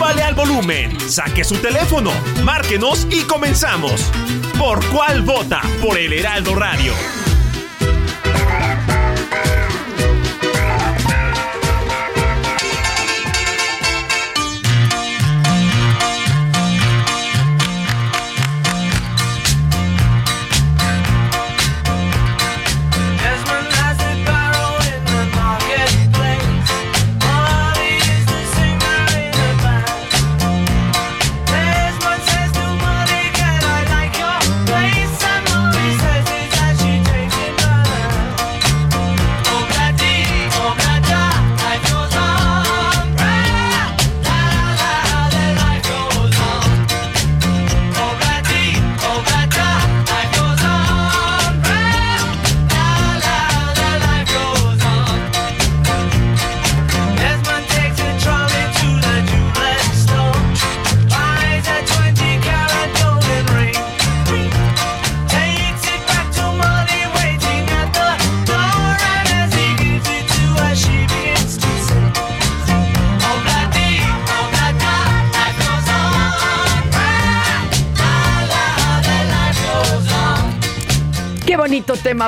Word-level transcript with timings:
Súbale 0.00 0.22
al 0.22 0.34
volumen, 0.34 0.98
saque 0.98 1.44
su 1.44 1.56
teléfono, 1.56 2.10
márquenos 2.42 3.06
y 3.10 3.20
comenzamos. 3.24 4.10
¿Por 4.58 4.82
cuál 4.86 5.20
vota? 5.20 5.60
Por 5.82 5.98
el 5.98 6.14
Heraldo 6.14 6.54
Radio. 6.54 6.94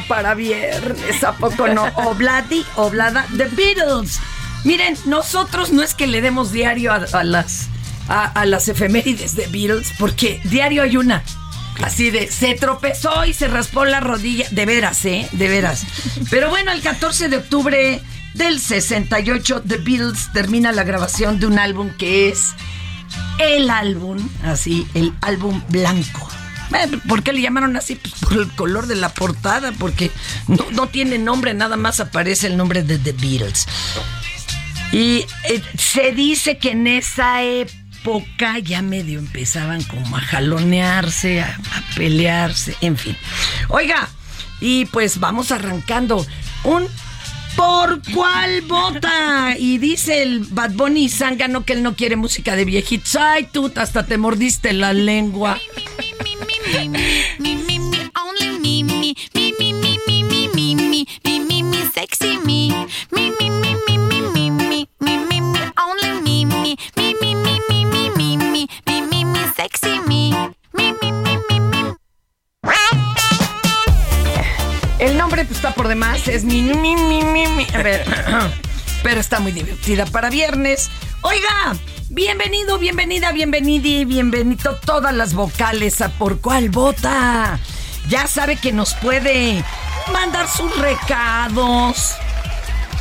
Para 0.01 0.35
viernes, 0.35 1.23
¿a 1.23 1.33
poco 1.33 1.69
no? 1.69 1.85
Obladi, 1.95 2.65
Oblada, 2.77 3.27
The 3.37 3.45
Beatles. 3.49 4.19
Miren, 4.65 4.97
nosotros 5.05 5.73
no 5.73 5.83
es 5.83 5.95
que 5.95 6.07
le 6.07 6.21
demos 6.21 6.53
diario 6.53 6.93
a, 6.93 7.25
las, 7.25 7.69
a 8.09 8.47
las 8.47 8.69
efemérides 8.69 9.37
de 9.37 9.47
Beatles, 9.49 9.93
porque 9.99 10.41
diario 10.45 10.83
hay 10.83 10.97
una. 10.97 11.23
Así 11.83 12.11
de, 12.11 12.31
se 12.31 12.55
tropezó 12.55 13.25
y 13.25 13.33
se 13.33 13.49
raspó 13.49 13.85
la 13.85 14.01
rodilla. 14.01 14.47
De 14.51 14.67
veras, 14.67 15.05
¿eh? 15.05 15.29
De 15.33 15.49
veras. 15.49 15.85
Pero 16.31 16.49
bueno, 16.49 16.71
el 16.73 16.81
14 16.81 17.29
de 17.29 17.39
octubre 17.39 18.01
del 18.35 18.61
68, 18.61 19.63
The 19.67 19.79
Beatles 19.79 20.31
termina 20.33 20.73
la 20.73 20.85
grabación 20.85 21.41
de 21.41 21.47
un 21.47 21.59
álbum 21.59 21.91
que 21.99 22.29
es 22.29 22.55
el 23.39 23.71
álbum, 23.71 24.19
así, 24.45 24.87
el 24.95 25.13
álbum 25.21 25.63
blanco. 25.69 26.32
Eh, 26.75 26.99
¿Por 27.09 27.23
qué 27.23 27.33
le 27.33 27.41
llamaron 27.41 27.77
así? 27.77 27.97
Pues 27.97 28.15
por 28.15 28.33
el 28.35 28.49
color 28.53 28.87
de 28.87 28.97
la 28.97 29.11
portada, 29.11 29.73
porque 29.73 30.11
no, 30.47 30.87
tiene 30.89 31.19
nombre, 31.19 31.55
nada 31.55 31.77
más 31.77 32.01
aparece 32.01 32.47
el 32.47 32.57
nombre 32.57 32.83
de 32.83 32.99
The 32.99 33.13
Beatles. 33.13 33.67
Y 34.93 35.25
eh, 35.49 35.63
se 35.77 36.13
dice 36.13 36.59
que 36.59 36.73
en 36.73 36.87
esa 36.87 37.43
época 37.43 38.59
ya 38.59 38.83
medio 38.83 39.19
empezaban 39.19 39.83
como 39.85 40.17
a 40.17 40.21
jalonearse, 40.21 41.41
a, 41.41 41.47
a 41.49 41.95
pelearse, 41.97 42.77
en 42.81 42.97
fin. 42.97 43.17
Oiga, 43.69 44.09
y 44.61 44.85
pues 44.87 45.19
vamos 45.19 45.51
arrancando 45.51 46.27
un 46.65 46.89
¿Por 47.57 48.01
cuál 48.15 48.63
vota? 48.63 49.57
Y 49.59 49.79
dice 49.79 50.23
el 50.23 50.41
Bad 50.41 50.73
Bunny 50.73 51.09
Zángano 51.09 51.65
que 51.65 51.75
él 51.75 51.83
no 51.83 51.95
quiere 51.95 52.17
música 52.17 52.57
de 52.57 52.65
viejitos. 52.65 53.17
Ay, 53.17 53.49
tú 53.51 53.71
hasta 53.77 54.07
te 54.07 54.17
mordiste 54.17 54.73
la 54.73 54.93
lengua. 54.93 55.59
El 74.99 75.19
nombre 75.19 75.45
pues, 75.45 75.57
está 75.57 75.75
por 75.75 75.89
demás, 75.89 76.29
es 76.29 76.45
mi, 76.45 76.63
mi, 76.63 76.95
mi, 76.95 77.23
mi, 77.25 77.47
mi. 77.49 77.67
A 77.75 77.83
ver, 77.83 78.05
pero 79.03 79.21
está 79.21 79.41
muy 79.41 79.51
divertida 79.51 80.07
para 80.07 80.31
viernes. 80.31 80.91
Oiga, 81.23 81.77
bienvenido, 82.13 82.79
bienvenida, 82.79 83.33
bienvenidi, 83.33 84.05
bienvenido 84.05 84.77
todas 84.85 85.15
las 85.15 85.33
vocales 85.33 86.01
a 86.03 86.11
por 86.11 86.41
cuál 86.41 86.69
vota. 86.69 87.59
Ya 88.09 88.27
sabe 88.27 88.57
que 88.57 88.71
nos 88.73 88.95
puede 88.95 89.65
mandar 90.13 90.47
sus 90.47 90.77
recados, 90.79 92.15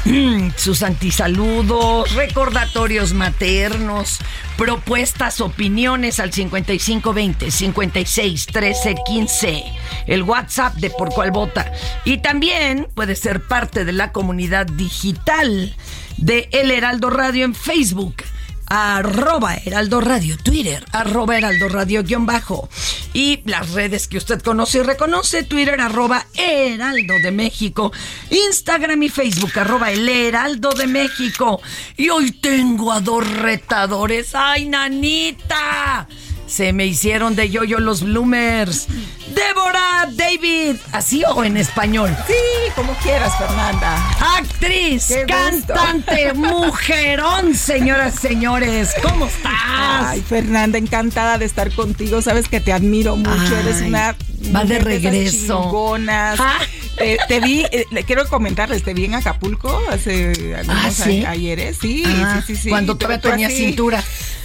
sus 0.56 0.82
antisaludos, 0.82 2.14
recordatorios 2.16 3.14
maternos, 3.14 4.20
propuestas, 4.58 5.42
opiniones 5.42 6.20
al 6.22 6.32
5520 6.32 7.52
56 7.52 8.46
13 8.46 8.96
15, 9.06 9.64
el 10.08 10.24
WhatsApp 10.24 10.76
de 10.76 10.90
Por 10.90 11.10
Cual 11.10 11.32
Vota. 11.32 11.72
Y 12.06 12.20
también 12.20 12.88
puede 12.96 13.16
ser 13.16 13.46
parte 13.46 13.84
de 13.84 13.92
la 13.92 14.14
comunidad 14.14 14.68
digital 14.68 15.76
de 16.16 16.48
El 16.54 16.72
Heraldo 16.72 17.10
Radio 17.10 17.44
en 17.44 17.56
Facebook 17.56 18.24
arroba 18.74 19.56
Heraldo 19.56 20.00
Radio, 20.00 20.38
Twitter, 20.38 20.86
arroba 20.94 21.38
Heraldo 21.38 21.68
Radio 21.68 22.04
guion 22.04 22.26
bajo. 22.26 22.70
Y 23.12 23.42
las 23.44 23.72
redes 23.72 24.08
que 24.08 24.18
usted 24.18 24.42
conoce 24.42 24.78
y 24.78 24.84
reconoce, 24.84 25.44
Twitter, 25.44 25.82
arroba 25.82 26.26
Heraldo 26.36 27.16
de 27.22 27.32
México, 27.32 27.92
Instagram 28.30 29.04
y 29.04 29.10
Facebook, 29.10 29.52
arroba 29.60 29.92
El 29.92 30.08
Heraldo 30.08 30.70
de 30.70 30.88
México. 30.88 31.62
Y 31.98 32.08
hoy 32.08 32.32
tengo 32.32 32.94
a 32.94 33.02
dos 33.02 33.30
retadores. 33.30 34.34
¡Ay, 34.36 34.70
nanita! 34.70 36.08
Se 36.52 36.74
me 36.74 36.86
hicieron 36.86 37.36
de 37.36 37.50
yo-yo 37.50 37.80
los 37.80 38.04
bloomers. 38.04 38.88
Débora 39.34 40.10
David, 40.12 40.76
así 40.92 41.24
o 41.26 41.46
en 41.46 41.56
español. 41.56 42.14
Sí, 42.28 42.34
como 42.76 42.94
quieras, 42.96 43.32
Fernanda. 43.38 43.96
Actriz, 44.38 45.06
Qué 45.08 45.22
gusto. 45.54 45.74
cantante, 45.74 46.34
mujerón, 46.34 47.56
señoras, 47.56 48.16
señores. 48.16 48.90
¿Cómo 49.02 49.28
estás? 49.28 49.54
Ay, 49.56 50.22
Fernanda, 50.28 50.78
encantada 50.78 51.38
de 51.38 51.46
estar 51.46 51.72
contigo. 51.72 52.22
Sabes 52.22 52.50
que 52.50 52.60
te 52.60 52.74
admiro 52.74 53.16
mucho. 53.16 53.32
Ay, 53.56 53.66
Eres 53.68 53.82
una 53.84 54.16
va 54.54 54.66
de 54.66 54.80
regreso. 54.80 55.62
chingonas. 55.64 56.38
Ah. 56.40 56.58
Te, 56.98 57.18
te 57.28 57.40
vi, 57.40 57.66
eh, 57.72 57.86
le 57.90 58.04
quiero 58.04 58.28
comentarles, 58.28 58.84
te 58.84 58.94
vi 58.94 59.06
en 59.06 59.16
Acapulco 59.16 59.82
hace 59.90 60.34
algunos 60.58 60.86
Ah, 60.86 60.92
¿sí? 60.92 61.26
ayeres, 61.26 61.78
sí, 61.82 62.04
Ah, 62.06 62.44
sí, 62.46 62.54
sí, 62.56 62.62
sí. 62.64 62.70
Cuando 62.70 62.96
todavía 62.96 63.22
tenía 63.22 63.48
así, 63.48 63.56
cintura. 63.68 64.04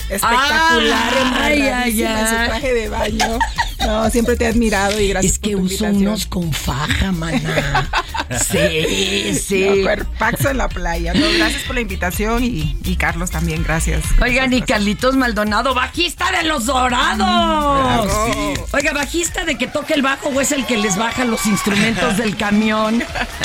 Espectacular, 0.08 1.12
Ay, 1.40 1.62
ay, 1.62 1.98
su 1.98 2.06
ay. 2.06 2.46
traje 2.46 2.74
de 2.74 2.88
baño. 2.88 3.38
No, 3.80 4.10
siempre 4.10 4.36
te 4.36 4.44
he 4.44 4.48
admirado 4.48 5.00
y 5.00 5.08
gracias 5.08 5.34
Es 5.34 5.38
que 5.38 5.50
por 5.52 5.60
tu 5.60 5.66
uso 5.66 5.84
invitación. 5.86 6.06
unos 6.08 6.26
con 6.26 6.52
faja, 6.52 7.12
maná. 7.12 7.88
Sí, 8.50 9.34
sí. 9.34 9.82
Cuerpazo 9.82 10.50
en 10.50 10.58
la 10.58 10.68
playa. 10.68 11.14
No, 11.14 11.26
gracias 11.36 11.62
por 11.62 11.74
la 11.74 11.80
invitación 11.82 12.44
y, 12.44 12.76
y 12.84 12.96
Carlos 12.96 13.30
también, 13.30 13.62
gracias. 13.62 14.04
Oigan, 14.20 14.52
y 14.52 14.62
Carlitos 14.62 15.16
Maldonado, 15.16 15.74
bajista 15.74 16.30
de 16.32 16.44
los 16.44 16.66
dorados. 16.66 17.16
Bravo. 17.16 18.54
Oiga, 18.72 18.92
bajista 18.92 19.44
de 19.44 19.56
que 19.56 19.66
toque 19.66 19.94
el 19.94 20.02
bajo 20.02 20.28
o 20.28 20.40
es 20.40 20.52
el 20.52 20.66
que 20.66 20.76
les 20.76 20.96
baja 20.96 21.24
los 21.24 21.46
instrumentos 21.46 22.16
del 22.16 22.36
camión. 22.36 23.02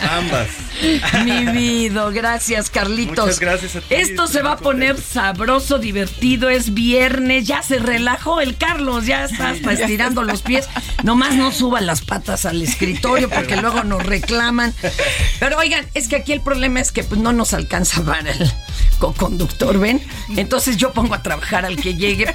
Ambas. 0.10 0.48
Mi 1.26 1.46
vida, 1.46 2.10
gracias 2.10 2.70
Carlitos. 2.70 3.26
Muchas 3.26 3.40
gracias 3.40 3.76
a 3.76 3.82
ti, 3.82 3.88
Esto 3.94 4.28
se 4.28 4.42
va 4.42 4.54
a 4.54 4.58
poner 4.58 4.96
contento. 4.96 5.14
sabroso, 5.14 5.80
divertido, 5.80 6.50
es 6.50 6.74
viernes, 6.74 7.46
ya 7.46 7.62
se 7.62 7.80
relajó 7.80 8.42
el 8.42 8.58
Carlos, 8.58 9.06
ya 9.06 9.26
está 9.26 9.50
hasta 9.50 9.74
estirando 9.74 10.24
los 10.24 10.42
pies. 10.42 10.68
Nomás 11.04 11.36
no 11.36 11.52
suba 11.52 11.82
las 11.82 12.02
patas 12.02 12.46
al 12.46 12.62
escritorio 12.62 13.30
porque 13.30 13.58
luego 13.58 13.84
nos 13.84 14.04
reclaman. 14.06 14.71
Pero 15.40 15.58
oigan, 15.58 15.86
es 15.94 16.08
que 16.08 16.18
aquí 16.18 16.32
el 16.32 16.42
problema 16.42 16.80
es 16.80 16.92
que 16.92 17.04
pues, 17.04 17.20
no 17.20 17.34
nos 17.34 17.54
alcanza 17.54 18.04
para 18.04 18.32
el 18.32 18.52
co-conductor, 19.00 19.80
¿ven? 19.80 20.02
Entonces 20.38 20.78
yo 20.78 20.92
pongo 20.94 21.16
a 21.16 21.24
trabajar 21.24 21.66
al 21.66 21.76
que 21.76 21.96
llegue. 21.96 22.28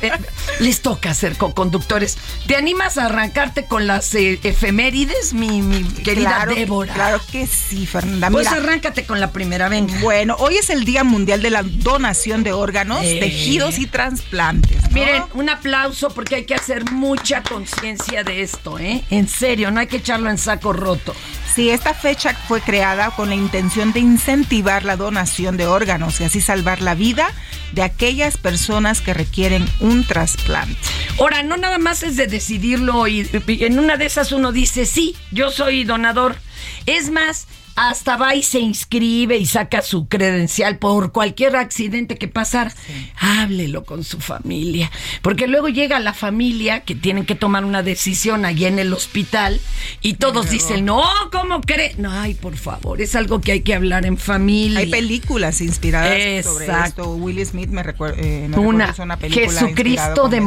Les 0.59 0.83
toca 0.83 1.15
ser 1.15 1.37
co-conductores. 1.37 2.19
¿Te 2.47 2.57
animas 2.57 2.99
a 2.99 3.07
arrancarte 3.07 3.67
con 3.67 3.87
las 3.87 4.13
eh, 4.15 4.41
efemérides, 4.43 5.33
mi, 5.33 5.63
mi 5.63 5.85
querida 5.85 6.37
claro, 6.37 6.55
Débora? 6.55 6.93
Claro 6.95 7.21
que 7.31 7.47
sí, 7.47 7.87
Fernanda. 7.87 8.31
Pues 8.31 8.49
Mira, 8.51 8.61
arráncate 8.63 9.05
con 9.07 9.21
la 9.21 9.31
primera, 9.31 9.69
venga. 9.69 9.95
Bueno, 10.01 10.37
hoy 10.39 10.57
es 10.57 10.71
el 10.71 10.85
Día 10.85 11.05
Mundial 11.05 11.41
de 11.43 11.51
la 11.51 11.63
Donación 11.63 12.43
de 12.43 12.53
Órganos, 12.53 13.03
Eh. 13.05 13.19
Tejidos 13.21 13.79
y 13.79 13.87
Trasplantes. 13.87 14.83
¿no? 14.83 14.89
Miren, 14.91 15.23
un 15.35 15.49
aplauso 15.49 16.11
porque 16.11 16.37
hay 16.37 16.45
que 16.45 16.55
hacer 16.55 16.91
mucha 16.91 17.43
conciencia 17.43 18.25
de 18.25 18.43
esto, 18.43 18.79
¿eh? 18.79 19.05
En 19.11 19.29
serio, 19.29 19.71
no 19.71 19.81
hay 19.81 19.87
que 19.87 19.99
echarlo 19.99 20.31
en 20.31 20.39
saco 20.39 20.73
roto. 20.73 21.15
Sí, 21.57 21.71
esta 21.71 21.95
fecha 21.95 22.35
fue 22.35 22.61
creada 22.61 23.13
con 23.13 23.31
la 23.31 23.35
intención 23.35 23.95
de 23.95 24.01
incentivar 24.01 24.85
la 24.85 24.95
donación 24.95 25.57
de 25.57 25.67
órganos 25.67 26.21
y 26.21 26.25
así 26.25 26.43
salvar 26.43 26.83
la 26.83 26.95
vida 26.95 27.33
de 27.73 27.81
aquellas 27.81 28.37
personas 28.37 29.01
que 29.01 29.15
requieren 29.15 29.67
un 29.81 30.05
trasplante. 30.05 30.77
Ahora, 31.19 31.43
no 31.43 31.57
nada 31.57 31.79
más 31.79 32.03
es 32.03 32.17
de 32.17 32.27
decidirlo 32.27 33.09
y 33.09 33.27
en 33.47 33.79
una 33.79 33.97
de 33.97 34.05
esas 34.05 34.33
uno 34.33 34.53
dice, 34.53 34.85
sí, 34.85 35.17
yo 35.33 35.51
soy 35.51 35.85
donador. 35.85 36.37
Es 36.85 37.09
más, 37.09 37.47
hasta 37.77 38.17
va 38.17 38.35
y 38.35 38.43
se 38.43 38.59
inscribe 38.59 39.37
y 39.37 39.47
saca 39.47 39.83
su 39.83 40.09
credencial 40.09 40.79
por 40.79 41.13
cualquier 41.13 41.57
accidente 41.57 42.17
que 42.17 42.27
pasara. 42.27 42.73
Háblelo 43.21 43.85
con 43.85 44.03
su 44.03 44.19
familia. 44.21 44.91
Porque 45.23 45.47
luego 45.47 45.69
llega 45.69 46.01
la 46.01 46.15
familia 46.15 46.81
que 46.81 46.95
tienen 46.95 47.27
que 47.27 47.35
tomar 47.35 47.65
una 47.65 47.83
decisión 47.83 48.45
allí 48.45 48.65
en 48.65 48.79
el 48.79 48.93
hospital 48.93 49.61
y 50.01 50.15
todos 50.15 50.51
dicen, 50.51 50.85
no, 50.85 51.03
¿cómo 51.31 51.61
cree? 51.61 51.95
No, 51.99 52.11
ay, 52.11 52.35
por 52.35 52.57
favor, 52.57 53.01
es 53.01 53.15
algo 53.15 53.41
que 53.41 53.53
hay 53.53 53.61
que 53.61 53.75
hablar 53.75 54.07
en 54.07 54.17
familia. 54.17 54.81
Hay 54.81 54.91
películas 54.91 55.61
inspiradas 55.61 56.45
sobre 56.45 56.67
esto. 56.67 57.15
Will 57.15 57.45
Smith 57.45 57.69
me 57.69 57.83
recuerda 57.83 58.17
una, 58.59 58.95
una 58.99 59.19
película 59.19 59.47
inspirada 59.47 59.69
Jesucristo 59.69 60.29
de 60.29 60.39
eso. 60.39 60.47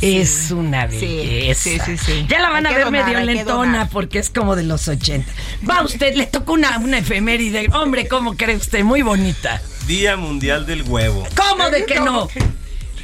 Sí. 0.00 0.16
Es 0.18 0.50
una 0.50 0.88
Sí, 0.90 0.96
belleza. 1.00 1.62
sí, 1.62 1.78
sí, 1.84 1.96
sí. 1.98 2.26
Ya 2.28 2.40
la 2.40 2.50
van 2.50 2.66
Hay 2.66 2.72
a 2.72 2.76
ver 2.76 2.84
donar, 2.86 3.06
medio 3.06 3.20
lentona 3.24 3.88
porque 3.88 4.18
es 4.18 4.28
como 4.30 4.54
de 4.56 4.62
los 4.64 4.86
80. 4.88 5.30
Va 5.68 5.82
usted, 5.82 6.14
le 6.14 6.26
tocó 6.26 6.52
una, 6.54 6.78
una 6.78 6.98
efeméride. 6.98 7.68
Hombre, 7.72 8.06
¿cómo 8.08 8.36
cree 8.36 8.56
usted? 8.56 8.82
Muy 8.84 9.02
bonita. 9.02 9.62
Día 9.86 10.16
Mundial 10.16 10.66
del 10.66 10.82
Huevo. 10.82 11.26
¿Cómo 11.36 11.70
de 11.70 11.84
que 11.86 12.00
no? 12.00 12.28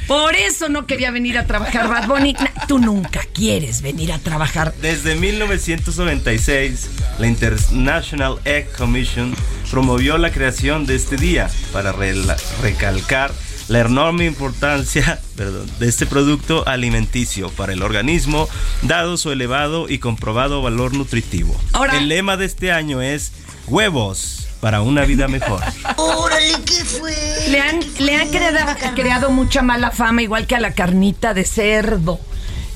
Por 0.07 0.35
eso 0.35 0.67
no 0.67 0.87
quería 0.87 1.09
venir 1.11 1.37
a 1.37 1.45
trabajar 1.47 1.87
Bad 1.87 2.07
Bunny. 2.07 2.33
Na- 2.33 2.51
Tú 2.67 2.79
nunca 2.79 3.21
quieres 3.33 3.81
venir 3.81 4.11
a 4.11 4.17
trabajar. 4.19 4.73
Desde 4.81 5.15
1996, 5.15 6.89
la 7.19 7.27
International 7.27 8.39
Egg 8.45 8.71
Commission 8.73 9.33
promovió 9.69 10.17
la 10.17 10.31
creación 10.31 10.85
de 10.85 10.95
este 10.95 11.15
día 11.17 11.49
para 11.71 11.93
recalcar 12.61 13.31
la 13.71 13.79
enorme 13.79 14.25
importancia 14.25 15.19
perdón, 15.37 15.65
de 15.79 15.87
este 15.87 16.05
producto 16.05 16.67
alimenticio 16.67 17.49
para 17.49 17.71
el 17.73 17.81
organismo, 17.81 18.49
dado 18.81 19.15
su 19.17 19.31
elevado 19.31 19.87
y 19.87 19.99
comprobado 19.99 20.61
valor 20.61 20.93
nutritivo. 20.93 21.55
Ahora- 21.71 21.97
el 21.97 22.09
lema 22.09 22.35
de 22.35 22.45
este 22.45 22.71
año 22.71 23.01
es 23.01 23.31
huevos 23.67 24.49
para 24.59 24.81
una 24.81 25.05
vida 25.05 25.27
mejor. 25.27 25.61
Le 27.49 27.59
han, 27.59 27.79
le 27.99 28.15
han 28.15 28.29
creado, 28.29 28.75
creado 28.95 29.31
mucha 29.31 29.61
mala 29.61 29.91
fama, 29.91 30.21
igual 30.21 30.47
que 30.47 30.55
a 30.55 30.59
la 30.59 30.73
carnita 30.73 31.33
de 31.33 31.43
cerdo. 31.45 32.19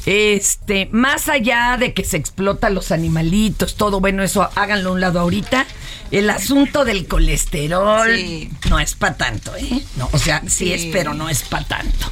Este, 0.06 0.90
más 0.92 1.30
allá 1.30 1.78
de 1.80 1.94
que 1.94 2.04
se 2.04 2.18
explota 2.18 2.70
los 2.70 2.92
animalitos, 2.92 3.76
todo, 3.76 4.00
bueno, 4.00 4.24
eso 4.24 4.50
háganlo 4.56 4.90
a 4.90 4.94
un 4.94 5.02
lado 5.02 5.20
ahorita. 5.20 5.66
El 6.12 6.30
asunto 6.30 6.86
del 6.86 7.08
colesterol 7.08 8.10
Sí. 8.16 8.50
no 8.70 8.80
es 8.80 8.94
para 8.96 9.16
tanto, 9.18 9.56
¿eh? 9.56 9.82
No, 9.98 10.10
o 10.12 10.18
sea, 10.20 10.42
sí, 10.42 10.66
Sí. 10.66 10.74
es, 10.74 10.86
pero 10.92 11.14
no 11.14 11.30
es 11.30 11.44
para 11.44 11.66
tanto. 11.66 12.10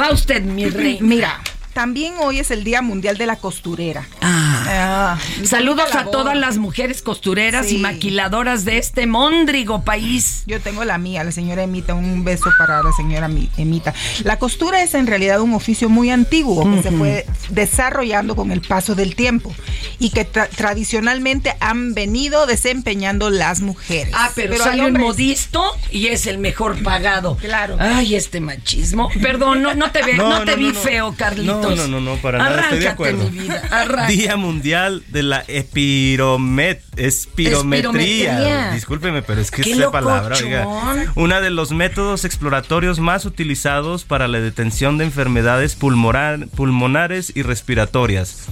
Va 0.00 0.10
usted, 0.10 0.42
mi 0.42 0.64
rey. 0.70 0.98
Mira, 1.00 1.40
también 1.72 2.14
hoy 2.20 2.38
es 2.38 2.50
el 2.50 2.64
Día 2.64 2.80
Mundial 2.80 3.18
de 3.18 3.26
la 3.26 3.36
Costurera. 3.36 4.06
Ah. 4.22 4.52
Ah, 4.68 5.18
Saludos 5.44 5.94
a 5.94 6.06
todas 6.06 6.34
las 6.36 6.56
mujeres 6.58 7.02
costureras 7.02 7.70
y 7.70 7.78
maquiladoras 7.78 8.64
de 8.64 8.78
este 8.78 9.06
móndrigo 9.06 9.84
país. 9.84 10.42
Yo 10.46 10.58
tengo 10.60 10.84
la 10.84 10.96
mía, 10.98 11.22
la 11.22 11.32
señora 11.32 11.62
Emita, 11.62 11.94
un 11.94 12.24
beso 12.24 12.50
para 12.58 12.82
la 12.82 12.90
señora 12.92 13.28
Mi- 13.28 13.48
Emita. 13.58 13.94
La 14.24 14.38
costura 14.38 14.82
es 14.82 14.94
en 14.94 15.06
realidad 15.06 15.40
un 15.40 15.52
oficio 15.54 15.88
muy 15.90 16.10
antiguo 16.10 16.68
que 16.74 16.82
se 16.82 16.90
fue 16.90 17.26
desarrollando 17.50 18.34
con 18.36 18.50
el 18.52 18.60
paso 18.62 18.94
del 18.94 19.14
tiempo 19.14 19.54
y 19.98 20.10
que 20.10 20.30
tra- 20.30 20.48
tradicionalmente 20.48 21.54
han 21.60 21.94
venido 21.94 22.46
desempeñando 22.46 23.30
las 23.30 23.60
mujeres. 23.60 24.12
Ah, 24.16 24.30
pero, 24.34 24.52
hay 24.54 24.58
sale 24.58 24.80
un 24.82 24.86
hombres- 24.88 25.06
modisto 25.06 25.64
y 25.90 26.08
es 26.08 26.26
el 26.26 26.38
mejor 26.38 26.82
pagado. 26.82 27.36
Claro. 27.36 27.76
Ay, 27.78 28.14
este 28.14 28.40
machismo. 28.40 29.08
Perdón, 29.22 29.62
no, 29.62 29.74
no 29.74 29.90
te, 29.90 30.02
ve, 30.02 30.14
no, 30.14 30.28
No, 30.28 30.44
te 30.44 30.52
no, 30.52 30.56
vi 30.58 30.72
feo, 30.72 31.14
Carlitos. 31.16 31.60
No, 31.62 31.76
no, 31.76 31.88
no, 31.88 32.00
no, 32.00 32.16
para 32.16 32.38
nada, 32.38 32.62
estoy 32.62 32.78
de 32.80 32.88
acuerdo. 32.88 33.30
mi 33.30 33.38
vida, 33.40 33.62
arranca. 33.70 34.06
Día 34.08 34.36
Mundial 34.36 35.02
de 35.08 35.22
la 35.22 35.44
espiromet 35.46 36.82
espirometría. 36.96 38.32
Espirometría. 38.32 38.70
Discúlpeme, 38.72 39.22
pero 39.22 39.40
es 39.40 39.50
que 39.50 39.62
Qué 39.62 39.72
esa 39.72 39.90
palabra, 39.90 40.36
oiga. 40.36 40.66
Una 41.14 41.40
de 41.40 41.50
los 41.50 41.72
métodos 41.72 42.24
exploratorios 42.24 42.98
más 43.00 43.24
utilizados 43.24 44.04
para 44.04 44.28
la 44.28 44.40
detención 44.40 44.98
de 44.98 45.04
enfermedades 45.04 45.78
pulmonar- 45.78 46.48
pulmonares 46.50 47.32
y 47.34 47.42
respiratorias. 47.42 48.46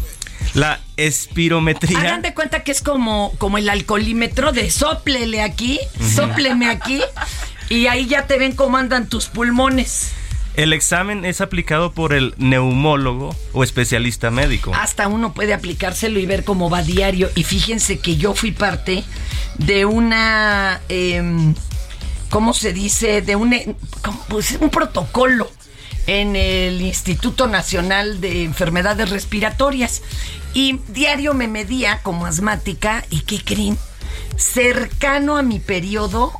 La 0.53 0.81
espirometría. 0.97 1.99
Hagan 1.99 2.23
de 2.23 2.35
cuenta 2.35 2.63
que 2.63 2.73
es 2.73 2.83
como, 2.83 3.33
como 3.39 3.59
el 3.59 3.69
alcoholímetro 3.69 4.53
de 4.53 4.71
soplele 4.71 5.43
aquí, 5.43 5.81
sópleme 6.15 6.69
aquí, 6.69 7.03
y 7.69 7.87
ahí 7.87 8.07
ya 8.07 8.27
te 8.27 8.39
ven 8.39 8.55
cómo 8.55 8.77
andan 8.77 9.09
tus 9.09 9.27
pulmones. 9.27 10.13
El 10.57 10.73
examen 10.73 11.25
es 11.25 11.41
aplicado 11.41 11.93
por 11.93 12.13
el 12.13 12.35
neumólogo 12.39 13.35
o 13.53 13.65
especialista 13.65 14.31
médico. 14.31 14.73
Hasta 14.75 15.09
uno 15.09 15.35
puede 15.35 15.53
aplicárselo 15.53 16.21
y 16.21 16.27
ver 16.27 16.45
cómo 16.45 16.71
va 16.71 16.83
diario. 16.83 17.29
Y 17.35 17.43
fíjense 17.43 17.99
que 17.99 18.17
yo 18.17 18.35
fui 18.35 18.53
parte 18.53 19.03
de 19.59 19.85
una, 19.85 20.81
em, 20.89 21.55
¿cómo 22.31 22.55
se 22.55 22.73
dice? 22.73 23.21
De 23.21 23.35
un, 23.35 23.77
¿cómo? 24.03 24.25
Pues, 24.29 24.57
un 24.61 24.71
protocolo 24.71 25.51
en 26.07 26.37
el 26.37 26.81
Instituto 26.83 27.47
Nacional 27.47 28.21
de 28.21 28.45
Enfermedades 28.45 29.11
Respiratorias. 29.11 30.03
Y 30.53 30.79
diario 30.89 31.35
me 31.35 31.49
medía 31.49 32.01
como 32.03 32.27
asmática 32.27 33.05
y 33.11 33.21
¿qué 33.21 33.41
creen? 33.43 33.77
Cercano 34.37 35.37
a 35.37 35.43
mi 35.43 35.59
periodo 35.59 36.33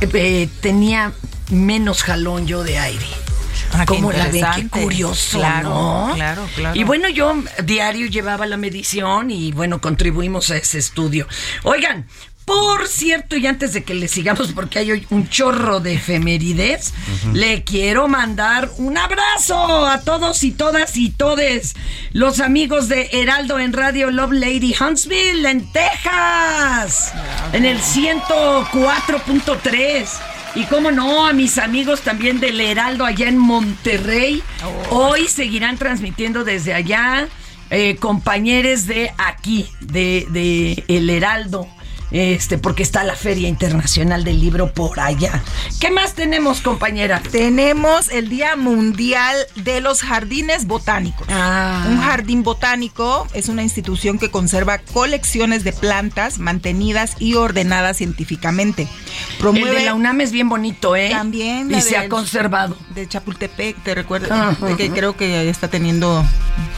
eh, 0.00 0.48
tenía 0.60 1.12
menos 1.50 2.02
jalón 2.02 2.46
yo 2.46 2.62
de 2.62 2.78
aire. 2.78 3.06
Ah, 3.72 3.86
Como 3.86 4.10
la 4.10 4.26
ven, 4.28 4.44
qué 4.56 4.68
curioso, 4.68 5.38
Claro, 5.38 5.68
¿no? 5.68 6.14
claro, 6.14 6.48
claro. 6.56 6.74
Y 6.78 6.82
bueno, 6.82 7.08
yo 7.08 7.34
diario 7.64 8.06
llevaba 8.06 8.46
la 8.46 8.56
medición 8.56 9.30
y 9.30 9.52
bueno, 9.52 9.80
contribuimos 9.80 10.50
a 10.50 10.56
ese 10.56 10.78
estudio. 10.78 11.28
Oigan, 11.62 12.06
por 12.44 12.86
cierto, 12.88 13.36
y 13.36 13.46
antes 13.46 13.72
de 13.72 13.84
que 13.84 13.94
le 13.94 14.08
sigamos, 14.08 14.50
porque 14.52 14.80
hay 14.80 14.90
hoy 14.90 15.06
un 15.10 15.28
chorro 15.28 15.78
de 15.80 15.94
efemérides, 15.94 16.92
le 17.32 17.62
quiero 17.62 18.08
mandar 18.08 18.68
un 18.78 18.98
abrazo 18.98 19.86
a 19.86 20.00
todos 20.00 20.42
y 20.42 20.50
todas 20.50 20.96
y 20.96 21.10
todes 21.10 21.76
los 22.12 22.40
amigos 22.40 22.88
de 22.88 23.08
Heraldo 23.12 23.60
en 23.60 23.72
Radio 23.72 24.10
Love 24.10 24.32
Lady 24.32 24.74
Huntsville, 24.78 25.48
en 25.48 25.70
Texas, 25.70 27.12
en 27.52 27.64
el 27.64 27.78
104.3. 27.78 30.08
Y 30.56 30.64
cómo 30.64 30.90
no, 30.90 31.28
a 31.28 31.32
mis 31.32 31.58
amigos 31.58 32.00
también 32.00 32.40
del 32.40 32.60
Heraldo 32.60 33.04
allá 33.04 33.28
en 33.28 33.38
Monterrey. 33.38 34.42
Hoy 34.90 35.28
seguirán 35.28 35.78
transmitiendo 35.78 36.42
desde 36.42 36.74
allá 36.74 37.28
eh, 37.70 37.94
compañeros 38.00 38.86
de 38.86 39.12
aquí, 39.16 39.68
de, 39.80 40.26
de 40.30 40.82
El 40.88 41.08
Heraldo. 41.08 41.68
Este, 42.10 42.58
porque 42.58 42.82
está 42.82 43.04
la 43.04 43.14
Feria 43.14 43.48
Internacional 43.48 44.24
del 44.24 44.40
Libro 44.40 44.72
por 44.72 44.98
allá. 45.00 45.42
¿Qué 45.80 45.90
más 45.90 46.14
tenemos, 46.14 46.60
compañera? 46.60 47.22
Tenemos 47.30 48.08
el 48.08 48.28
Día 48.28 48.56
Mundial 48.56 49.36
de 49.56 49.80
los 49.80 50.02
Jardines 50.02 50.66
Botánicos. 50.66 51.26
Ah. 51.30 51.86
Un 51.88 52.00
jardín 52.00 52.42
botánico 52.42 53.26
es 53.32 53.48
una 53.48 53.62
institución 53.62 54.18
que 54.18 54.30
conserva 54.30 54.78
colecciones 54.78 55.64
de 55.64 55.72
plantas 55.72 56.38
mantenidas 56.38 57.16
y 57.18 57.34
ordenadas 57.34 57.98
científicamente. 57.98 58.88
El 59.40 59.64
de 59.74 59.84
la 59.84 59.94
UNAM 59.94 60.20
es 60.20 60.32
bien 60.32 60.48
bonito, 60.48 60.96
¿eh? 60.96 61.10
También. 61.10 61.70
Y 61.70 61.74
la 61.74 61.80
se 61.80 61.96
ha 61.96 62.08
conservado. 62.08 62.76
De 62.94 63.08
Chapultepec, 63.08 63.76
te 63.82 63.94
recuerdo. 63.94 64.28
Que 64.76 64.90
creo 64.90 65.16
que 65.16 65.48
está 65.48 65.68
teniendo 65.68 66.24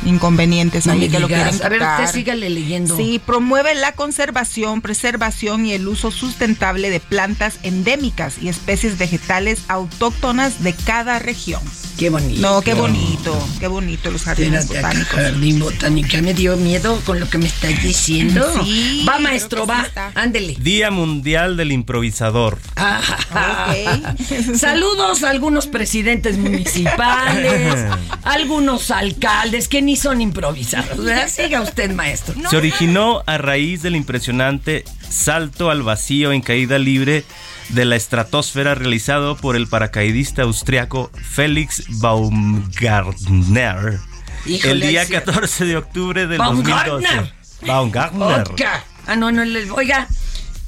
inconvenientes 0.04 0.86
No 0.86 0.92
ahí 0.92 1.08
que 1.08 1.20
lo 1.20 1.28
quieren 1.28 1.62
A 1.62 1.68
ver, 1.68 1.82
usted 1.82 2.06
sígale 2.12 2.50
leyendo. 2.50 2.96
Sí, 2.96 3.20
promueve 3.24 3.74
la 3.74 3.92
conservación, 3.92 4.80
preservación 4.80 5.66
y 5.66 5.72
el 5.72 5.88
uso 5.88 6.10
sustentable 6.10 6.90
de 6.90 7.00
plantas 7.00 7.58
endémicas 7.62 8.36
y 8.40 8.48
especies 8.48 8.98
vegetales 8.98 9.62
autóctonas 9.68 10.62
de 10.62 10.74
cada 10.74 11.18
región. 11.18 11.62
Qué 12.02 12.10
bonito. 12.10 12.40
No, 12.40 12.60
qué 12.62 12.74
bonito, 12.74 13.48
qué 13.60 13.68
bonito 13.68 14.10
los 14.10 14.24
jardines 14.24 14.64
Espérate, 14.64 14.86
acá, 14.88 14.88
botánicos. 14.88 15.20
Jardín 15.20 15.58
botánico. 15.60 16.08
Ya 16.08 16.22
me 16.22 16.34
dio 16.34 16.56
miedo 16.56 17.00
con 17.06 17.20
lo 17.20 17.30
que 17.30 17.38
me 17.38 17.46
está 17.46 17.68
diciendo. 17.68 18.44
Sí, 18.64 19.04
va, 19.08 19.20
maestro, 19.20 19.64
sí 19.64 19.70
va. 19.70 20.10
Ándele. 20.16 20.56
Día 20.58 20.90
Mundial 20.90 21.56
del 21.56 21.70
Improvisador. 21.70 22.58
Ok. 22.76 24.56
Saludos 24.56 25.22
a 25.22 25.30
algunos 25.30 25.68
presidentes 25.68 26.38
municipales, 26.38 27.86
algunos 28.24 28.90
alcaldes 28.90 29.68
que 29.68 29.80
ni 29.80 29.94
son 29.94 30.20
improvisados. 30.20 31.04
¿verdad? 31.04 31.28
Siga 31.28 31.60
usted, 31.60 31.92
maestro. 31.92 32.34
Se 32.50 32.56
originó 32.56 33.22
a 33.26 33.38
raíz 33.38 33.82
del 33.82 33.94
impresionante 33.94 34.84
salto 35.08 35.70
al 35.70 35.82
vacío 35.84 36.32
en 36.32 36.40
caída 36.40 36.80
libre 36.80 37.24
de 37.70 37.84
la 37.84 37.96
estratosfera 37.96 38.74
realizado 38.74 39.36
por 39.36 39.56
el 39.56 39.66
paracaidista 39.66 40.42
austriaco 40.42 41.10
Felix 41.14 41.84
Baumgartner 42.00 43.98
Híjole, 44.46 44.72
el 44.72 44.80
día 44.80 45.00
ahí 45.02 45.06
sí. 45.06 45.12
14 45.12 45.64
de 45.64 45.76
octubre 45.76 46.26
del 46.26 46.38
Baumgartner. 46.38 46.90
2012. 46.90 47.66
Baumgartner. 47.66 48.44
Oiga. 48.50 48.84
Ah, 49.06 49.16
no, 49.16 49.30
no, 49.30 49.42
oiga. 49.74 50.08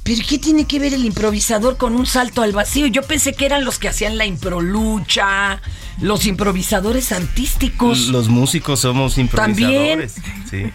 ¿Pero 0.03 0.21
qué 0.27 0.37
tiene 0.37 0.65
que 0.65 0.77
ver 0.77 0.93
el 0.93 1.03
improvisador 1.03 1.77
con 1.77 1.95
un 1.95 2.05
salto 2.05 2.43
al 2.43 2.51
vacío? 2.51 2.85
Yo 2.85 3.01
pensé 3.01 3.33
que 3.33 3.45
eran 3.45 3.65
los 3.65 3.79
que 3.79 3.87
hacían 3.87 4.19
la 4.19 4.25
improlucha, 4.25 5.61
los 5.99 6.27
improvisadores 6.27 7.11
artísticos. 7.11 8.09
Los 8.09 8.29
músicos 8.29 8.81
somos 8.81 9.17
improvisadores. 9.17 10.15
Sí. 10.49 10.71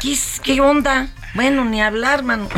¿Qué, 0.00 0.18
qué 0.42 0.60
onda? 0.60 1.08
Bueno, 1.34 1.64
ni 1.64 1.80
hablar, 1.80 2.24
mano. 2.24 2.48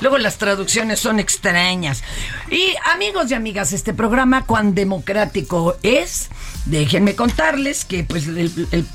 Luego 0.00 0.18
las 0.18 0.38
traducciones 0.38 1.00
son 1.00 1.18
extrañas. 1.18 2.02
Y 2.50 2.74
amigos 2.94 3.30
y 3.30 3.34
amigas, 3.34 3.72
este 3.72 3.92
programa 3.94 4.44
cuán 4.46 4.74
democrático 4.74 5.76
es, 5.82 6.28
déjenme 6.66 7.14
contarles 7.16 7.84
que 7.84 8.04
pues 8.04 8.26
el, 8.28 8.38
el- 8.70 8.86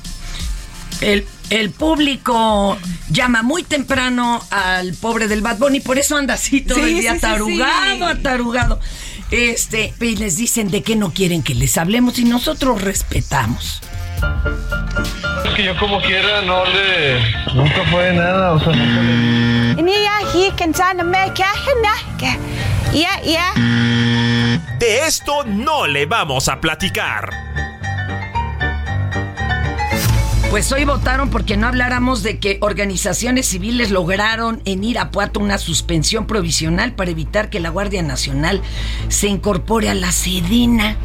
el- 1.00 1.26
el 1.50 1.70
público 1.70 2.78
llama 3.10 3.42
muy 3.42 3.62
temprano 3.64 4.42
al 4.50 4.94
pobre 4.94 5.28
del 5.28 5.42
Bad 5.42 5.58
Bunny, 5.58 5.80
por 5.80 5.98
eso 5.98 6.16
anda 6.16 6.34
así 6.34 6.62
todo 6.62 6.78
Sí, 6.78 6.84
el 6.94 7.00
día 7.00 7.12
sí, 7.12 7.18
atarugado, 7.18 7.96
sí. 7.96 8.02
atarugado. 8.18 8.80
Este, 9.30 9.92
y 10.00 10.16
les 10.16 10.36
dicen 10.36 10.70
de 10.70 10.82
qué 10.82 10.96
no 10.96 11.12
quieren 11.12 11.42
que 11.42 11.54
les 11.54 11.76
hablemos 11.76 12.18
y 12.18 12.24
nosotros 12.24 12.80
respetamos. 12.80 13.82
Que 15.54 15.62
yo 15.62 15.76
como 15.76 16.00
quiera 16.00 16.42
no 16.42 16.64
le... 16.64 17.20
Nunca 17.54 17.84
fue 17.90 18.12
nada, 18.12 18.52
o 18.52 18.58
sea, 18.58 18.72
nunca 18.72 19.02
le... 19.02 19.82
De 24.78 25.06
esto 25.06 25.44
no 25.44 25.86
le 25.86 26.06
vamos 26.06 26.48
a 26.48 26.60
platicar. 26.60 27.30
Pues 30.50 30.70
hoy 30.70 30.84
votaron 30.84 31.30
porque 31.30 31.56
no 31.56 31.66
habláramos 31.66 32.22
de 32.22 32.38
que 32.38 32.58
organizaciones 32.60 33.46
civiles 33.46 33.90
lograron 33.90 34.62
en 34.64 34.84
Irapuato 34.84 35.40
una 35.40 35.58
suspensión 35.58 36.28
provisional 36.28 36.92
para 36.92 37.10
evitar 37.10 37.50
que 37.50 37.58
la 37.58 37.70
Guardia 37.70 38.04
Nacional 38.04 38.62
se 39.08 39.26
incorpore 39.26 39.90
a 39.90 39.94
la 39.94 40.12
Sedena. 40.12 40.96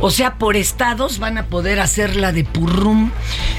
O 0.00 0.10
sea, 0.10 0.34
por 0.38 0.56
estados 0.56 1.18
van 1.18 1.38
a 1.38 1.46
poder 1.46 1.80
hacer 1.80 2.16
la 2.16 2.32
de 2.32 2.44
Purrum. 2.44 3.10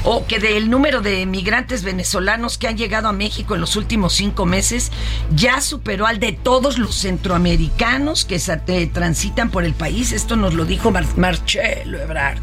O 0.03 0.25
que 0.27 0.39
del 0.39 0.69
número 0.69 1.01
de 1.01 1.25
migrantes 1.25 1.83
venezolanos 1.83 2.57
que 2.57 2.67
han 2.67 2.77
llegado 2.77 3.07
a 3.07 3.13
México 3.13 3.55
en 3.55 3.61
los 3.61 3.75
últimos 3.75 4.13
cinco 4.13 4.45
meses 4.45 4.91
ya 5.35 5.61
superó 5.61 6.05
al 6.05 6.19
de 6.19 6.31
todos 6.31 6.77
los 6.77 6.93
centroamericanos 6.95 8.23
que 8.23 8.39
transitan 8.93 9.49
por 9.49 9.63
el 9.63 9.73
país. 9.73 10.11
Esto 10.11 10.35
nos 10.35 10.53
lo 10.53 10.65
dijo 10.65 10.91
Mar- 10.91 11.05
Marcelo 11.17 11.99
Ebrard. 11.99 12.37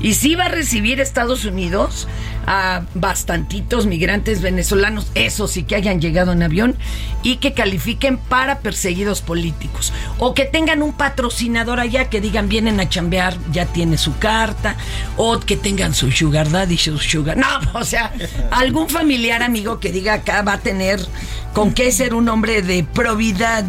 Y 0.00 0.14
sí 0.14 0.34
va 0.34 0.46
a 0.46 0.48
recibir 0.48 1.00
Estados 1.00 1.44
Unidos 1.44 2.08
a 2.46 2.82
bastantitos 2.94 3.86
migrantes 3.86 4.42
venezolanos, 4.42 5.06
esos 5.14 5.52
sí 5.52 5.62
que 5.62 5.76
hayan 5.76 6.00
llegado 6.00 6.32
en 6.32 6.42
avión 6.42 6.76
y 7.22 7.36
que 7.36 7.54
califiquen 7.54 8.18
para 8.18 8.58
perseguidos 8.58 9.22
políticos. 9.22 9.92
O 10.18 10.34
que 10.34 10.44
tengan 10.44 10.82
un 10.82 10.92
patrocinador 10.92 11.80
allá 11.80 12.10
que 12.10 12.20
digan 12.20 12.48
vienen 12.48 12.80
a 12.80 12.88
chambear, 12.88 13.13
ya 13.52 13.66
tiene 13.66 13.98
su 13.98 14.16
carta. 14.18 14.76
O 15.16 15.38
que 15.40 15.56
tengan 15.56 15.94
su 15.94 16.10
sugar 16.10 16.50
daddy, 16.50 16.76
su 16.76 16.98
sugar. 16.98 17.36
No, 17.36 17.48
o 17.74 17.84
sea, 17.84 18.12
algún 18.50 18.88
familiar 18.88 19.42
amigo 19.42 19.80
que 19.80 19.92
diga 19.92 20.14
acá 20.14 20.42
va 20.42 20.54
a 20.54 20.60
tener 20.60 21.04
con 21.52 21.72
qué 21.72 21.92
ser 21.92 22.14
un 22.14 22.28
hombre 22.28 22.62
de 22.62 22.84
probidad. 22.84 23.64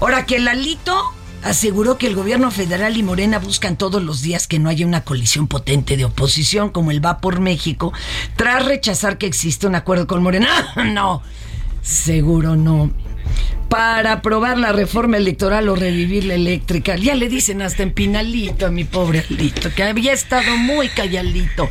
Ahora 0.00 0.26
que 0.26 0.38
Lalito 0.38 1.14
aseguró 1.42 1.98
que 1.98 2.06
el 2.06 2.14
gobierno 2.14 2.50
federal 2.50 2.96
y 2.96 3.02
Morena 3.02 3.38
buscan 3.38 3.76
todos 3.76 4.02
los 4.02 4.22
días 4.22 4.46
que 4.46 4.58
no 4.58 4.68
haya 4.68 4.86
una 4.86 5.02
colisión 5.02 5.48
potente 5.48 5.96
de 5.96 6.04
oposición 6.04 6.70
como 6.70 6.90
el 6.90 7.04
Va 7.04 7.18
por 7.18 7.40
México, 7.40 7.92
tras 8.36 8.64
rechazar 8.64 9.18
que 9.18 9.26
existe 9.26 9.66
un 9.66 9.74
acuerdo 9.74 10.06
con 10.06 10.22
Morena. 10.22 10.48
No, 10.92 11.22
seguro 11.82 12.56
no. 12.56 12.90
Para 13.72 14.12
aprobar 14.12 14.58
la 14.58 14.70
reforma 14.72 15.16
electoral 15.16 15.66
o 15.70 15.74
revivir 15.74 16.24
la 16.26 16.34
eléctrica. 16.34 16.94
Ya 16.96 17.14
le 17.14 17.30
dicen 17.30 17.62
hasta 17.62 17.82
en 17.82 17.90
Pinalito 17.94 18.66
a 18.66 18.70
mi 18.70 18.84
pobre 18.84 19.24
Alito, 19.30 19.74
que 19.74 19.82
había 19.82 20.12
estado 20.12 20.58
muy 20.58 20.90
calladito. 20.90 21.70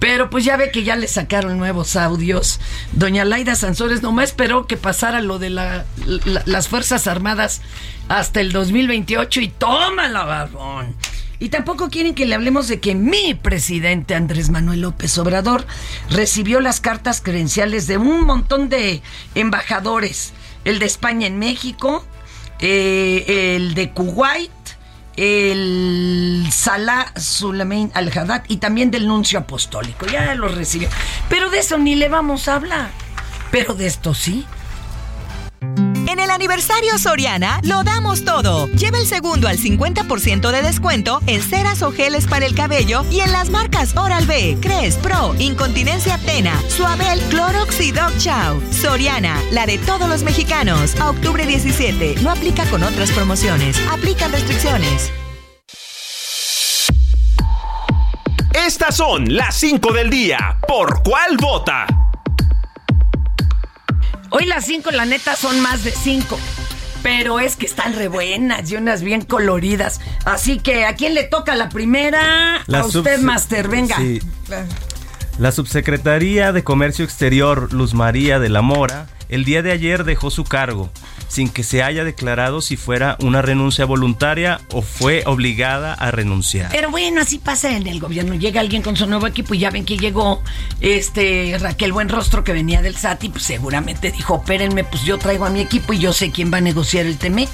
Pero 0.00 0.28
pues 0.28 0.44
ya 0.44 0.56
ve 0.56 0.72
que 0.72 0.82
ya 0.82 0.96
le 0.96 1.06
sacaron 1.06 1.56
nuevos 1.56 1.94
audios. 1.94 2.58
Doña 2.90 3.24
Laida 3.24 3.54
Sansores 3.54 4.02
nomás 4.02 4.30
esperó 4.30 4.66
que 4.66 4.76
pasara 4.76 5.20
lo 5.20 5.38
de 5.38 5.50
la- 5.50 5.84
la- 6.24 6.42
las 6.46 6.66
Fuerzas 6.66 7.06
Armadas 7.06 7.60
hasta 8.08 8.40
el 8.40 8.50
2028 8.50 9.40
y 9.40 9.46
tómala, 9.48 10.24
barbón. 10.24 10.96
Y 11.38 11.50
tampoco 11.50 11.90
quieren 11.90 12.14
que 12.16 12.26
le 12.26 12.34
hablemos 12.34 12.66
de 12.66 12.80
que 12.80 12.96
mi 12.96 13.34
presidente 13.34 14.16
Andrés 14.16 14.50
Manuel 14.50 14.80
López 14.80 15.16
Obrador 15.18 15.64
recibió 16.10 16.60
las 16.60 16.80
cartas 16.80 17.20
credenciales 17.20 17.86
de 17.86 17.98
un 17.98 18.24
montón 18.24 18.68
de 18.68 19.00
embajadores. 19.36 20.32
El 20.66 20.80
de 20.80 20.86
España 20.86 21.28
en 21.28 21.38
México, 21.38 22.04
eh, 22.58 23.54
el 23.56 23.74
de 23.74 23.92
Kuwait, 23.92 24.50
el 25.16 26.44
Salah 26.50 27.12
Suleiman 27.16 27.92
Al-Haddad 27.94 28.42
y 28.48 28.56
también 28.56 28.90
del 28.90 29.06
nuncio 29.06 29.38
apostólico. 29.38 30.06
Ya 30.06 30.34
los 30.34 30.54
recibió. 30.54 30.88
Pero 31.30 31.50
de 31.50 31.60
eso 31.60 31.78
ni 31.78 31.94
le 31.94 32.08
vamos 32.08 32.48
a 32.48 32.56
hablar. 32.56 32.90
Pero 33.52 33.74
de 33.74 33.86
esto 33.86 34.12
sí. 34.12 34.44
En 36.06 36.20
el 36.20 36.30
aniversario 36.30 36.98
Soriana 36.98 37.60
lo 37.64 37.82
damos 37.82 38.24
todo. 38.24 38.68
Lleva 38.68 38.98
el 38.98 39.06
segundo 39.06 39.48
al 39.48 39.58
50% 39.58 40.52
de 40.52 40.62
descuento 40.62 41.20
en 41.26 41.42
ceras 41.42 41.82
o 41.82 41.90
geles 41.90 42.26
para 42.28 42.46
el 42.46 42.54
cabello 42.54 43.04
y 43.10 43.20
en 43.20 43.32
las 43.32 43.50
marcas 43.50 43.96
Oral-B, 43.96 44.58
Cres, 44.60 44.96
Pro, 44.96 45.34
Incontinencia 45.38 46.18
Tena, 46.18 46.60
Suabel, 46.68 47.20
Clorox 47.28 47.80
y 47.80 47.90
Dog 47.90 48.16
Chow. 48.18 48.62
Soriana, 48.70 49.40
la 49.50 49.66
de 49.66 49.78
todos 49.78 50.08
los 50.08 50.22
mexicanos. 50.22 50.94
A 51.00 51.10
octubre 51.10 51.44
17. 51.44 52.16
No 52.22 52.30
aplica 52.30 52.64
con 52.66 52.84
otras 52.84 53.10
promociones. 53.10 53.76
Aplican 53.90 54.30
restricciones. 54.30 55.12
Estas 58.54 58.96
son 58.96 59.36
las 59.36 59.56
5 59.56 59.92
del 59.92 60.08
día. 60.08 60.58
¿Por 60.66 61.02
cuál 61.02 61.36
vota? 61.36 62.05
Hoy 64.30 64.44
las 64.46 64.66
cinco, 64.66 64.90
la 64.90 65.04
neta, 65.04 65.36
son 65.36 65.60
más 65.60 65.84
de 65.84 65.90
cinco. 65.90 66.38
Pero 67.02 67.38
es 67.38 67.56
que 67.56 67.66
están 67.66 67.94
re 67.94 68.08
buenas 68.08 68.70
y 68.70 68.76
unas 68.76 69.02
bien 69.02 69.22
coloridas. 69.22 70.00
Así 70.24 70.58
que, 70.58 70.84
¿a 70.84 70.94
quién 70.94 71.14
le 71.14 71.24
toca 71.24 71.54
la 71.54 71.68
primera? 71.68 72.62
La 72.66 72.80
a 72.80 72.86
usted, 72.86 73.20
Master, 73.20 73.68
venga. 73.68 73.96
Sí. 73.96 74.20
La 75.38 75.52
Subsecretaría 75.52 76.52
de 76.52 76.64
Comercio 76.64 77.04
Exterior, 77.04 77.72
Luz 77.72 77.94
María 77.94 78.38
de 78.40 78.48
la 78.48 78.62
Mora, 78.62 79.06
el 79.28 79.44
día 79.44 79.62
de 79.62 79.72
ayer 79.72 80.04
dejó 80.04 80.30
su 80.30 80.44
cargo, 80.44 80.90
sin 81.28 81.48
que 81.48 81.62
se 81.62 81.82
haya 81.82 82.04
declarado 82.04 82.60
si 82.60 82.76
fuera 82.76 83.16
una 83.20 83.42
renuncia 83.42 83.84
voluntaria 83.84 84.60
o 84.72 84.82
fue 84.82 85.22
obligada 85.26 85.94
a 85.94 86.10
renunciar. 86.10 86.70
Pero 86.70 86.90
bueno, 86.90 87.20
así 87.20 87.38
pasa 87.38 87.76
en 87.76 87.86
el 87.86 88.00
gobierno. 88.00 88.34
Llega 88.34 88.60
alguien 88.60 88.82
con 88.82 88.96
su 88.96 89.06
nuevo 89.06 89.26
equipo 89.26 89.54
y 89.54 89.58
ya 89.58 89.70
ven 89.70 89.84
que 89.84 89.96
llegó 89.96 90.42
este 90.80 91.56
Raquel 91.60 91.92
Buenrostro 91.92 92.44
que 92.44 92.52
venía 92.52 92.82
del 92.82 92.96
SAT 92.96 93.24
y 93.24 93.28
pues 93.30 93.44
seguramente 93.44 94.10
dijo, 94.10 94.34
opérenme, 94.34 94.84
pues 94.84 95.02
yo 95.04 95.18
traigo 95.18 95.46
a 95.46 95.50
mi 95.50 95.60
equipo 95.60 95.92
y 95.92 95.98
yo 95.98 96.12
sé 96.12 96.30
quién 96.30 96.52
va 96.52 96.58
a 96.58 96.60
negociar 96.62 97.06
el 97.06 97.18
TEMEC. 97.18 97.50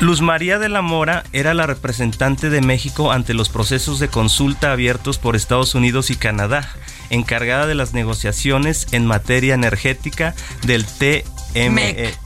Luz 0.00 0.20
María 0.20 0.58
de 0.58 0.68
la 0.68 0.82
Mora 0.82 1.24
era 1.32 1.54
la 1.54 1.66
representante 1.66 2.50
de 2.50 2.60
México 2.60 3.12
ante 3.12 3.34
los 3.34 3.48
procesos 3.48 3.98
de 3.98 4.08
consulta 4.08 4.72
abiertos 4.72 5.18
por 5.18 5.36
Estados 5.36 5.74
Unidos 5.74 6.10
y 6.10 6.16
Canadá, 6.16 6.68
encargada 7.10 7.66
de 7.66 7.74
las 7.74 7.92
negociaciones 7.94 8.86
en 8.92 9.06
materia 9.06 9.54
energética 9.54 10.34
del 10.62 10.84
TME. 10.86 11.70
MEC. 11.70 12.18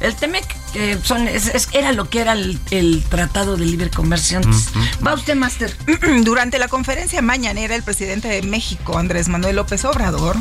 El 0.00 0.14
TEMEC 0.14 0.44
que 0.72 0.96
son, 1.02 1.26
es- 1.26 1.52
es- 1.52 1.68
era 1.72 1.90
lo 1.90 2.08
que 2.08 2.20
era 2.20 2.34
el, 2.34 2.60
el 2.70 3.02
Tratado 3.08 3.56
de 3.56 3.66
Libre 3.66 3.90
Comercio 3.90 4.36
antes. 4.36 4.68
Va 5.04 5.12
usted, 5.14 5.34
Master. 5.34 5.74
Durante 6.22 6.60
la 6.60 6.68
conferencia 6.68 7.20
mañanera, 7.20 7.74
el 7.74 7.82
presidente 7.82 8.28
de 8.28 8.42
México, 8.42 8.96
Andrés 8.96 9.26
Manuel 9.26 9.56
López 9.56 9.84
Obrador, 9.84 10.36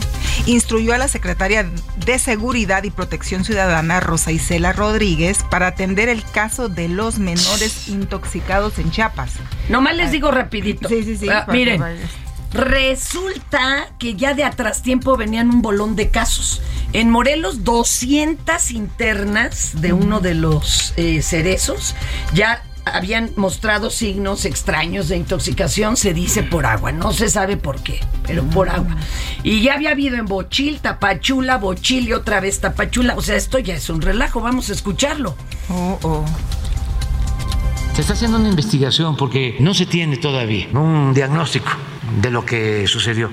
instruyó 0.45 0.93
a 0.93 0.99
la 0.99 1.07
secretaria 1.07 1.67
de 2.05 2.19
Seguridad 2.19 2.83
y 2.83 2.91
Protección 2.91 3.45
Ciudadana, 3.45 3.99
Rosa 3.99 4.31
Isela 4.31 4.73
Rodríguez, 4.73 5.39
para 5.49 5.65
atender 5.67 6.07
el 6.07 6.23
caso 6.23 6.69
de 6.69 6.87
los 6.87 7.17
menores 7.17 7.87
intoxicados 7.87 8.77
en 8.77 8.91
Chiapas. 8.91 9.31
Nomás 9.69 9.95
les 9.95 10.11
digo 10.11 10.29
rapidito. 10.29 10.87
Sí, 10.87 11.01
sí, 11.03 11.17
sí, 11.17 11.29
Ah, 11.29 11.47
miren, 11.51 11.79
vayas. 11.81 12.11
Resulta 12.53 13.89
que 13.99 14.15
ya 14.15 14.33
de 14.33 14.43
atrás 14.43 14.81
tiempo 14.81 15.17
venían 15.17 15.49
un 15.49 15.61
bolón 15.61 15.95
de 15.95 16.09
casos. 16.09 16.61
En 16.93 17.09
Morelos, 17.09 17.63
200 17.63 18.71
internas 18.71 19.81
de 19.81 19.93
uno 19.93 20.19
de 20.19 20.33
los 20.35 20.93
eh, 20.97 21.21
cerezos 21.21 21.95
ya 22.33 22.63
habían 22.93 23.31
mostrado 23.35 23.89
signos 23.89 24.45
extraños 24.45 25.09
de 25.09 25.17
intoxicación, 25.17 25.97
se 25.97 26.13
dice 26.13 26.43
por 26.43 26.65
agua, 26.65 26.91
no 26.91 27.11
se 27.11 27.29
sabe 27.29 27.57
por 27.57 27.81
qué, 27.81 27.99
pero 28.25 28.43
por 28.45 28.69
agua. 28.69 28.95
Y 29.43 29.61
ya 29.61 29.73
había 29.73 29.91
habido 29.91 30.15
en 30.15 30.25
Bochil, 30.25 30.79
Tapachula, 30.79 31.57
Bochil 31.57 32.07
y 32.07 32.13
otra 32.13 32.39
vez 32.39 32.59
Tapachula, 32.59 33.15
o 33.15 33.21
sea, 33.21 33.35
esto 33.35 33.59
ya 33.59 33.75
es 33.75 33.89
un 33.89 34.01
relajo, 34.01 34.41
vamos 34.41 34.69
a 34.69 34.73
escucharlo. 34.73 35.35
Oh, 35.69 35.99
oh. 36.03 36.25
Se 37.93 38.01
está 38.01 38.13
haciendo 38.13 38.37
una 38.37 38.49
investigación 38.49 39.17
porque 39.17 39.57
no 39.59 39.73
se 39.73 39.85
tiene 39.85 40.17
todavía 40.17 40.67
un 40.73 41.13
diagnóstico 41.13 41.71
de 42.21 42.31
lo 42.31 42.45
que 42.45 42.87
sucedió. 42.87 43.29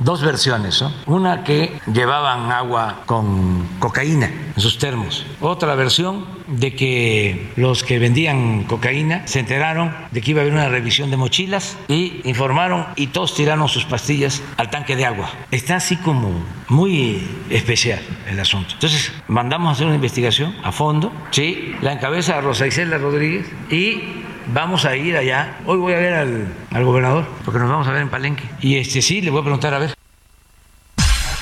Dos 0.00 0.22
versiones, 0.22 0.80
¿no? 0.80 0.92
Una 1.06 1.42
que 1.42 1.80
llevaban 1.92 2.52
agua 2.52 3.02
con 3.04 3.66
cocaína 3.80 4.30
en 4.54 4.62
sus 4.62 4.78
termos. 4.78 5.26
Otra 5.40 5.74
versión 5.74 6.24
de 6.46 6.72
que 6.74 7.50
los 7.56 7.82
que 7.82 7.98
vendían 7.98 8.62
cocaína 8.64 9.26
se 9.26 9.40
enteraron 9.40 9.92
de 10.12 10.20
que 10.20 10.30
iba 10.30 10.40
a 10.40 10.42
haber 10.42 10.54
una 10.54 10.68
revisión 10.68 11.10
de 11.10 11.16
mochilas 11.16 11.76
y 11.88 12.20
informaron 12.24 12.86
y 12.94 13.08
todos 13.08 13.34
tiraron 13.34 13.68
sus 13.68 13.86
pastillas 13.86 14.40
al 14.56 14.70
tanque 14.70 14.94
de 14.94 15.04
agua. 15.04 15.30
Está 15.50 15.76
así 15.76 15.96
como 15.96 16.30
muy 16.68 17.26
especial 17.50 18.00
el 18.30 18.38
asunto. 18.38 18.74
Entonces, 18.74 19.12
mandamos 19.26 19.70
a 19.70 19.72
hacer 19.72 19.86
una 19.86 19.96
investigación 19.96 20.54
a 20.62 20.70
fondo, 20.70 21.12
¿sí? 21.32 21.74
La 21.82 21.92
encabeza 21.92 22.40
Rosa 22.40 22.68
Isela 22.68 22.98
Rodríguez 22.98 23.50
y 23.68 24.27
vamos 24.52 24.84
a 24.84 24.96
ir 24.96 25.16
allá. 25.16 25.58
Hoy 25.66 25.78
voy 25.78 25.92
a 25.94 25.98
ver 25.98 26.14
al, 26.14 26.46
al 26.70 26.84
gobernador, 26.84 27.26
porque 27.44 27.58
nos 27.60 27.70
vamos 27.70 27.86
a 27.88 27.92
ver 27.92 28.02
en 28.02 28.08
Palenque. 28.10 28.44
Y 28.60 28.76
este 28.76 29.02
sí, 29.02 29.20
le 29.20 29.30
voy 29.30 29.40
a 29.40 29.44
preguntar 29.44 29.74
a 29.74 29.78
ver. 29.78 29.94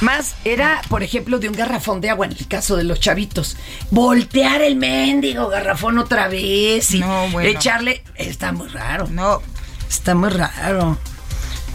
Más 0.03 0.37
era, 0.45 0.83
por 0.91 1.03
ejemplo, 1.03 1.39
de 1.39 1.49
un 1.49 1.55
garrafón 1.55 2.03
de 2.03 2.11
agua 2.11 2.27
en 2.27 2.33
el 2.33 2.47
caso 2.47 2.77
de 2.77 2.85
los 2.85 3.01
chavitos. 3.01 3.57
Voltear 3.91 4.61
el 4.61 4.77
mendigo 4.77 5.49
garrafón 5.49 5.99
otra 5.99 6.29
vez 6.29 6.93
y 6.95 7.01
No, 7.01 7.29
bueno. 7.31 7.49
echarle. 7.49 8.03
Está 8.15 8.53
muy 8.53 8.69
raro. 8.69 9.07
No, 9.11 9.41
Está 9.89 10.15
muy 10.15 10.29
raro. 10.31 10.99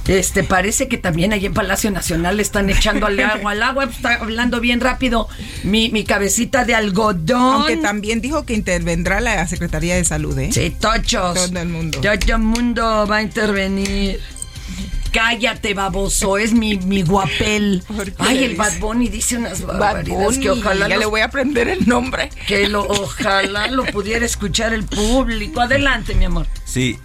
Este, 0.08 0.43
parece 0.43 0.88
que 0.88 0.98
también 0.98 1.31
ahí 1.31 1.46
en 1.46 1.53
Palacio 1.53 1.91
Nacional 1.91 2.38
le 2.38 2.41
están 2.43 2.70
echando 2.70 3.05
al 3.05 3.20
agua. 3.20 3.51
Al 3.51 3.62
agua, 3.63 3.84
está 3.86 4.15
hablando 4.15 4.60
bien 4.60 4.81
rápido. 4.81 5.27
Mi, 5.63 5.89
mi 5.89 6.03
cabecita 6.03 6.65
de 6.65 6.74
algodón. 6.75 7.53
aunque 7.53 7.77
también 7.77 8.20
dijo 8.20 8.46
que 8.46 8.53
intervendrá 8.53 9.22
la 9.22 9.48
Secretaría 9.48 9.96
de 9.96 10.03
Salud, 10.03 10.38
¿eh? 10.39 10.50
Sí, 10.51 10.72
tochos. 10.79 11.36
Todo 11.36 11.60
el 11.60 11.70
mundo. 11.70 12.00
Todo 12.01 12.12
el 12.13 12.38
mundo 12.39 13.05
va 13.09 13.18
a 13.18 13.22
intervenir. 13.22 14.20
Cállate, 15.11 15.74
baboso, 15.74 16.37
es 16.37 16.53
mi, 16.53 16.77
mi 16.77 17.01
guapel. 17.03 17.83
¿Por 17.85 18.05
qué 18.14 18.16
Ay, 18.20 18.44
el? 18.46 18.55
Bad 18.55 18.79
Bunny 18.79 19.09
dice 19.09 19.35
unas 19.35 19.61
Bad 19.61 19.77
barbaridades 19.77 20.37
que 20.37 20.50
ojalá 20.50 20.87
ya 20.87 20.96
los- 20.96 21.00
le 21.00 21.05
voy 21.05 21.20
a 21.20 21.25
aprender 21.25 21.68
el 21.68 21.85
nombre. 21.85 22.29
que 22.48 22.70
lo, 22.70 22.83
ojalá 22.87 23.68
lo 23.68 23.83
pudiera 23.85 24.25
escuchar 24.25 24.74
el 24.74 24.85
público. 24.85 25.59
Adelante, 25.59 26.16
mi 26.16 26.24
amor. 26.25 26.48
Sí. 26.64 26.98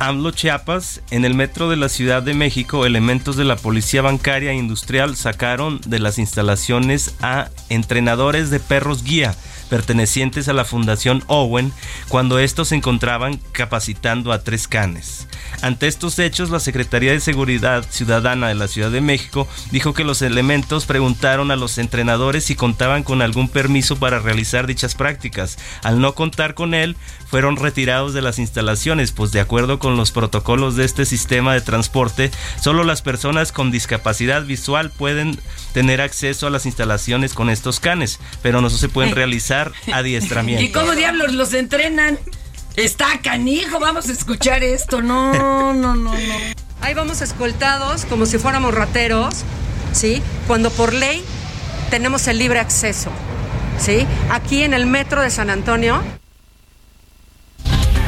AMLO 0.00 0.30
Chiapas, 0.30 1.02
en 1.10 1.24
el 1.24 1.34
metro 1.34 1.68
de 1.68 1.76
la 1.76 1.88
Ciudad 1.88 2.22
de 2.22 2.34
México, 2.34 2.86
elementos 2.86 3.36
de 3.36 3.44
la 3.44 3.56
Policía 3.56 4.02
Bancaria 4.02 4.52
Industrial 4.52 5.16
sacaron 5.16 5.80
de 5.86 5.98
las 5.98 6.18
instalaciones 6.18 7.14
a 7.20 7.48
entrenadores 7.68 8.50
de 8.50 8.60
perros 8.60 9.04
guía 9.04 9.34
pertenecientes 9.68 10.48
a 10.48 10.52
la 10.52 10.64
Fundación 10.64 11.22
Owen 11.26 11.72
cuando 12.08 12.38
estos 12.38 12.68
se 12.68 12.76
encontraban 12.76 13.38
capacitando 13.52 14.32
a 14.32 14.42
tres 14.42 14.66
canes. 14.66 15.27
Ante 15.62 15.88
estos 15.88 16.18
hechos, 16.18 16.50
la 16.50 16.60
Secretaría 16.60 17.12
de 17.12 17.20
Seguridad 17.20 17.84
Ciudadana 17.90 18.48
de 18.48 18.54
la 18.54 18.68
Ciudad 18.68 18.90
de 18.90 19.00
México 19.00 19.48
dijo 19.70 19.94
que 19.94 20.04
los 20.04 20.22
elementos 20.22 20.86
preguntaron 20.86 21.50
a 21.50 21.56
los 21.56 21.78
entrenadores 21.78 22.44
si 22.44 22.54
contaban 22.54 23.02
con 23.02 23.22
algún 23.22 23.48
permiso 23.48 23.96
para 23.96 24.20
realizar 24.20 24.66
dichas 24.66 24.94
prácticas. 24.94 25.58
Al 25.82 26.00
no 26.00 26.14
contar 26.14 26.54
con 26.54 26.74
él, 26.74 26.96
fueron 27.28 27.56
retirados 27.56 28.14
de 28.14 28.22
las 28.22 28.38
instalaciones, 28.38 29.12
pues 29.12 29.32
de 29.32 29.40
acuerdo 29.40 29.78
con 29.78 29.96
los 29.96 30.12
protocolos 30.12 30.76
de 30.76 30.84
este 30.84 31.04
sistema 31.04 31.54
de 31.54 31.60
transporte, 31.60 32.30
solo 32.60 32.84
las 32.84 33.02
personas 33.02 33.52
con 33.52 33.70
discapacidad 33.70 34.44
visual 34.44 34.90
pueden 34.90 35.38
tener 35.72 36.00
acceso 36.00 36.46
a 36.46 36.50
las 36.50 36.66
instalaciones 36.66 37.34
con 37.34 37.50
estos 37.50 37.80
canes, 37.80 38.18
pero 38.42 38.60
no 38.60 38.70
se 38.70 38.88
pueden 38.88 39.14
realizar 39.14 39.72
¿Y 39.86 39.92
adiestramientos. 39.92 40.82
cómo 40.82 40.94
diablos 40.94 41.32
los 41.32 41.52
entrenan? 41.52 42.18
Está 42.78 43.18
canijo, 43.20 43.80
vamos 43.80 44.08
a 44.08 44.12
escuchar 44.12 44.62
esto. 44.62 45.02
No, 45.02 45.32
no, 45.32 45.74
no, 45.74 45.96
no. 45.96 46.12
Ahí 46.80 46.94
vamos 46.94 47.20
escoltados 47.22 48.04
como 48.04 48.24
si 48.24 48.38
fuéramos 48.38 48.72
rateros, 48.72 49.42
¿sí? 49.90 50.22
Cuando 50.46 50.70
por 50.70 50.94
ley 50.94 51.24
tenemos 51.90 52.28
el 52.28 52.38
libre 52.38 52.60
acceso, 52.60 53.10
¿sí? 53.80 54.06
Aquí 54.30 54.62
en 54.62 54.74
el 54.74 54.86
metro 54.86 55.22
de 55.22 55.30
San 55.30 55.50
Antonio. 55.50 56.00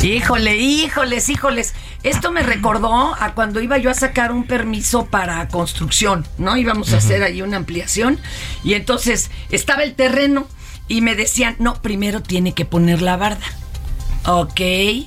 Híjole, 0.02 0.58
híjoles, 0.58 1.28
híjoles. 1.28 1.74
Esto 2.04 2.30
me 2.30 2.44
recordó 2.44 3.16
a 3.18 3.34
cuando 3.34 3.60
iba 3.60 3.76
yo 3.76 3.90
a 3.90 3.94
sacar 3.94 4.30
un 4.30 4.44
permiso 4.44 5.06
para 5.06 5.48
construcción, 5.48 6.28
¿no? 6.38 6.56
Íbamos 6.56 6.92
a 6.92 6.98
hacer 6.98 7.24
ahí 7.24 7.42
una 7.42 7.56
ampliación 7.56 8.20
y 8.62 8.74
entonces 8.74 9.32
estaba 9.50 9.82
el 9.82 9.96
terreno 9.96 10.46
y 10.86 11.00
me 11.00 11.16
decían, 11.16 11.56
no, 11.58 11.82
primero 11.82 12.22
tiene 12.22 12.54
que 12.54 12.64
poner 12.64 13.02
la 13.02 13.16
barda. 13.16 13.44
Ok, 14.26 14.60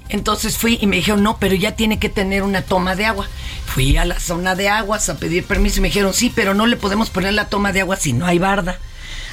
entonces 0.09 0.57
fui 0.57 0.79
y 0.81 0.87
me 0.87 0.95
dijeron, 0.95 1.21
no, 1.21 1.37
pero 1.37 1.53
ya 1.55 1.75
tiene 1.75 1.99
que 1.99 2.09
tener 2.09 2.41
una 2.43 2.63
toma 2.63 2.95
de 2.95 3.05
agua. 3.05 3.27
Fui 3.65 3.95
a 3.97 4.05
la 4.05 4.19
zona 4.19 4.55
de 4.55 4.69
aguas 4.69 5.07
a 5.09 5.17
pedir 5.17 5.43
permiso 5.45 5.77
y 5.77 5.81
me 5.81 5.87
dijeron, 5.89 6.13
sí, 6.13 6.31
pero 6.33 6.53
no 6.53 6.65
le 6.65 6.77
podemos 6.77 7.09
poner 7.09 7.33
la 7.33 7.47
toma 7.47 7.71
de 7.73 7.81
agua 7.81 7.95
si 7.95 8.13
no 8.13 8.25
hay 8.25 8.39
barda. 8.39 8.79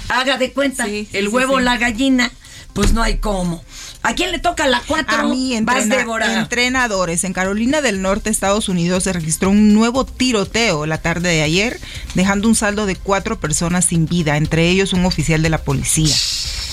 Haga 0.09 0.37
de 0.37 0.53
cuenta, 0.53 0.85
Sí, 0.85 1.09
sí, 1.11 1.16
el 1.19 1.29
huevo, 1.29 1.59
sí. 1.59 1.64
la 1.64 1.79
gallina, 1.79 2.31
pues 2.75 2.93
no 2.93 3.03
hay 3.03 3.19
cómo. 3.19 3.64
¿A 4.03 4.14
quién 4.14 4.33
le 4.33 4.38
toca 4.38 4.66
la 4.66 4.83
cuatro? 4.87 5.16
A 5.16 5.23
mí, 5.25 5.55
entrena- 5.55 5.85
entrenadores. 6.40 7.25
En 7.25 7.33
Carolina 7.33 7.81
del 7.81 8.03
Norte, 8.03 8.29
Estados 8.31 8.69
Unidos, 8.69 9.05
se 9.05 9.12
registró 9.12 9.51
un 9.51 9.73
nuevo 9.75 10.05
tiroteo 10.05 10.85
la 10.87 10.99
tarde 10.99 11.29
de 11.31 11.43
ayer, 11.43 11.79
dejando 12.14 12.49
un 12.49 12.55
saldo 12.55 12.87
de 12.87 12.97
cuatro 12.97 13.40
personas 13.40 13.85
sin 13.87 14.07
vida, 14.07 14.37
entre 14.37 14.69
ellos 14.69 14.93
un 14.93 15.05
oficial 15.05 15.43
de 15.43 15.49
la 15.51 15.59
policía. 15.59 16.14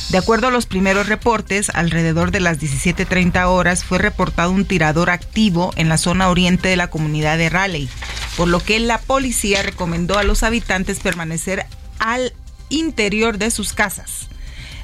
De 0.09 0.17
acuerdo 0.17 0.47
a 0.47 0.51
los 0.51 0.67
primeros 0.67 1.07
reportes, 1.07 1.69
alrededor 1.73 2.31
de 2.31 2.39
las 2.39 2.59
17.30 2.59 3.45
horas 3.47 3.83
fue 3.83 3.97
reportado 3.97 4.51
un 4.51 4.63
tirador 4.63 5.09
activo 5.09 5.73
en 5.75 5.89
la 5.89 5.97
zona 5.97 6.29
oriente 6.29 6.69
de 6.69 6.77
la 6.77 6.89
comunidad 6.89 7.37
de 7.37 7.49
Raleigh, 7.49 7.89
por 8.37 8.47
lo 8.47 8.61
que 8.61 8.79
la 8.79 8.99
policía 8.99 9.63
recomendó 9.63 10.17
a 10.17 10.23
los 10.23 10.43
habitantes 10.43 11.01
permanecer 11.01 11.65
al 11.99 12.31
interior 12.69 13.37
de 13.37 13.51
sus 13.51 13.73
casas. 13.73 14.29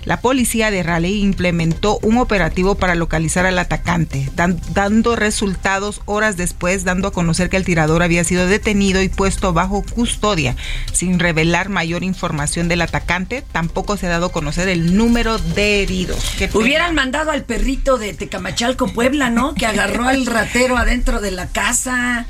La 0.06 0.20
policía 0.22 0.70
de 0.72 0.84
Raleigh 0.84 1.22
implementó 1.22 2.00
un 2.02 2.18
operativo 2.18 2.76
para 2.76 2.96
localizar 2.96 3.46
al 3.46 3.58
atacante, 3.60 4.30
dan- 4.36 4.60
dando 4.74 5.16
resultados 5.16 6.02
horas 6.06 6.38
después, 6.38 6.84
dando 6.84 7.08
a 7.08 7.12
conocer 7.14 7.50
que 7.50 7.58
el 7.58 7.66
tirador 7.66 8.04
había 8.04 8.24
sido 8.24 8.46
detenido 8.48 9.02
y 9.02 9.10
puesto 9.10 9.54
bajo 9.54 9.84
custodia. 9.84 10.56
Sin 10.92 11.20
revelar 11.20 11.70
mayor 11.70 12.04
información 12.04 12.68
del 12.68 12.82
atacante, 12.82 13.44
tampoco 13.52 13.98
se 13.98 14.08
ha 14.08 14.10
dado 14.10 14.28
a 14.28 14.32
conocer 14.32 14.68
el 14.68 14.96
número 14.98 15.38
de 15.38 15.84
heridos. 15.84 16.24
Hubieran 16.66 16.96
mandado 16.96 17.32
al 17.32 17.44
perrito 17.44 17.98
de 17.98 18.14
Tecamachalco, 18.14 18.88
Puebla, 18.88 19.30
¿no? 19.30 19.54
Que 19.56 19.66
agarró 19.66 20.08
al 20.08 20.26
ratero 20.26 20.78
adentro 20.78 21.22
de 21.22 21.32
la 21.32 21.48
casa. 21.48 22.26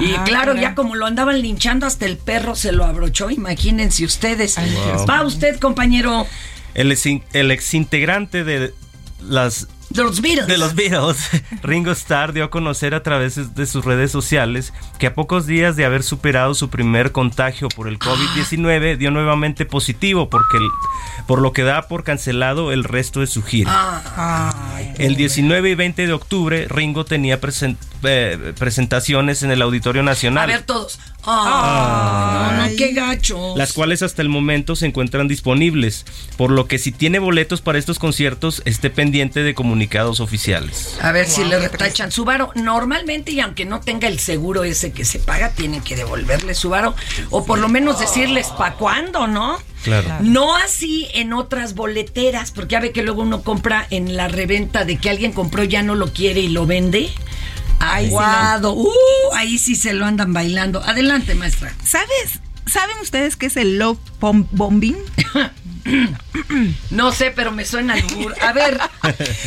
y 0.00 0.12
Ah, 0.14 0.22
claro, 0.24 0.54
ya 0.54 0.74
como 0.76 0.94
lo 0.94 1.06
andaban 1.06 1.42
linchando, 1.42 1.86
hasta 1.86 2.06
el 2.06 2.16
perro 2.16 2.54
se 2.54 2.70
lo 2.72 2.84
abrochó, 2.84 3.30
imagínense 3.30 4.04
ustedes. 4.04 4.56
Va 5.08 5.22
usted, 5.24 5.58
compañero, 5.58 6.24
El, 6.74 6.92
ex, 6.92 7.06
el 7.32 7.50
exintegrante 7.50 8.44
de 8.44 8.72
las 9.20 9.68
de 9.92 10.02
los 10.02 10.20
Beatles. 10.20 10.46
de 10.46 10.58
los 10.58 10.74
Beatles, 10.74 11.28
Ringo 11.62 11.90
Starr 11.92 12.32
dio 12.32 12.44
a 12.44 12.50
conocer 12.50 12.94
a 12.94 13.02
través 13.02 13.54
de 13.54 13.66
sus 13.66 13.84
redes 13.84 14.10
sociales 14.10 14.72
que 14.98 15.06
a 15.06 15.14
pocos 15.14 15.46
días 15.46 15.76
de 15.76 15.84
haber 15.84 16.02
superado 16.02 16.54
su 16.54 16.70
primer 16.70 17.12
contagio 17.12 17.68
por 17.68 17.88
el 17.88 17.98
COVID-19 17.98 18.96
dio 18.96 19.10
nuevamente 19.10 19.64
positivo 19.66 20.28
porque 20.30 20.56
el- 20.58 20.68
por 21.26 21.40
lo 21.40 21.52
que 21.52 21.62
da 21.62 21.82
por 21.88 22.04
cancelado 22.04 22.72
el 22.72 22.84
resto 22.84 23.20
de 23.20 23.26
su 23.26 23.42
gira. 23.42 23.70
Ah. 23.74 24.80
El 24.98 25.16
19 25.16 25.70
y 25.70 25.74
20 25.74 26.06
de 26.06 26.12
octubre 26.12 26.66
Ringo 26.68 27.04
tenía 27.04 27.40
presen- 27.40 27.76
eh, 28.02 28.52
presentaciones 28.58 29.42
en 29.42 29.50
el 29.50 29.62
Auditorio 29.62 30.02
A 30.02 30.04
Nacional. 30.04 30.48
ver 30.48 30.62
todos. 30.62 30.98
Ah, 31.24 32.54
no, 32.56 32.66
no, 32.68 32.76
qué 32.76 32.92
gacho. 32.92 33.54
las 33.56 33.72
cuales 33.72 34.02
hasta 34.02 34.22
el 34.22 34.28
momento 34.28 34.74
se 34.74 34.86
encuentran 34.86 35.28
disponibles, 35.28 36.04
por 36.36 36.50
lo 36.50 36.66
que 36.66 36.78
si 36.78 36.90
tiene 36.90 37.20
boletos 37.20 37.60
para 37.60 37.78
estos 37.78 38.00
conciertos, 38.00 38.60
esté 38.64 38.90
pendiente 38.90 39.44
de 39.44 39.54
comunicados 39.82 40.20
oficiales. 40.20 40.96
A 41.00 41.10
ver 41.12 41.28
si 41.28 41.44
le 41.44 41.58
retachan 41.58 42.12
su 42.12 42.24
varo. 42.24 42.50
Normalmente, 42.54 43.32
y 43.32 43.40
aunque 43.40 43.64
no 43.64 43.80
tenga 43.80 44.06
el 44.08 44.18
seguro 44.18 44.62
ese 44.64 44.92
que 44.92 45.04
se 45.04 45.18
paga, 45.18 45.50
tienen 45.50 45.80
que 45.82 45.96
devolverle 45.96 46.54
su 46.54 46.70
varo. 46.70 46.94
O 47.30 47.44
por 47.44 47.58
lo 47.58 47.68
menos 47.68 47.98
decirles 47.98 48.46
pa' 48.48 48.74
cuándo, 48.74 49.26
¿no? 49.26 49.58
Claro. 49.82 50.08
No 50.20 50.56
así 50.56 51.08
en 51.14 51.32
otras 51.32 51.74
boleteras, 51.74 52.52
porque 52.52 52.72
ya 52.72 52.80
ve 52.80 52.92
que 52.92 53.02
luego 53.02 53.22
uno 53.22 53.42
compra 53.42 53.86
en 53.90 54.16
la 54.16 54.28
reventa 54.28 54.84
de 54.84 54.96
que 54.98 55.10
alguien 55.10 55.32
compró 55.32 55.64
ya 55.64 55.82
no 55.82 55.94
lo 55.96 56.12
quiere 56.12 56.40
y 56.40 56.48
lo 56.48 56.66
vende. 56.66 57.10
Aguado. 57.80 58.74
Uh, 58.74 58.88
ahí 59.34 59.58
sí 59.58 59.74
se 59.74 59.92
lo 59.94 60.06
andan 60.06 60.32
bailando. 60.32 60.80
Adelante, 60.84 61.34
maestra. 61.34 61.74
¿Sabes? 61.84 62.40
¿Saben 62.66 62.96
ustedes 63.02 63.34
qué 63.36 63.46
es 63.46 63.56
el 63.56 63.78
love 63.78 63.98
bom- 64.20 64.46
bombing? 64.52 64.96
No 66.90 67.12
sé, 67.12 67.30
pero 67.30 67.52
me 67.52 67.64
suena 67.64 67.94
albur. 67.94 68.34
A 68.40 68.52
ver, 68.52 68.78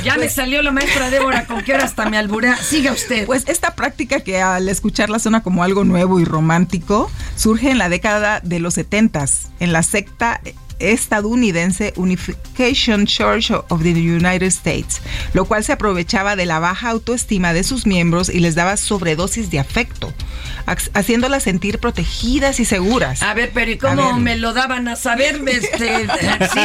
ya 0.04 0.18
me 0.18 0.30
salió 0.30 0.62
la 0.62 0.72
maestra 0.72 1.10
Débora, 1.10 1.46
¿con 1.46 1.64
qué 1.64 1.74
hora 1.74 1.84
hasta 1.84 2.10
me 2.10 2.18
alburea? 2.18 2.58
Siga 2.58 2.92
usted. 2.92 3.26
Pues 3.26 3.44
esta 3.48 3.76
práctica 3.76 4.22
que 4.22 4.42
al 4.42 4.68
escucharla 4.70 5.20
suena 5.20 5.44
como 5.44 5.64
algo 5.64 5.84
nuevo 5.84 6.20
y 6.20 6.26
romántico, 6.26 7.12
surge 7.36 7.70
en 7.70 7.78
la 7.78 7.90
década 7.90 8.40
de 8.44 8.60
los 8.60 8.74
70 8.74 9.26
en 9.60 9.72
la 9.72 9.84
secta 9.84 10.42
estadounidense 10.80 11.94
Unification 11.96 13.06
Church 13.06 13.52
of 13.52 13.84
the 13.84 13.92
United 13.92 14.48
States, 14.48 15.02
lo 15.34 15.46
cual 15.46 15.64
se 15.64 15.74
aprovechaba 15.74 16.36
de 16.36 16.46
la 16.46 16.60
baja 16.60 16.90
autoestima 16.90 17.54
de 17.54 17.64
sus 17.64 17.86
miembros 17.86 18.30
y 18.30 18.40
les 18.40 18.56
daba 18.56 18.78
sobredosis 18.78 19.50
de 19.52 19.60
afecto, 19.60 20.14
hac- 20.66 20.90
haciéndolas 20.94 21.44
sentir 21.44 21.80
protegidas 21.80 22.60
y 22.60 22.66
seguras. 22.66 23.22
A 23.22 23.34
ver, 23.34 23.52
pero 23.54 23.72
¿y 23.72 23.78
cómo 23.78 24.18
me 24.20 24.36
lo 24.38 24.54
daban 24.54 24.88
a 24.88 24.96
saber? 24.96 25.42
Este, 25.48 26.08
sí, 26.54 26.60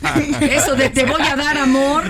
porque 0.00 0.54
eso 0.56 0.74
de 0.74 0.90
te 0.90 1.04
voy 1.04 1.22
a 1.22 1.36
dar 1.36 1.58
amor. 1.58 2.04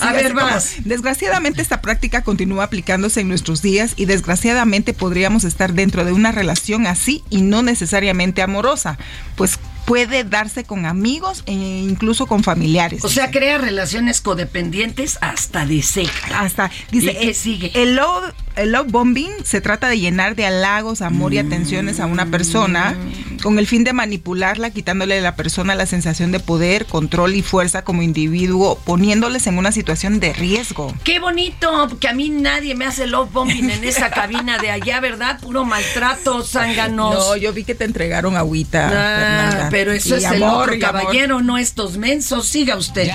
A 0.00 0.12
ver, 0.12 0.32
como- 0.34 0.46
vas. 0.46 0.74
Desgraciadamente 0.84 1.62
esta 1.62 1.80
práctica 1.80 2.22
continúa 2.22 2.64
aplicándose 2.64 3.20
en 3.20 3.28
nuestros 3.28 3.62
días 3.62 3.92
y 3.96 4.04
desgraciadamente 4.06 4.92
podríamos 4.94 5.44
estar 5.44 5.72
dentro 5.72 6.04
de 6.04 6.12
una 6.12 6.32
relación 6.32 6.86
así 6.86 7.22
y 7.30 7.42
no 7.42 7.62
necesariamente 7.62 8.42
amorosa, 8.42 8.98
pues 9.36 9.58
puede 9.84 10.24
darse 10.24 10.64
con 10.64 10.86
amigos 10.86 11.42
e 11.46 11.52
incluso 11.52 12.26
con 12.26 12.42
familiares. 12.42 13.04
O 13.04 13.08
sea, 13.08 13.30
crea 13.30 13.58
relaciones 13.58 14.20
codependientes 14.20 15.18
hasta 15.20 15.66
de 15.66 15.82
seca. 15.82 16.40
hasta 16.40 16.70
dice 16.90 17.12
¿Y 17.12 17.26
qué 17.26 17.34
sigue? 17.34 17.72
El 17.74 17.96
love, 17.96 18.32
el 18.56 18.72
love 18.72 18.90
bombing 18.90 19.32
se 19.44 19.60
trata 19.60 19.88
de 19.88 19.98
llenar 19.98 20.36
de 20.36 20.46
halagos, 20.46 21.02
amor 21.02 21.34
y 21.34 21.38
atenciones 21.38 22.00
a 22.00 22.06
una 22.06 22.26
persona 22.26 22.96
con 23.44 23.58
el 23.58 23.66
fin 23.66 23.84
de 23.84 23.92
manipularla, 23.92 24.70
quitándole 24.70 25.18
a 25.18 25.20
la 25.20 25.36
persona 25.36 25.74
la 25.74 25.84
sensación 25.84 26.32
de 26.32 26.40
poder, 26.40 26.86
control 26.86 27.34
y 27.36 27.42
fuerza 27.42 27.82
como 27.84 28.00
individuo, 28.00 28.78
poniéndoles 28.86 29.46
en 29.46 29.58
una 29.58 29.70
situación 29.70 30.18
de 30.18 30.32
riesgo. 30.32 30.94
Qué 31.04 31.20
bonito, 31.20 31.90
que 32.00 32.08
a 32.08 32.14
mí 32.14 32.30
nadie 32.30 32.74
me 32.74 32.86
hace 32.86 33.06
love 33.06 33.30
bombing 33.30 33.68
en 33.68 33.84
esa 33.84 34.08
cabina 34.14 34.56
de 34.56 34.70
allá, 34.70 34.98
¿verdad? 35.00 35.38
Puro 35.40 35.66
maltrato, 35.66 36.42
zánganos. 36.42 37.14
No, 37.14 37.36
yo 37.36 37.52
vi 37.52 37.64
que 37.64 37.74
te 37.74 37.84
entregaron 37.84 38.34
agüita. 38.38 39.64
Ah, 39.64 39.68
pero 39.70 39.92
eso 39.92 40.14
Y 40.14 40.18
es 40.20 40.24
el 40.24 40.42
amor, 40.42 40.70
otro 40.70 40.88
amor. 40.88 41.02
caballero, 41.02 41.42
no 41.42 41.58
estos 41.58 41.98
mensos. 41.98 42.48
Siga 42.48 42.78
usted. 42.78 43.10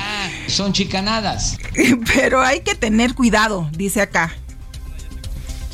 son 0.46 0.74
chicanadas. 0.74 1.58
Pero 2.14 2.42
hay 2.44 2.60
que 2.60 2.76
tener 2.76 3.16
cuidado, 3.16 3.68
dice 3.76 4.02
acá. 4.02 4.36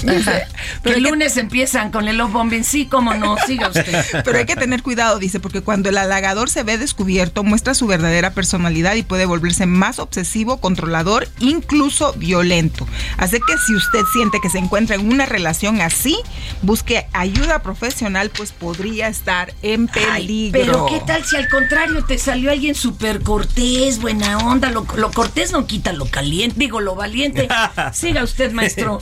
Dice, 0.04 0.48
que 0.84 0.94
el 0.94 1.04
lunes 1.04 1.38
empiezan 1.38 1.92
con 1.92 2.08
el 2.08 2.18
love 2.18 2.32
bombing. 2.32 2.64
Sí, 2.64 2.86
cómo 2.86 3.14
no, 3.14 3.38
siga 3.46 3.70
usted. 3.70 4.06
Pero 4.24 4.38
hay 4.38 4.46
que 4.46 4.56
tener 4.56 4.84
cuidado, 4.84 5.20
dice, 5.20 5.40
porque 5.40 5.62
cuando 5.62 5.90
el 5.90 5.98
halagador 5.98 6.50
se 6.50 6.64
ve 6.64 6.78
descubierto, 6.78 7.44
muestra 7.44 7.74
su 7.74 7.88
verdadera 7.88 8.34
personalidad 8.34 8.96
y 8.96 9.04
puede 9.04 9.26
volverse 9.26 9.66
más 9.66 10.00
obsesivo, 10.00 10.58
controlador, 10.58 11.28
incluso 11.40 12.14
violento. 12.14 12.88
Así 13.18 13.38
que 13.38 13.58
si 13.66 13.76
usted 13.76 14.02
siente 14.14 14.40
que 14.42 14.50
se 14.50 14.58
encuentra 14.58 14.96
en 14.96 15.08
una 15.08 15.26
relación 15.26 15.82
así, 15.82 16.18
busque 16.62 17.08
ayuda 17.14 17.62
profesional, 17.62 18.32
pues 18.36 18.52
podría 18.52 19.08
estar 19.08 19.54
en 19.62 19.90
Ay, 19.94 20.28
peligro. 20.28 20.60
pero 20.60 20.86
qué 20.88 21.06
tal 21.06 21.24
si 21.26 21.36
al 21.36 21.50
contrario 21.50 22.04
te 22.06 22.18
salió 22.18 22.52
alguien 22.52 22.76
súper 22.76 23.22
cortés, 23.22 24.00
buena 24.00 24.38
onda, 24.40 24.70
lo, 24.70 24.86
lo 24.96 25.12
cortés 25.12 25.52
no 25.52 25.66
quita 25.66 25.94
lo 25.94 26.06
caliente, 26.06 26.56
digo 26.60 26.82
lo 26.82 26.96
valiente. 26.96 27.48
Siga 27.94 28.24
usted, 28.24 28.52
maestro. 28.52 29.02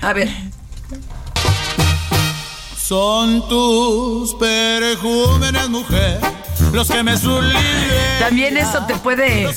A 0.00 0.12
ver, 0.12 0.28
Son 2.76 3.48
tus 3.48 4.34
perejúmenes, 4.34 5.68
mujer, 5.70 6.18
los 6.72 6.90
que 6.90 7.02
me 7.02 7.16
sublimen. 7.16 7.62
también 8.18 8.56
eso 8.56 8.84
te 8.86 8.94
puede 8.96 9.48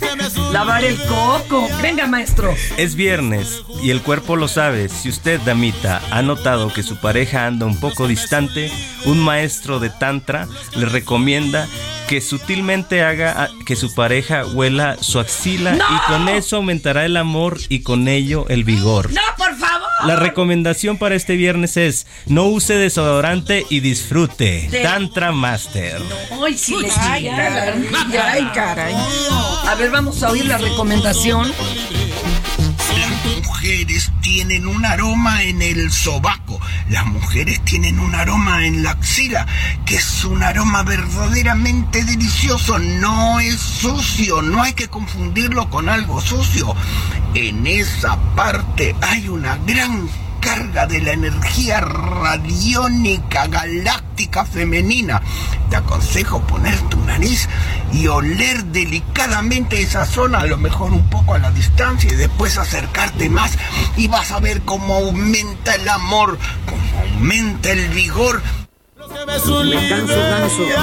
lavar 0.53 0.85
el 0.85 0.97
coco. 1.05 1.67
Venga, 1.81 2.07
maestro. 2.07 2.53
Es 2.77 2.95
viernes 2.95 3.63
y 3.83 3.89
el 3.89 4.01
cuerpo 4.01 4.35
lo 4.37 4.47
sabe. 4.47 4.87
Si 4.89 5.09
usted, 5.09 5.41
damita, 5.41 6.01
ha 6.11 6.21
notado 6.21 6.71
que 6.71 6.83
su 6.83 6.97
pareja 6.97 7.45
anda 7.45 7.65
un 7.65 7.77
poco 7.79 8.07
distante, 8.07 8.71
un 9.05 9.19
maestro 9.19 9.79
de 9.79 9.89
tantra 9.89 10.47
le 10.75 10.85
recomienda 10.85 11.67
que 12.07 12.21
sutilmente 12.21 13.03
haga 13.03 13.49
que 13.65 13.75
su 13.75 13.93
pareja 13.95 14.45
huela 14.45 14.95
su 15.01 15.19
axila 15.19 15.71
¡No! 15.73 15.83
y 15.83 15.99
con 16.07 16.29
eso 16.29 16.57
aumentará 16.57 17.03
el 17.03 17.17
amor 17.17 17.57
y 17.67 17.79
con 17.81 18.07
ello 18.07 18.45
el 18.47 18.63
vigor. 18.63 19.11
No, 19.11 19.21
por 19.37 19.55
favor. 19.55 19.64
La 20.03 20.15
recomendación 20.15 20.97
para 20.97 21.15
este 21.15 21.35
viernes 21.35 21.77
es 21.77 22.05
no 22.27 22.45
use 22.45 22.75
desodorante 22.75 23.65
y 23.69 23.79
disfrute. 23.79 24.67
De- 24.69 24.81
Tantra 24.83 25.31
Master. 25.31 26.01
Ay, 26.43 26.55
le 26.81 26.91
Ay, 26.99 27.25
caray. 27.25 27.89
Ay, 28.21 28.51
caray. 28.53 28.93
A 29.67 29.75
ver, 29.79 29.89
vamos 29.91 30.21
a 30.23 30.29
oír 30.31 30.45
la 30.45 30.57
recomendación. 30.57 31.51
Las 32.99 33.45
mujeres 33.47 34.11
tienen 34.35 34.67
un 34.67 34.85
aroma 34.85 35.43
en 35.43 35.61
el 35.61 35.89
sobaco, 35.89 36.59
las 36.89 37.05
mujeres 37.05 37.63
tienen 37.63 38.01
un 38.01 38.13
aroma 38.13 38.65
en 38.65 38.83
la 38.83 38.91
axila, 38.91 39.47
que 39.85 39.95
es 39.95 40.25
un 40.25 40.43
aroma 40.43 40.83
verdaderamente 40.83 42.03
delicioso, 42.03 42.77
no 42.77 43.39
es 43.39 43.57
sucio, 43.57 44.41
no 44.41 44.61
hay 44.61 44.73
que 44.73 44.89
confundirlo 44.89 45.69
con 45.69 45.87
algo 45.87 46.19
sucio. 46.19 46.75
En 47.33 47.65
esa 47.65 48.17
parte 48.35 48.93
hay 49.01 49.29
una 49.29 49.55
gran 49.65 50.09
carga 50.45 50.85
de 50.85 51.01
la 51.01 51.13
energía 51.13 51.81
radiónica 51.81 53.47
galáctica 53.47 54.45
femenina. 54.45 55.19
Te 55.71 55.75
aconsejo 55.75 56.39
poner 56.41 56.79
tu 56.81 56.99
nariz 56.99 57.49
y 57.91 58.05
oler 58.05 58.63
delicadamente 58.65 59.81
esa 59.81 60.05
zona, 60.05 60.41
a 60.41 60.45
lo 60.45 60.57
mejor 60.57 60.93
un 60.93 61.09
poco 61.09 61.33
a 61.33 61.39
la 61.39 61.49
distancia 61.49 62.13
y 62.13 62.15
después 62.15 62.59
acercarte 62.59 63.27
más 63.27 63.57
y 63.97 64.07
vas 64.07 64.31
a 64.31 64.39
ver 64.39 64.61
cómo 64.61 64.93
aumenta 64.93 65.73
el 65.73 65.89
amor, 65.89 66.37
cómo 66.67 66.99
aumenta 67.01 67.71
el 67.71 67.89
vigor. 67.89 68.43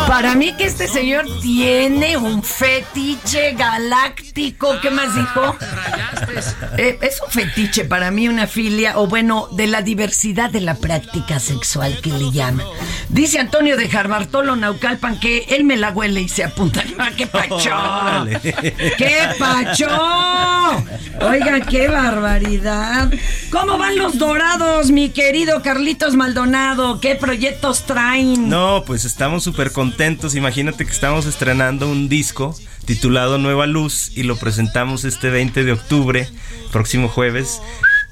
Para 0.09 0.35
mí 0.35 0.53
que 0.57 0.65
este 0.65 0.89
señor 0.89 1.27
tiene 1.41 2.17
un 2.17 2.43
fetiche 2.43 3.53
galáctico. 3.53 4.81
¿Qué 4.81 4.91
más 4.91 5.15
dijo? 5.15 5.57
Eh, 6.79 6.99
es 7.01 7.21
un 7.21 7.31
fetiche 7.31 7.85
para 7.85 8.11
mí, 8.11 8.29
una 8.29 8.47
filia, 8.47 8.99
o 8.99 9.07
bueno, 9.07 9.49
de 9.53 9.67
la 9.67 9.83
diversidad 9.83 10.51
de 10.51 10.61
la 10.61 10.75
práctica 10.75 11.39
sexual 11.39 12.01
que 12.01 12.11
le 12.11 12.31
llaman. 12.31 12.67
Dice 13.09 13.39
Antonio 13.39 13.77
de 13.77 13.89
Jarbartolo 13.89 14.57
Naucalpan 14.57 15.21
que 15.21 15.47
él 15.51 15.65
me 15.65 15.77
la 15.77 15.91
huele 15.91 16.23
y 16.23 16.29
se 16.29 16.45
apunta. 16.45 16.83
¡Ah, 16.99 17.11
qué 17.17 17.27
pacho! 17.27 17.71
¡Qué 18.99 19.29
pacho! 19.39 19.89
Oigan, 21.21 21.65
qué 21.67 21.89
barbaridad. 21.89 23.13
¿Cómo 23.51 23.79
van 23.79 23.99
los 23.99 24.19
dorados, 24.19 24.91
mi 24.91 25.11
querido 25.11 25.63
Carlitos 25.63 26.15
Maldonado? 26.15 27.01
¿Qué 27.01 27.15
proyectos 27.15 27.83
traen? 27.83 28.32
No, 28.39 28.85
pues 28.87 29.05
estamos 29.05 29.45
súper 29.45 29.73
contentos. 29.73 30.35
Imagínate 30.35 30.85
que 30.85 30.93
estamos 30.93 31.27
estrenando 31.27 31.91
un 31.91 32.09
disco 32.09 32.55
titulado 32.85 33.39
Nueva 33.39 33.67
Luz 33.67 34.11
y 34.17 34.25
lo 34.25 34.37
presentamos 34.37 35.05
este 35.05 35.31
20 35.31 35.65
de 35.65 35.73
octubre, 35.73 36.29
próximo 36.71 37.09
jueves. 37.09 37.61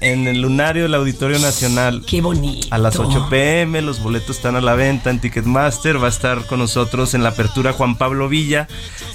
en 0.01 0.27
el 0.27 0.41
lunario 0.41 0.83
del 0.83 0.95
Auditorio 0.95 1.37
Nacional. 1.39 2.03
Qué 2.07 2.21
bonito. 2.21 2.67
A 2.71 2.79
las 2.79 2.97
8 2.97 3.27
pm, 3.29 3.83
los 3.83 4.01
boletos 4.01 4.37
están 4.37 4.55
a 4.55 4.61
la 4.61 4.73
venta 4.73 5.11
en 5.11 5.19
Ticketmaster. 5.19 6.01
Va 6.01 6.07
a 6.07 6.09
estar 6.09 6.47
con 6.47 6.57
nosotros 6.59 7.13
en 7.13 7.21
la 7.21 7.29
apertura 7.29 7.71
Juan 7.71 7.95
Pablo 7.97 8.27
Villa, 8.27 8.67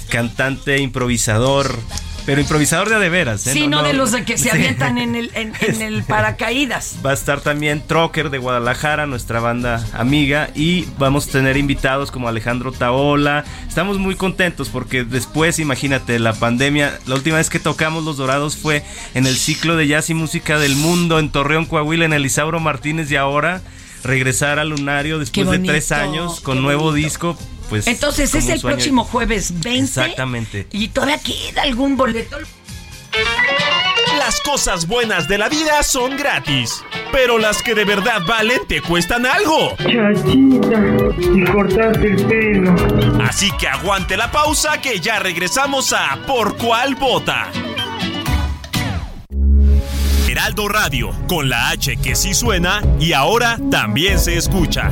cantante, 0.09 0.79
improvisador. 0.79 1.77
Pero 2.27 2.41
improvisador 2.41 2.89
de 2.89 2.99
de 2.99 3.09
veras, 3.09 3.47
¿eh? 3.47 3.53
Sí, 3.53 3.67
no, 3.67 3.83
de 3.83 3.93
los 3.93 4.11
de 4.11 4.25
que 4.25 4.37
se 4.37 4.51
avientan 4.51 4.97
en 4.97 5.15
el, 5.15 5.31
en, 5.33 5.53
en 5.61 5.81
el 5.81 6.03
paracaídas. 6.03 6.97
Va 7.05 7.11
a 7.11 7.13
estar 7.13 7.39
también 7.39 7.81
Trocker 7.81 8.29
de 8.29 8.37
Guadalajara, 8.37 9.05
nuestra 9.05 9.39
banda 9.39 9.81
amiga, 9.93 10.49
y 10.53 10.85
vamos 10.97 11.29
a 11.29 11.31
tener 11.31 11.55
invitados 11.55 12.11
como 12.11 12.27
Alejandro 12.27 12.73
Taola. 12.73 13.45
Estamos 13.65 13.97
muy 13.97 14.15
contentos 14.15 14.67
porque 14.67 15.05
después, 15.05 15.57
imagínate, 15.59 16.19
la 16.19 16.33
pandemia, 16.33 16.99
la 17.05 17.15
última 17.15 17.37
vez 17.37 17.49
que 17.49 17.59
tocamos 17.59 18.03
Los 18.03 18.17
Dorados 18.17 18.57
fue 18.57 18.83
en 19.13 19.25
el 19.25 19.37
ciclo 19.37 19.77
de 19.77 19.87
jazz 19.87 20.09
y 20.09 20.13
música 20.13 20.59
del 20.59 20.75
mundo 20.75 21.19
en 21.19 21.29
Torreón, 21.29 21.65
Coahuila, 21.65 22.03
en 22.03 22.11
el 22.13 22.25
Isauro 22.25 22.59
Martínez, 22.59 23.09
y 23.09 23.15
ahora 23.15 23.61
regresar 24.03 24.59
al 24.59 24.69
Lunario 24.69 25.17
después 25.17 25.49
de 25.49 25.59
tres 25.59 25.93
años 25.93 26.41
con 26.41 26.61
nuevo 26.61 26.85
bonito. 26.91 27.07
disco. 27.07 27.37
Pues, 27.69 27.87
Entonces 27.87 28.33
es 28.35 28.47
el 28.49 28.59
sueño. 28.59 28.75
próximo 28.75 29.03
jueves 29.03 29.51
20. 29.59 29.79
Exactamente. 29.79 30.67
Y 30.71 30.87
todavía 30.89 31.19
queda 31.19 31.63
algún 31.63 31.97
boleto. 31.97 32.37
Las 34.17 34.39
cosas 34.41 34.87
buenas 34.87 35.27
de 35.27 35.37
la 35.37 35.49
vida 35.49 35.81
son 35.83 36.17
gratis, 36.17 36.83
pero 37.11 37.37
las 37.37 37.61
que 37.63 37.73
de 37.75 37.85
verdad 37.85 38.21
valen 38.27 38.59
te 38.67 38.81
cuestan 38.81 39.25
algo. 39.25 39.75
Chachita, 39.77 40.79
y 41.19 41.43
cortaste 41.45 42.07
el 42.07 42.25
pelo. 42.25 42.75
Así 43.23 43.51
que 43.59 43.67
aguante 43.67 44.17
la 44.17 44.31
pausa 44.31 44.79
que 44.81 44.99
ya 44.99 45.19
regresamos 45.19 45.93
a 45.93 46.19
Por 46.27 46.57
cuál 46.57 46.95
vota. 46.95 47.49
Heraldo 50.27 50.67
Radio, 50.67 51.11
con 51.27 51.49
la 51.49 51.69
H 51.69 51.97
que 51.97 52.15
sí 52.15 52.33
suena 52.33 52.81
y 52.99 53.13
ahora 53.13 53.57
también 53.71 54.19
se 54.19 54.37
escucha. 54.37 54.91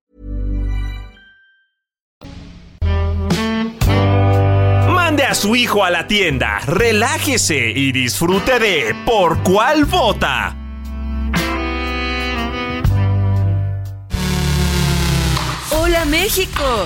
A 5.31 5.33
su 5.33 5.55
hijo 5.55 5.85
a 5.85 5.89
la 5.89 6.07
tienda, 6.07 6.59
relájese 6.65 7.69
y 7.73 7.93
disfrute 7.93 8.59
de 8.59 8.93
Por 9.05 9.41
cuál 9.43 9.85
vota. 9.85 10.57
Hola 15.69 16.03
México, 16.03 16.85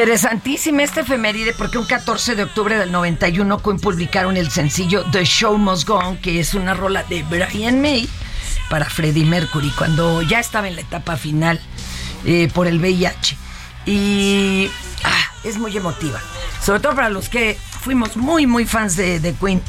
Interesantísima 0.00 0.82
esta 0.82 1.02
efeméride 1.02 1.52
porque 1.52 1.76
un 1.76 1.84
14 1.84 2.34
de 2.34 2.44
octubre 2.44 2.74
del 2.74 2.90
91 2.90 3.62
Queen 3.62 3.78
publicaron 3.78 4.38
el 4.38 4.50
sencillo 4.50 5.04
The 5.12 5.26
Show 5.26 5.58
Must 5.58 5.86
Go 5.86 5.96
On, 5.96 6.16
que 6.16 6.40
es 6.40 6.54
una 6.54 6.72
rola 6.72 7.02
de 7.02 7.22
Brian 7.24 7.82
May 7.82 8.08
para 8.70 8.88
Freddie 8.88 9.26
Mercury 9.26 9.68
cuando 9.76 10.22
ya 10.22 10.40
estaba 10.40 10.68
en 10.68 10.76
la 10.76 10.80
etapa 10.80 11.18
final 11.18 11.60
eh, 12.24 12.48
por 12.54 12.66
el 12.66 12.80
VIH. 12.80 13.36
Y 13.84 14.70
ah, 15.04 15.32
es 15.44 15.58
muy 15.58 15.76
emotiva, 15.76 16.18
sobre 16.64 16.80
todo 16.80 16.94
para 16.94 17.10
los 17.10 17.28
que 17.28 17.58
fuimos 17.82 18.16
muy, 18.16 18.46
muy 18.46 18.64
fans 18.64 18.96
de, 18.96 19.20
de 19.20 19.34
Queen. 19.34 19.62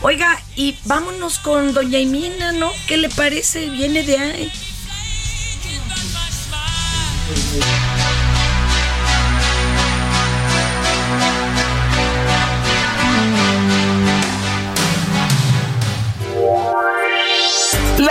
Oiga, 0.00 0.36
y 0.56 0.76
vámonos 0.86 1.38
con 1.38 1.72
Doña 1.74 2.00
Imina, 2.00 2.50
¿no? 2.50 2.72
¿Qué 2.88 2.96
le 2.96 3.08
parece? 3.08 3.70
Viene 3.70 4.02
de 4.02 4.18
ahí. 4.18 4.52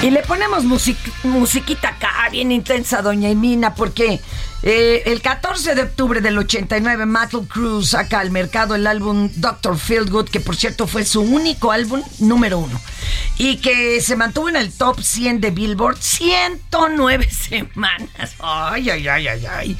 Y 0.00 0.10
le 0.10 0.22
ponemos 0.22 0.64
musiquita 1.24 1.88
acá, 1.88 2.28
bien 2.30 2.52
intensa, 2.52 3.02
Doña 3.02 3.30
Emina, 3.30 3.74
porque 3.74 4.20
eh, 4.62 5.02
el 5.06 5.20
14 5.20 5.74
de 5.74 5.82
octubre 5.82 6.20
del 6.20 6.38
89, 6.38 7.04
Metal 7.04 7.40
Cruz 7.48 7.90
saca 7.90 8.20
al 8.20 8.30
mercado 8.30 8.76
el 8.76 8.86
álbum 8.86 9.28
Doctor 9.34 9.76
Feelgood, 9.76 10.28
que 10.28 10.38
por 10.38 10.54
cierto 10.54 10.86
fue 10.86 11.04
su 11.04 11.20
único 11.20 11.72
álbum 11.72 12.00
número 12.20 12.60
uno, 12.60 12.80
y 13.38 13.56
que 13.56 14.00
se 14.00 14.14
mantuvo 14.14 14.48
en 14.48 14.56
el 14.56 14.72
top 14.72 15.00
100 15.00 15.40
de 15.40 15.50
Billboard 15.50 15.98
109 15.98 17.28
semanas. 17.48 18.36
Ay, 18.38 18.90
ay, 18.90 19.08
ay, 19.08 19.26
ay, 19.26 19.46
ay. 19.46 19.76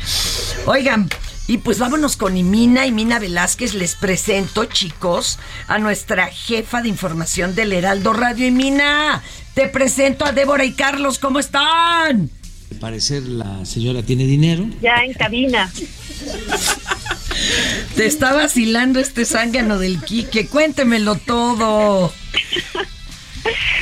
Oigan, 0.67 1.09
Y 1.49 1.59
pues 1.59 1.79
vámonos 1.79 2.19
con 2.19 2.37
Imina, 2.37 2.87
Imina 2.87 3.19
Velázquez. 3.19 3.73
Les 3.73 3.95
presento, 3.95 4.67
chicos, 4.67 5.39
a 5.67 5.79
nuestra 5.79 6.27
jefa 6.27 6.83
de 6.83 6.91
información 6.91 7.55
del 7.55 7.73
Heraldo 7.73 8.13
Radio. 8.13 8.47
Imina, 8.47 9.23
te 9.55 9.67
presento 9.67 10.27
a 10.27 10.33
Débora 10.33 10.67
y 10.67 10.75
Carlos. 10.75 11.19
¿Cómo 11.19 11.39
están? 11.39 12.31
Al 12.71 12.77
parecer 12.79 13.23
la 13.23 13.65
señora 13.65 14.03
tiene 14.03 14.25
dinero. 14.25 14.69
Ya 14.83 14.97
en 15.03 15.15
cabina. 15.15 15.73
Te 17.97 18.05
está 18.05 18.35
vacilando 18.35 19.01
este 19.01 19.25
zángano 19.25 19.79
del 19.79 20.03
Quique. 20.03 20.49
Cuéntemelo 20.49 21.17
todo. 21.17 22.13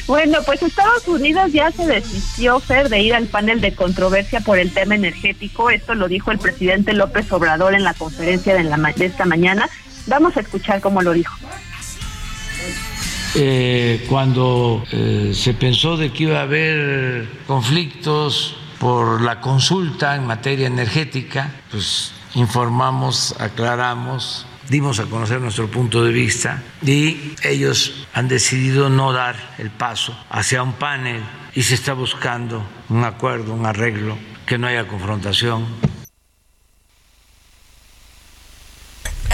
Bueno, 0.07 0.39
pues 0.45 0.63
Estados 0.63 1.07
Unidos 1.09 1.53
ya 1.53 1.71
se 1.73 1.87
desistió, 1.87 2.61
Fer, 2.61 2.89
de 2.89 3.01
ir 3.01 3.15
al 3.15 3.27
panel 3.27 3.61
de 3.61 3.75
controversia 3.75 4.41
por 4.41 4.59
el 4.59 4.73
tema 4.73 4.95
energético. 4.95 5.71
Esto 5.71 5.95
lo 5.95 6.09
dijo 6.09 6.31
el 6.31 6.39
presidente 6.39 6.93
López 6.93 7.31
Obrador 7.33 7.75
en 7.75 7.85
la 7.85 7.95
conferencia 7.95 8.55
de, 8.55 8.65
la 8.65 8.77
ma- 8.77 8.93
de 8.93 9.07
esta 9.07 9.25
mañana. 9.25 9.69
Vamos 10.07 10.37
a 10.37 10.41
escuchar 10.41 10.81
cómo 10.81 11.03
lo 11.03 11.13
dijo. 11.13 11.37
Eh, 13.35 14.07
cuando 14.09 14.83
eh, 14.93 15.33
se 15.35 15.53
pensó 15.53 15.97
de 15.97 16.11
que 16.13 16.23
iba 16.25 16.39
a 16.39 16.43
haber 16.43 17.29
conflictos 17.47 18.57
por 18.79 19.21
la 19.21 19.41
consulta 19.41 20.15
en 20.17 20.27
materia 20.27 20.67
energética, 20.67 21.51
pues 21.71 22.13
informamos, 22.35 23.35
aclaramos, 23.39 24.47
dimos 24.69 24.99
a 25.01 25.07
conocer 25.07 25.41
nuestro 25.41 25.71
punto 25.71 26.05
de 26.05 26.13
vista 26.13 26.63
y 26.83 27.35
ellos 27.43 28.07
han 28.13 28.29
decidido 28.29 28.89
no 28.89 29.13
dar 29.13 29.37
el 29.59 29.71
paso 29.71 30.17
hacia 30.31 30.63
un 30.63 30.75
panel 30.75 31.23
y 31.55 31.63
se 31.63 31.75
está 31.75 31.93
buscando 31.93 32.67
un 32.89 33.05
acuerdo, 33.05 33.55
un 33.55 33.67
arreglo, 33.67 34.19
que 34.47 34.59
no 34.59 34.67
haya 34.67 34.87
confrontación, 34.87 35.67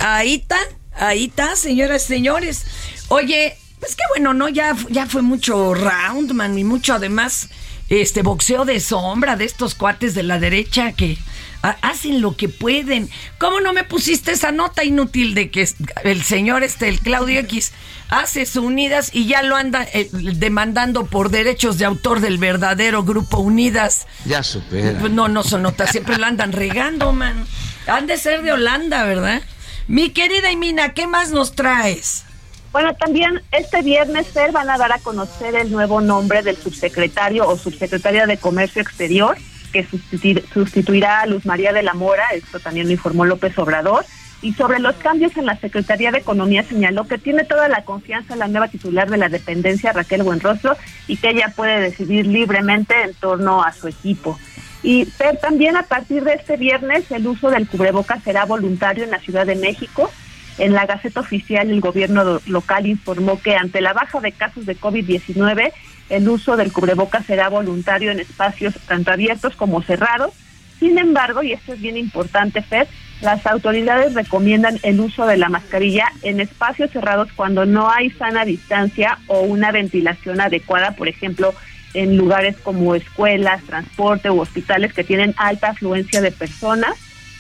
Ahí 0.05 0.35
está, 0.35 0.59
ahí 0.97 1.27
está, 1.27 1.55
señoras 1.55 2.05
y 2.05 2.07
señores. 2.09 2.67
Oye, 3.07 3.57
pues 3.79 3.95
qué 3.95 4.03
bueno, 4.09 4.35
¿no? 4.35 4.49
Ya, 4.49 4.77
ya 4.91 5.07
fue 5.07 5.23
mucho 5.23 5.75
round, 5.75 6.33
man, 6.33 6.59
y 6.59 6.65
mucho 6.65 6.95
además 6.95 7.49
este 7.89 8.23
boxeo 8.23 8.65
de 8.65 8.81
sombra 8.81 9.37
de 9.37 9.45
estos 9.45 9.77
cuates 9.77 10.15
de 10.15 10.25
la 10.25 10.41
derecha 10.41 10.93
que 10.93 11.19
hacen 11.63 12.21
lo 12.21 12.37
que 12.37 12.49
pueden. 12.49 13.09
¿Cómo 13.39 13.61
no 13.61 13.73
me 13.73 13.85
pusiste 13.85 14.33
esa 14.33 14.53
nota 14.53 14.85
inútil 14.85 15.35
de 15.35 15.51
que 15.51 15.69
el 16.05 16.23
señor 16.23 16.63
este, 16.63 16.89
el 16.89 17.01
Claudio 17.01 17.41
X, 17.41 17.73
hace 18.09 18.47
su 18.47 18.63
Unidas 18.63 19.11
y 19.13 19.27
ya 19.27 19.43
lo 19.43 19.57
anda 19.57 19.87
eh, 19.93 20.09
demandando 20.13 21.07
por 21.07 21.31
derechos 21.31 21.79
de 21.79 21.85
autor 21.85 22.21
del 22.21 22.39
verdadero 22.39 23.05
grupo 23.05 23.39
Unidas? 23.39 24.07
ya 24.25 24.43
supera. 24.43 24.99
Pues 24.99 25.13
no, 25.13 25.29
no 25.29 25.43
son 25.43 25.63
notas, 25.63 25.91
siempre 25.91 26.19
lo 26.19 26.27
andan 26.27 26.53
regando, 26.53 27.13
man. 27.13 27.47
Han 27.87 28.07
de 28.07 28.17
ser 28.17 28.43
de 28.43 28.53
Holanda, 28.53 29.05
¿verdad? 29.05 29.43
Mi 29.89 30.11
querida 30.11 30.51
Imina, 30.53 30.95
¿qué 30.95 31.07
más 31.07 31.31
nos 31.31 31.55
traes? 31.55 32.25
Bueno, 32.73 32.95
también 32.95 33.43
este 33.51 33.83
viernes, 33.83 34.29
Fer, 34.29 34.51
van 34.51 34.71
a 34.71 34.79
dar 34.79 34.93
a 34.93 34.99
conocer 34.99 35.55
el 35.57 35.71
nuevo 35.71 36.01
nombre 36.01 36.43
del 36.43 36.57
subsecretario 36.57 37.47
o 37.47 37.59
subsecretaria 37.59 38.27
de 38.27 38.39
Comercio 38.39 38.81
Exterior, 38.81 39.37
que 39.73 39.87
sustitu- 39.87 40.45
sustituirá 40.53 41.21
a 41.21 41.27
Luz 41.27 41.47
María 41.47 41.73
de 41.73 41.83
la 41.83 41.95
Mora, 41.95 42.25
esto 42.35 42.61
también 42.61 42.87
lo 42.87 42.93
informó 42.93 43.25
López 43.25 43.59
Obrador. 43.59 44.05
Y 44.43 44.55
sobre 44.55 44.81
los 44.81 44.97
cambios 44.97 45.37
en 45.37 45.47
la 45.47 45.57
Secretaría 45.57 46.11
de 46.11 46.19
Economía 46.19 46.65
señaló 46.65 47.07
que 47.07 47.17
tiene 47.17 47.45
toda 47.45 47.69
la 47.69 47.85
confianza 47.85 48.33
en 48.33 48.41
la 48.41 48.49
nueva 48.49 48.67
titular 48.67 49.09
de 49.09 49.17
la 49.17 49.29
dependencia, 49.29 49.93
Raquel 49.93 50.25
Buenrostro, 50.25 50.77
y 51.07 51.17
que 51.17 51.31
ella 51.31 51.53
puede 51.55 51.81
decidir 51.81 52.27
libremente 52.27 52.95
en 53.05 53.15
torno 53.15 53.63
a 53.63 53.73
su 53.73 53.87
equipo. 53.87 54.39
Y 54.83 55.07
también 55.41 55.77
a 55.77 55.85
partir 55.85 56.25
de 56.25 56.35
este 56.35 56.57
viernes 56.57 57.09
el 57.13 57.25
uso 57.29 57.51
del 57.51 57.69
cubrebocas 57.69 58.21
será 58.25 58.45
voluntario 58.45 59.05
en 59.05 59.13
la 59.13 59.21
Ciudad 59.21 59.47
de 59.47 59.55
México. 59.55 60.11
En 60.59 60.73
la 60.73 60.87
Gaceta 60.87 61.21
Oficial, 61.21 61.71
el 61.71 61.81
gobierno 61.81 62.41
local 62.47 62.87
informó 62.87 63.41
que 63.41 63.55
ante 63.55 63.81
la 63.81 63.93
baja 63.93 64.19
de 64.21 64.33
casos 64.33 64.67
de 64.67 64.77
COVID-19, 64.77 65.73
el 66.13 66.29
uso 66.29 66.59
del 66.59 66.73
cubrebocas 66.73 67.25
será 67.25 67.49
voluntario 67.49 68.11
en 68.11 68.21
espacios 68.21 68.75
tanto 68.87 69.11
abiertos 69.11 69.57
como 69.57 69.83
cerrados. 69.83 70.35
Sin 70.79 70.99
embargo, 70.99 71.43
y 71.43 71.53
esto 71.53 71.73
es 71.73 71.81
bien 71.81 71.97
importante, 71.97 72.61
Fer, 72.61 72.87
las 73.23 73.47
autoridades 73.47 74.13
recomiendan 74.13 74.79
el 74.83 75.01
uso 75.01 75.27
de 75.27 75.39
la 75.39 75.49
mascarilla 75.49 76.13
en 76.21 76.41
espacios 76.41 76.91
cerrados 76.91 77.31
cuando 77.35 77.65
no 77.65 77.91
hay 77.91 78.11
sana 78.11 78.45
distancia 78.45 79.19
o 79.27 79.41
una 79.41 79.73
ventilación 79.73 80.43
adecuada, 80.43 80.97
por 80.97 81.09
ejemplo, 81.09 81.55
en 81.95 82.19
lugares 82.19 82.57
como 82.63 82.95
escuelas, 82.95 83.63
transporte 83.63 84.29
u 84.29 84.39
hospitales 84.41 84.93
que 84.93 85.05
tienen 85.05 85.35
alta 85.39 85.71
afluencia 85.71 86.21
de 86.21 86.31
personas 86.31 86.95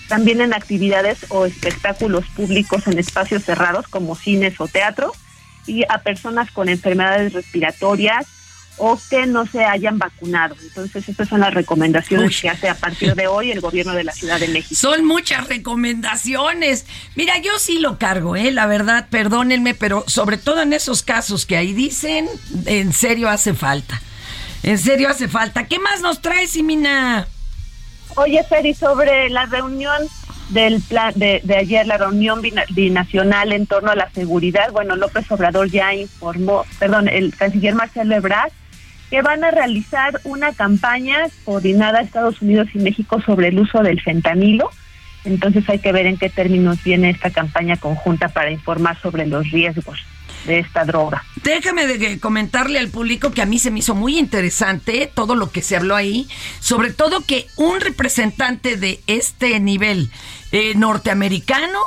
también 0.08 0.40
en 0.40 0.54
actividades 0.54 1.26
o 1.28 1.44
espectáculos 1.44 2.24
públicos 2.37 2.87
en 2.87 2.98
espacios 2.98 3.44
cerrados 3.44 3.87
como 3.88 4.14
cines 4.14 4.58
o 4.61 4.68
teatro 4.68 5.12
y 5.66 5.85
a 5.88 5.98
personas 5.98 6.50
con 6.50 6.68
enfermedades 6.68 7.32
respiratorias 7.35 8.26
o 8.78 8.98
que 9.11 9.26
no 9.26 9.46
se 9.46 9.64
hayan 9.64 9.98
vacunado. 9.98 10.56
Entonces, 10.62 11.08
estas 11.08 11.28
son 11.28 11.40
las 11.40 11.54
recomendaciones 11.54 12.40
que 12.40 12.48
hace 12.48 12.68
a 12.68 12.74
partir 12.74 13.14
de 13.14 13.26
hoy 13.26 13.50
el 13.52 13.61
gobierno 13.61 13.92
de 13.92 14.04
la 14.04 14.12
Ciudad 14.12 14.40
de 14.40 14.48
México. 14.48 14.74
Son 14.74 15.04
muchas 15.04 15.46
recomendaciones. 15.48 16.87
Mira, 17.14 17.38
yo 17.38 17.58
sí 17.58 17.78
lo 17.78 17.98
cargo, 17.98 18.35
¿eh? 18.35 18.50
La 18.50 18.66
verdad, 18.66 19.08
perdónenme, 19.11 19.74
pero 19.74 20.04
sobre 20.06 20.37
todo 20.37 20.62
en 20.62 20.72
esos 20.72 21.02
casos 21.02 21.46
que 21.46 21.56
ahí 21.56 21.72
dicen, 21.72 22.28
en 22.66 22.92
serio 22.92 23.28
hace 23.28 23.54
falta. 23.54 24.00
En 24.62 24.78
serio 24.78 25.08
hace 25.08 25.28
falta. 25.28 25.66
¿Qué 25.66 25.78
más 25.78 26.00
nos 26.00 26.22
traes, 26.22 26.56
Imina? 26.56 27.26
Oye, 28.16 28.42
Feri, 28.48 28.74
sobre 28.74 29.30
la 29.30 29.46
reunión 29.46 29.96
del 30.50 30.80
plan 30.82 31.12
de, 31.16 31.40
de 31.44 31.56
ayer, 31.56 31.87
la 31.87 31.96
reunión 31.96 32.42
bina- 32.42 32.64
binacional 32.70 33.52
en 33.52 33.66
torno 33.66 33.90
a 33.90 33.96
la 33.96 34.11
seguridad, 34.11 34.70
bueno, 34.70 34.96
López 34.96 35.30
Obrador 35.30 35.70
ya 35.70 35.94
informó, 35.94 36.66
perdón, 36.78 37.08
el 37.08 37.35
canciller 37.35 37.74
Marcelo 37.74 38.14
Ebrard, 38.14 38.52
que 39.12 39.20
van 39.20 39.44
a 39.44 39.51
realizar 39.51 40.22
una 40.25 40.55
campaña 40.55 41.18
coordinada 41.44 41.98
a 41.98 42.03
Estados 42.03 42.40
Unidos 42.40 42.68
y 42.72 42.79
México 42.79 43.20
sobre 43.20 43.48
el 43.48 43.59
uso 43.59 43.83
del 43.83 44.01
fentanilo. 44.01 44.70
Entonces 45.27 45.68
hay 45.68 45.81
que 45.81 45.92
ver 45.92 46.07
en 46.07 46.16
qué 46.16 46.31
términos 46.31 46.83
viene 46.83 47.11
esta 47.11 47.29
campaña 47.29 47.77
conjunta 47.77 48.29
para 48.29 48.51
informar 48.51 48.98
sobre 49.03 49.27
los 49.27 49.51
riesgos 49.51 49.98
de 50.46 50.61
esta 50.61 50.87
droga. 50.87 51.22
Déjame 51.44 52.18
comentarle 52.20 52.79
al 52.79 52.88
público 52.88 53.33
que 53.33 53.42
a 53.42 53.46
mí 53.46 53.59
se 53.59 53.70
me 53.70 53.81
hizo 53.81 53.94
muy 53.94 54.18
interesante 54.18 55.12
todo 55.14 55.35
lo 55.35 55.51
que 55.51 55.61
se 55.61 55.77
habló 55.77 55.94
ahí, 55.94 56.27
sobre 56.61 56.90
todo 56.90 57.20
que 57.20 57.46
un 57.59 57.83
representante 57.83 58.79
de 58.79 59.01
este 59.09 59.61
nivel 59.61 60.11
eh, 60.53 60.72
norteamericano 60.75 61.81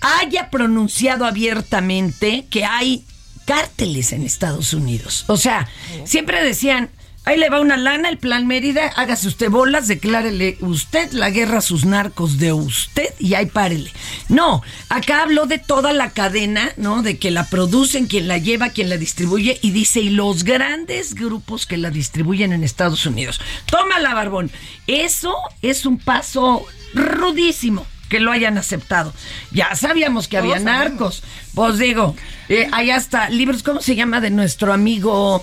haya 0.00 0.48
pronunciado 0.48 1.26
abiertamente 1.26 2.46
que 2.50 2.64
hay 2.64 3.04
cárteles 3.44 4.12
en 4.12 4.22
Estados 4.22 4.74
Unidos. 4.74 5.24
O 5.28 5.36
sea, 5.36 5.68
siempre 6.04 6.44
decían, 6.44 6.90
ahí 7.24 7.38
le 7.38 7.50
va 7.50 7.60
una 7.60 7.76
lana, 7.76 8.08
el 8.08 8.18
plan 8.18 8.46
Mérida, 8.46 8.88
hágase 8.96 9.28
usted 9.28 9.50
bolas, 9.50 9.88
declárele 9.88 10.56
usted 10.60 11.12
la 11.12 11.30
guerra 11.30 11.58
a 11.58 11.62
sus 11.62 11.84
narcos 11.84 12.38
de 12.38 12.52
usted 12.52 13.14
y 13.18 13.34
ahí 13.34 13.46
párele. 13.46 13.90
No, 14.28 14.62
acá 14.88 15.22
habló 15.22 15.46
de 15.46 15.58
toda 15.58 15.92
la 15.92 16.10
cadena, 16.10 16.72
¿no? 16.76 17.02
De 17.02 17.18
que 17.18 17.30
la 17.30 17.46
producen, 17.48 18.06
quien 18.06 18.28
la 18.28 18.38
lleva, 18.38 18.70
quien 18.70 18.88
la 18.88 18.96
distribuye 18.96 19.58
y 19.62 19.70
dice, 19.70 20.00
y 20.00 20.10
los 20.10 20.44
grandes 20.44 21.14
grupos 21.14 21.66
que 21.66 21.76
la 21.76 21.90
distribuyen 21.90 22.52
en 22.52 22.64
Estados 22.64 23.06
Unidos. 23.06 23.40
Tómala, 23.66 24.14
Barbón. 24.14 24.50
Eso 24.86 25.34
es 25.62 25.86
un 25.86 25.98
paso 25.98 26.66
rudísimo 26.94 27.86
que 28.12 28.20
lo 28.20 28.30
hayan 28.30 28.58
aceptado. 28.58 29.14
Ya 29.52 29.74
sabíamos 29.74 30.28
que 30.28 30.36
había 30.36 30.56
Todos 30.56 30.64
sabemos. 30.64 30.90
narcos. 30.90 31.22
Pues 31.54 31.78
digo, 31.78 32.14
eh, 32.50 32.68
ahí 32.70 32.90
hasta 32.90 33.30
libros, 33.30 33.62
¿cómo 33.62 33.80
se 33.80 33.96
llama? 33.96 34.20
De 34.20 34.28
nuestro 34.28 34.74
amigo 34.74 35.42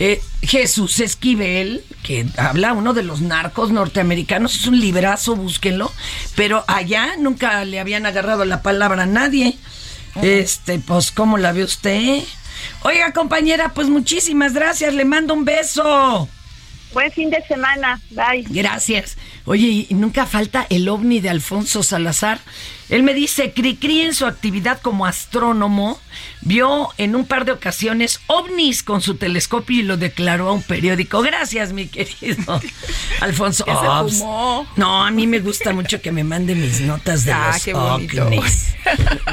eh, 0.00 0.20
Jesús 0.42 0.98
Esquivel, 0.98 1.84
que 2.02 2.26
habla 2.36 2.72
uno 2.72 2.92
de 2.92 3.04
los 3.04 3.20
narcos 3.20 3.70
norteamericanos. 3.70 4.56
Es 4.56 4.66
un 4.66 4.80
librazo, 4.80 5.36
búsquenlo. 5.36 5.92
Pero 6.34 6.64
allá 6.66 7.14
nunca 7.20 7.64
le 7.64 7.78
habían 7.78 8.04
agarrado 8.04 8.44
la 8.44 8.62
palabra 8.62 9.04
a 9.04 9.06
nadie. 9.06 9.56
Este, 10.20 10.80
pues, 10.80 11.12
¿cómo 11.12 11.38
la 11.38 11.52
ve 11.52 11.62
usted? 11.62 12.24
Oiga, 12.82 13.12
compañera, 13.12 13.74
pues 13.74 13.88
muchísimas 13.88 14.54
gracias. 14.54 14.92
Le 14.92 15.04
mando 15.04 15.34
un 15.34 15.44
beso. 15.44 16.28
Buen 16.92 17.12
fin 17.12 17.28
de 17.30 17.42
semana. 17.46 18.00
Bye. 18.10 18.44
Gracias. 18.48 19.16
Oye, 19.44 19.86
y 19.88 19.94
nunca 19.94 20.24
falta 20.26 20.66
el 20.70 20.88
ovni 20.88 21.20
de 21.20 21.28
Alfonso 21.30 21.82
Salazar. 21.82 22.40
Él 22.88 23.02
me 23.02 23.12
dice, 23.12 23.52
Cricri 23.52 24.00
en 24.00 24.14
su 24.14 24.24
actividad 24.24 24.80
como 24.80 25.04
astrónomo 25.04 26.00
vio 26.40 26.88
en 26.96 27.14
un 27.14 27.26
par 27.26 27.44
de 27.44 27.52
ocasiones 27.52 28.20
ovnis 28.26 28.82
con 28.82 29.02
su 29.02 29.16
telescopio 29.16 29.80
y 29.80 29.82
lo 29.82 29.98
declaró 29.98 30.48
a 30.48 30.52
un 30.52 30.62
periódico. 30.62 31.20
Gracias, 31.20 31.72
mi 31.74 31.86
querido 31.88 32.60
Alfonso. 33.20 33.64
Se 33.66 33.70
Ops. 33.70 34.18
fumó. 34.20 34.66
No, 34.76 35.04
a 35.04 35.10
mí 35.10 35.26
me 35.26 35.40
gusta 35.40 35.72
mucho 35.74 36.00
que 36.00 36.10
me 36.10 36.24
mande 36.24 36.54
mis 36.54 36.80
notas 36.80 37.24
de 37.26 37.32
Ah, 37.32 37.50
los 37.52 37.62
qué 37.62 37.74
ovnis. 37.74 38.74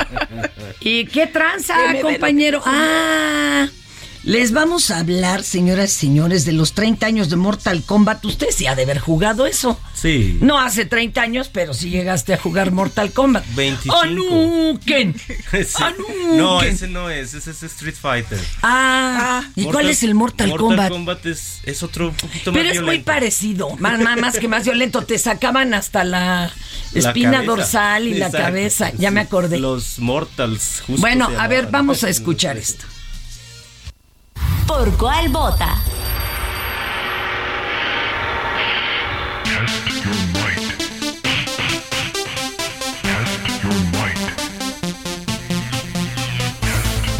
¿Y 0.81 1.05
qué 1.05 1.27
tranza, 1.27 1.75
compañero? 2.01 2.61
Ah, 2.65 3.67
Les 4.25 4.53
vamos 4.53 4.89
a 4.89 4.97
hablar, 5.01 5.43
señoras 5.43 5.91
y 5.91 6.07
señores, 6.07 6.45
de 6.45 6.51
los 6.51 6.73
30 6.73 7.05
años 7.05 7.29
de 7.29 7.35
Mortal 7.35 7.83
Kombat. 7.83 8.25
Usted 8.25 8.47
sí 8.49 8.65
ha 8.65 8.73
de 8.73 8.81
haber 8.81 8.97
jugado 8.97 9.45
eso. 9.45 9.79
Sí. 9.93 10.39
No 10.41 10.59
hace 10.59 10.85
30 10.85 11.21
años, 11.21 11.51
pero 11.53 11.75
sí 11.75 11.91
llegaste 11.91 12.33
a 12.33 12.37
jugar 12.37 12.71
Mortal 12.71 13.11
Kombat. 13.11 13.45
25. 13.53 14.01
¡Anuken! 14.01 15.15
Sí. 15.51 15.83
No, 16.37 16.61
ese 16.63 16.87
no 16.87 17.09
es, 17.11 17.35
ese 17.35 17.51
es 17.51 17.61
Street 17.63 17.93
Fighter. 17.99 18.39
Ah, 18.63 19.43
¿y 19.55 19.61
Mortal- 19.65 19.73
cuál 19.73 19.89
es 19.91 20.01
el 20.03 20.15
Mortal, 20.15 20.49
Kombat? 20.49 20.69
Mortal 20.77 20.91
Kombat 20.91 21.25
es, 21.27 21.59
es 21.63 21.83
otro 21.83 22.09
un 22.09 22.15
poquito 22.15 22.51
más 22.51 22.59
Pero 22.61 22.73
es 22.73 22.81
muy 22.81 22.99
parecido, 22.99 23.75
más, 23.77 23.99
más, 23.99 24.19
más 24.19 24.39
que 24.39 24.47
más 24.47 24.65
violento. 24.65 25.03
Te 25.03 25.19
sacaban 25.19 25.73
hasta 25.75 26.03
la 26.03 26.51
espina 26.93 27.43
dorsal 27.43 28.07
y 28.07 28.15
la 28.15 28.31
cabeza. 28.31 28.91
Ya 28.97 29.11
me 29.11 29.21
acordé. 29.21 29.59
Los 29.59 29.99
Mortals, 29.99 30.81
justo 30.87 31.01
Bueno, 31.01 31.29
a 31.37 31.47
ver, 31.47 31.67
vamos 31.69 32.03
a 32.03 32.09
escuchar 32.09 32.57
esto. 32.57 32.85
¿Por 34.67 34.97
cuál 34.97 35.29
vota? 35.29 35.79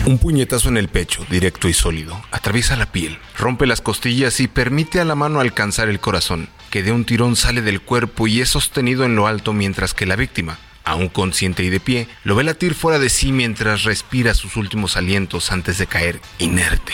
Un 0.06 0.20
puñetazo 0.20 0.70
en 0.70 0.78
el 0.78 0.88
pecho, 0.88 1.26
directo 1.30 1.68
y 1.68 1.74
sólido, 1.74 2.20
atraviesa 2.32 2.76
la 2.76 2.92
piel, 2.92 3.18
rompe 3.38 3.66
las 3.66 3.82
costillas 3.82 4.40
y 4.40 4.48
permite 4.48 5.00
a 5.00 5.06
la 5.06 5.16
mano 5.16 5.40
alcanzar 5.40 5.90
el 5.90 6.00
corazón, 6.00 6.50
que 6.70 6.84
de 6.84 6.92
un 6.92 7.06
tirón 7.06 7.36
sale 7.36 7.62
del 7.62 7.82
cuerpo 7.82 8.28
y 8.28 8.42
es 8.42 8.50
sostenido 8.50 9.04
en 9.06 9.16
lo 9.16 9.28
alto 9.28 9.54
mientras 9.54 9.94
que 9.94 10.06
la 10.06 10.16
víctima, 10.16 10.60
aún 10.84 11.10
consciente 11.10 11.64
y 11.64 11.70
de 11.70 11.80
pie, 11.80 12.08
lo 12.24 12.36
ve 12.36 12.44
latir 12.44 12.76
fuera 12.76 13.00
de 13.00 13.10
sí 13.10 13.32
mientras 13.32 13.84
respira 13.84 14.34
sus 14.34 14.58
últimos 14.58 14.98
alientos 14.98 15.52
antes 15.52 15.78
de 15.80 15.88
caer 15.88 16.22
inerte. 16.38 16.94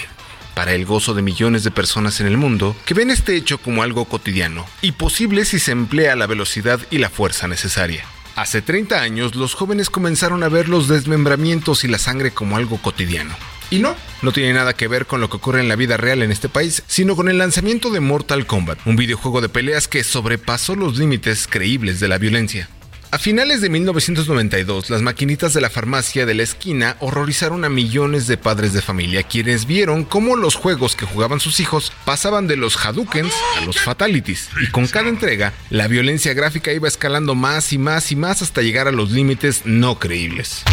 Para 0.56 0.74
el 0.74 0.86
gozo 0.86 1.14
de 1.14 1.22
millones 1.22 1.64
de 1.64 1.72
personas 1.72 2.20
en 2.20 2.28
el 2.28 2.38
mundo 2.38 2.76
que 2.86 2.94
ven 2.94 3.10
este 3.10 3.36
hecho 3.36 3.58
como 3.58 3.84
algo 3.84 4.06
cotidiano 4.06 4.66
y 4.82 4.92
posible 4.94 5.46
si 5.46 5.60
se 5.60 5.72
emplea 5.72 6.16
la 6.16 6.28
velocidad 6.28 6.80
y 6.90 6.98
la 6.98 7.10
fuerza 7.10 7.48
necesaria. 7.48 8.06
Hace 8.36 8.62
30 8.62 9.02
años 9.02 9.36
los 9.36 9.54
jóvenes 9.54 9.90
comenzaron 9.90 10.44
a 10.44 10.50
ver 10.50 10.70
los 10.70 10.88
desmembramientos 10.88 11.84
y 11.84 11.88
la 11.88 11.98
sangre 11.98 12.32
como 12.32 12.58
algo 12.58 12.78
cotidiano. 12.78 13.34
Y 13.70 13.80
no, 13.80 13.96
no 14.22 14.34
tiene 14.34 14.54
nada 14.54 14.74
que 14.74 14.90
ver 14.90 15.06
con 15.06 15.22
lo 15.22 15.30
que 15.30 15.38
ocurre 15.38 15.62
en 15.62 15.70
la 15.70 15.78
vida 15.78 15.96
real 15.96 16.22
en 16.22 16.32
este 16.32 16.50
país, 16.50 16.84
sino 16.88 17.16
con 17.16 17.30
el 17.30 17.38
lanzamiento 17.38 17.90
de 17.90 18.02
Mortal 18.02 18.46
Kombat, 18.46 18.80
un 18.86 18.98
videojuego 18.98 19.40
de 19.40 19.48
peleas 19.48 19.88
que 19.88 20.04
sobrepasó 20.04 20.76
los 20.76 20.98
límites 20.98 21.48
creíbles 21.50 22.02
de 22.02 22.10
la 22.10 22.18
violencia. 22.18 22.70
A 23.14 23.18
finales 23.18 23.60
de 23.60 23.68
1992, 23.68 24.90
las 24.90 25.02
maquinitas 25.02 25.54
de 25.54 25.60
la 25.60 25.70
farmacia 25.70 26.26
de 26.26 26.34
la 26.34 26.44
esquina 26.44 26.96
horrorizaron 27.02 27.66
a 27.66 27.70
millones 27.70 28.26
de 28.26 28.38
padres 28.38 28.72
de 28.72 28.82
familia 28.82 29.24
quienes 29.24 29.66
vieron 29.66 30.06
cómo 30.06 30.38
los 30.38 30.56
juegos 30.56 30.96
que 30.96 31.06
jugaban 31.06 31.42
sus 31.42 31.60
hijos 31.60 31.92
pasaban 32.06 32.48
de 32.48 32.56
los 32.56 32.78
Hadoukens 32.78 33.34
a 33.58 33.66
los 33.66 33.82
Fatalities, 33.82 34.50
y 34.62 34.72
con 34.72 34.88
cada 34.88 35.10
entrega, 35.10 35.52
la 35.70 35.90
violencia 35.90 36.34
gráfica 36.34 36.72
iba 36.72 36.88
escalando 36.88 37.36
más 37.36 37.74
y 37.74 37.78
más 37.78 38.14
y 38.14 38.16
más 38.16 38.42
hasta 38.42 38.62
llegar 38.62 38.88
a 38.88 38.94
los 38.94 39.12
límites 39.12 39.64
no 39.66 40.00
creíbles. 40.00 40.64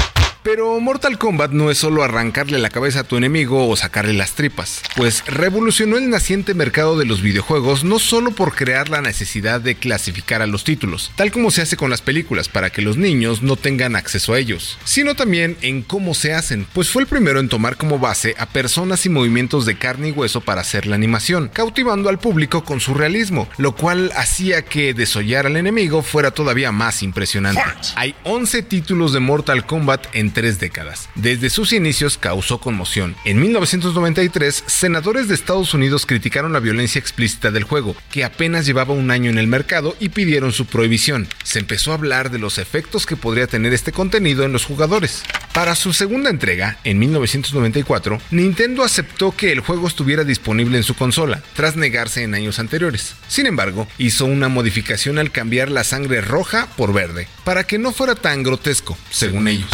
Pero 0.43 0.79
Mortal 0.81 1.19
Kombat 1.19 1.51
no 1.51 1.71
es 1.71 1.79
solo 1.79 2.03
arrancarle 2.03 2.59
la 2.59 2.71
cabeza 2.71 3.01
a 3.01 3.05
tu 3.05 3.17
enemigo 3.17 3.69
o 3.69 3.77
sacarle 3.77 4.13
las 4.13 4.33
tripas, 4.33 4.83
pues 4.97 5.25
revolucionó 5.27 5.99
el 5.99 6.11
naciente 6.11 6.55
mercado 6.55 6.99
de 6.99 7.05
los 7.05 7.23
videojuegos 7.23 7.85
no 7.85 7.99
solo 7.99 8.31
por 8.31 8.55
crear 8.55 8.89
la 8.89 9.03
necesidad 9.03 9.61
de 9.61 9.75
clasificar 9.75 10.43
a 10.43 10.47
los 10.47 10.65
títulos, 10.65 11.11
tal 11.17 11.33
como 11.33 11.51
se 11.51 11.63
hace 11.63 11.77
con 11.77 11.91
las 11.91 12.03
películas 12.03 12.49
para 12.49 12.71
que 12.71 12.83
los 12.83 12.97
niños 12.97 13.43
no 13.43 13.57
tengan 13.57 13.97
acceso 13.97 14.33
a 14.33 14.39
ellos, 14.39 14.79
sino 14.85 15.15
también 15.15 15.57
en 15.63 15.83
cómo 15.83 16.15
se 16.15 16.33
hacen, 16.33 16.67
pues 16.73 16.89
fue 16.89 17.03
el 17.03 17.09
primero 17.09 17.41
en 17.41 17.49
tomar 17.49 17.77
como 17.77 17.99
base 17.99 18.35
a 18.39 18.47
personas 18.47 19.05
y 19.07 19.09
movimientos 19.09 19.67
de 19.67 19.77
carne 19.77 20.09
y 20.09 20.13
hueso 20.13 20.41
para 20.41 20.61
hacer 20.61 20.87
la 20.87 20.95
animación, 20.95 21.51
cautivando 21.53 22.09
al 22.09 22.19
público 22.19 22.65
con 22.65 22.81
su 22.81 22.95
realismo, 22.95 23.49
lo 23.59 23.75
cual 23.75 24.13
hacía 24.17 24.63
que 24.63 24.95
desollar 24.95 25.47
al 25.47 25.57
enemigo 25.57 26.03
fuera 26.03 26.31
todavía 26.31 26.73
más 26.73 27.03
impresionante. 27.03 27.63
Hay 27.97 28.15
11 28.25 28.63
títulos 28.63 29.13
de 29.13 29.21
Mortal 29.21 29.67
Kombat 29.67 30.07
en 30.13 30.28
tres 30.33 30.59
décadas. 30.59 31.09
Desde 31.15 31.51
sus 31.51 31.73
inicios 31.73 32.19
causó 32.19 32.59
conmoción. 32.59 33.17
En 33.25 33.41
1993, 33.41 34.65
senadores 34.67 35.29
de 35.29 35.35
Estados 35.35 35.75
Unidos 35.75 36.07
criticaron 36.07 36.53
la 36.53 36.61
violencia 36.61 36.99
explícita 36.99 37.51
del 37.51 37.65
juego, 37.65 37.97
que 38.11 38.25
apenas 38.25 38.67
llevaba 38.67 38.95
un 38.95 39.11
año 39.11 39.31
en 39.31 39.39
el 39.39 39.47
mercado 39.47 39.97
y 40.01 40.11
pidieron 40.11 40.53
su 40.53 40.67
prohibición. 40.67 41.29
Se 41.45 41.59
empezó 41.59 41.93
a 41.93 41.95
hablar 41.95 42.31
de 42.31 42.39
los 42.39 42.59
efectos 42.59 43.07
que 43.07 43.17
podría 43.17 43.47
tener 43.47 43.73
este 43.73 43.93
contenido 43.93 44.45
en 44.45 44.53
los 44.53 44.65
jugadores. 44.65 45.23
Para 45.53 45.75
su 45.75 45.93
segunda 45.93 46.31
entrega, 46.31 46.79
en 46.85 46.99
1994, 46.99 48.21
Nintendo 48.31 48.85
aceptó 48.85 49.35
que 49.35 49.51
el 49.51 49.61
juego 49.61 49.89
estuviera 49.89 50.25
disponible 50.25 50.77
en 50.77 50.85
su 50.85 50.95
consola, 50.95 51.43
tras 51.55 51.77
negarse 51.77 52.23
en 52.23 52.35
años 52.35 52.59
anteriores. 52.59 53.15
Sin 53.29 53.47
embargo, 53.47 53.89
hizo 53.99 54.25
una 54.27 54.49
modificación 54.49 55.19
al 55.19 55.33
cambiar 55.33 55.71
la 55.71 55.85
sangre 55.85 56.21
roja 56.21 56.69
por 56.77 56.93
verde, 56.93 57.29
para 57.45 57.65
que 57.65 57.79
no 57.79 57.93
fuera 57.93 58.15
tan 58.15 58.43
grotesco, 58.43 58.97
según 59.11 59.49
ellos. 59.49 59.69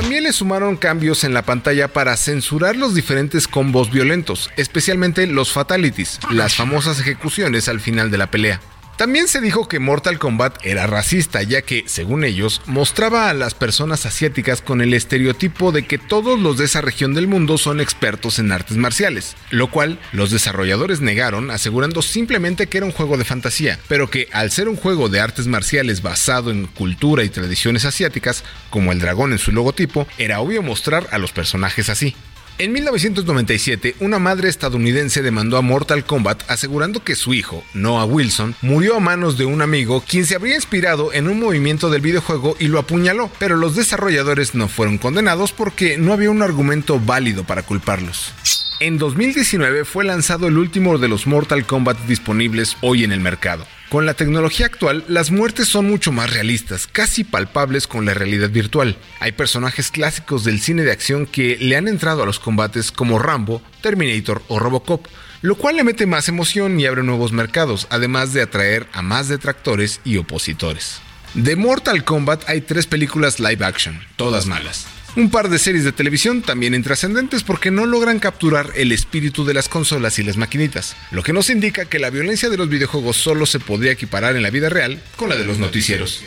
También 0.00 0.22
le 0.22 0.32
sumaron 0.32 0.76
cambios 0.76 1.24
en 1.24 1.34
la 1.34 1.42
pantalla 1.42 1.88
para 1.88 2.16
censurar 2.16 2.76
los 2.76 2.94
diferentes 2.94 3.48
combos 3.48 3.90
violentos, 3.90 4.48
especialmente 4.56 5.26
los 5.26 5.52
fatalities, 5.52 6.20
las 6.30 6.54
famosas 6.54 7.00
ejecuciones 7.00 7.68
al 7.68 7.80
final 7.80 8.08
de 8.12 8.18
la 8.18 8.30
pelea. 8.30 8.60
También 8.98 9.28
se 9.28 9.40
dijo 9.40 9.68
que 9.68 9.78
Mortal 9.78 10.18
Kombat 10.18 10.58
era 10.64 10.88
racista, 10.88 11.40
ya 11.44 11.62
que, 11.62 11.84
según 11.86 12.24
ellos, 12.24 12.60
mostraba 12.66 13.30
a 13.30 13.34
las 13.34 13.54
personas 13.54 14.04
asiáticas 14.06 14.60
con 14.60 14.80
el 14.80 14.92
estereotipo 14.92 15.70
de 15.70 15.86
que 15.86 15.98
todos 15.98 16.36
los 16.40 16.58
de 16.58 16.64
esa 16.64 16.80
región 16.80 17.14
del 17.14 17.28
mundo 17.28 17.58
son 17.58 17.80
expertos 17.80 18.40
en 18.40 18.50
artes 18.50 18.76
marciales, 18.76 19.36
lo 19.50 19.70
cual 19.70 20.00
los 20.10 20.32
desarrolladores 20.32 21.00
negaron, 21.00 21.52
asegurando 21.52 22.02
simplemente 22.02 22.66
que 22.66 22.78
era 22.78 22.86
un 22.86 22.92
juego 22.92 23.16
de 23.16 23.24
fantasía, 23.24 23.78
pero 23.86 24.10
que 24.10 24.28
al 24.32 24.50
ser 24.50 24.68
un 24.68 24.74
juego 24.74 25.08
de 25.08 25.20
artes 25.20 25.46
marciales 25.46 26.02
basado 26.02 26.50
en 26.50 26.66
cultura 26.66 27.22
y 27.22 27.28
tradiciones 27.28 27.84
asiáticas, 27.84 28.42
como 28.68 28.90
el 28.90 28.98
dragón 28.98 29.30
en 29.30 29.38
su 29.38 29.52
logotipo, 29.52 30.08
era 30.18 30.40
obvio 30.40 30.60
mostrar 30.60 31.06
a 31.12 31.18
los 31.18 31.30
personajes 31.30 31.88
así. 31.88 32.16
En 32.60 32.72
1997, 32.72 33.94
una 34.00 34.18
madre 34.18 34.48
estadounidense 34.48 35.22
demandó 35.22 35.58
a 35.58 35.62
Mortal 35.62 36.04
Kombat 36.04 36.42
asegurando 36.50 37.04
que 37.04 37.14
su 37.14 37.32
hijo, 37.32 37.62
Noah 37.72 38.04
Wilson, 38.04 38.56
murió 38.62 38.96
a 38.96 39.00
manos 39.00 39.38
de 39.38 39.44
un 39.44 39.62
amigo 39.62 40.02
quien 40.04 40.26
se 40.26 40.34
habría 40.34 40.56
inspirado 40.56 41.12
en 41.12 41.28
un 41.28 41.38
movimiento 41.38 41.88
del 41.88 42.00
videojuego 42.00 42.56
y 42.58 42.66
lo 42.66 42.80
apuñaló, 42.80 43.30
pero 43.38 43.54
los 43.54 43.76
desarrolladores 43.76 44.56
no 44.56 44.66
fueron 44.66 44.98
condenados 44.98 45.52
porque 45.52 45.98
no 45.98 46.12
había 46.12 46.32
un 46.32 46.42
argumento 46.42 46.98
válido 46.98 47.44
para 47.44 47.62
culparlos. 47.62 48.32
En 48.80 48.98
2019 48.98 49.84
fue 49.84 50.04
lanzado 50.04 50.48
el 50.48 50.58
último 50.58 50.98
de 50.98 51.06
los 51.06 51.28
Mortal 51.28 51.64
Kombat 51.64 51.96
disponibles 52.08 52.76
hoy 52.80 53.04
en 53.04 53.12
el 53.12 53.20
mercado. 53.20 53.66
Con 53.88 54.04
la 54.04 54.12
tecnología 54.12 54.66
actual, 54.66 55.02
las 55.08 55.30
muertes 55.30 55.66
son 55.66 55.88
mucho 55.88 56.12
más 56.12 56.30
realistas, 56.30 56.86
casi 56.86 57.24
palpables 57.24 57.86
con 57.86 58.04
la 58.04 58.12
realidad 58.12 58.50
virtual. 58.50 58.98
Hay 59.18 59.32
personajes 59.32 59.90
clásicos 59.90 60.44
del 60.44 60.60
cine 60.60 60.82
de 60.82 60.92
acción 60.92 61.24
que 61.24 61.56
le 61.56 61.74
han 61.74 61.88
entrado 61.88 62.22
a 62.22 62.26
los 62.26 62.38
combates 62.38 62.92
como 62.92 63.18
Rambo, 63.18 63.62
Terminator 63.80 64.42
o 64.48 64.58
Robocop, 64.58 65.06
lo 65.40 65.54
cual 65.54 65.76
le 65.76 65.84
mete 65.84 66.04
más 66.04 66.28
emoción 66.28 66.78
y 66.78 66.84
abre 66.84 67.02
nuevos 67.02 67.32
mercados, 67.32 67.86
además 67.88 68.34
de 68.34 68.42
atraer 68.42 68.86
a 68.92 69.00
más 69.00 69.28
detractores 69.28 70.02
y 70.04 70.18
opositores. 70.18 71.00
De 71.32 71.56
Mortal 71.56 72.04
Kombat 72.04 72.46
hay 72.46 72.60
tres 72.60 72.86
películas 72.86 73.40
live 73.40 73.64
action, 73.64 73.98
todas 74.16 74.44
malas. 74.44 74.86
Un 75.18 75.30
par 75.30 75.48
de 75.48 75.58
series 75.58 75.82
de 75.82 75.90
televisión 75.90 76.42
también 76.42 76.76
intrascendentes 76.76 77.42
porque 77.42 77.72
no 77.72 77.86
logran 77.86 78.20
capturar 78.20 78.70
el 78.76 78.92
espíritu 78.92 79.44
de 79.44 79.52
las 79.52 79.68
consolas 79.68 80.20
y 80.20 80.22
las 80.22 80.36
maquinitas, 80.36 80.94
lo 81.10 81.24
que 81.24 81.32
nos 81.32 81.50
indica 81.50 81.86
que 81.86 81.98
la 81.98 82.10
violencia 82.10 82.48
de 82.48 82.56
los 82.56 82.68
videojuegos 82.68 83.16
solo 83.16 83.44
se 83.44 83.58
podría 83.58 83.90
equiparar 83.90 84.36
en 84.36 84.44
la 84.44 84.50
vida 84.50 84.68
real 84.68 85.02
con 85.16 85.28
la 85.28 85.34
de 85.34 85.44
los 85.44 85.58
noticieros. 85.58 86.22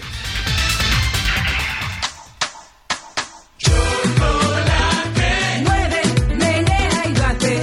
Mueve, 5.64 6.02
menea 6.36 7.06
y 7.08 7.14
bate. 7.14 7.62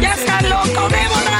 ¡Ya 0.00 0.14
está 0.14 0.42
loco, 0.42 0.88
Débora! 0.88 1.38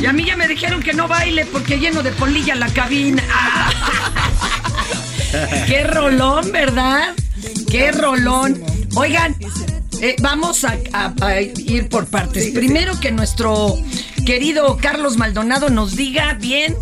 Y 0.00 0.06
a 0.06 0.12
mí 0.12 0.24
ya 0.24 0.36
me 0.36 0.48
dijeron 0.48 0.82
que 0.82 0.94
no 0.94 1.06
baile 1.06 1.46
porque 1.46 1.78
lleno 1.78 2.02
de 2.02 2.10
polilla 2.10 2.56
la 2.56 2.66
cabina. 2.74 3.22
¡Qué 5.66 5.84
rolón, 5.84 6.52
verdad! 6.52 7.14
¡Qué 7.70 7.92
rolón! 7.92 8.62
Oigan, 8.94 9.34
eh, 10.00 10.16
vamos 10.20 10.64
a, 10.64 10.76
a- 10.92 11.14
a 11.20 11.40
ir 11.40 11.88
por 11.88 12.06
partes. 12.06 12.50
Primero 12.52 12.98
que 13.00 13.10
nuestro 13.12 13.76
querido 14.26 14.76
Carlos 14.80 15.16
Maldonado 15.16 15.70
nos 15.70 15.96
diga 15.96 16.34
bien 16.34 16.76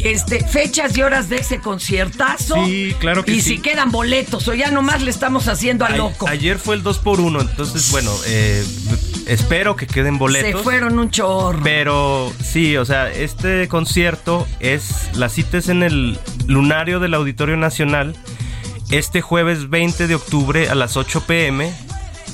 este, 0.00 0.46
fechas 0.46 0.96
y 0.98 1.02
horas 1.02 1.28
de 1.30 1.36
ese 1.36 1.60
conciertazo. 1.60 2.62
Sí, 2.66 2.94
claro 3.00 3.24
que 3.24 3.32
y 3.32 3.40
sí. 3.40 3.56
si 3.56 3.58
quedan 3.58 3.90
boletos 3.90 4.46
o 4.48 4.54
ya 4.54 4.70
nomás 4.70 5.00
le 5.02 5.10
estamos 5.10 5.48
haciendo 5.48 5.84
a 5.86 5.88
A- 5.88 5.96
loco. 5.96 6.28
ayer 6.28 6.58
fue 6.58 6.74
el 6.74 6.82
2 6.82 6.98
por 6.98 7.20
1 7.20 7.40
entonces 7.40 7.90
bueno, 7.90 8.12
eh, 8.26 8.62
espero 9.26 9.76
que 9.76 9.86
queden 9.86 10.18
boletos. 10.18 10.60
Se 10.60 10.64
fueron 10.64 10.98
un 10.98 11.10
chorro. 11.10 11.60
Pero 11.62 12.32
sí, 12.42 12.76
o 12.76 12.84
sea, 12.84 13.10
este 13.10 13.68
concierto 13.68 14.46
es, 14.60 15.10
la 15.14 15.28
cita 15.28 15.58
es 15.58 15.68
en 15.68 15.82
el 15.82 16.18
lunario 16.46 17.00
del 17.00 17.14
Auditorio 17.14 17.56
Nacional 17.56 18.16
este 18.90 19.22
jueves 19.22 19.70
20 19.70 20.06
de 20.06 20.14
octubre 20.14 20.68
a 20.68 20.74
las 20.74 20.96
8 20.96 21.24
pm. 21.26 21.72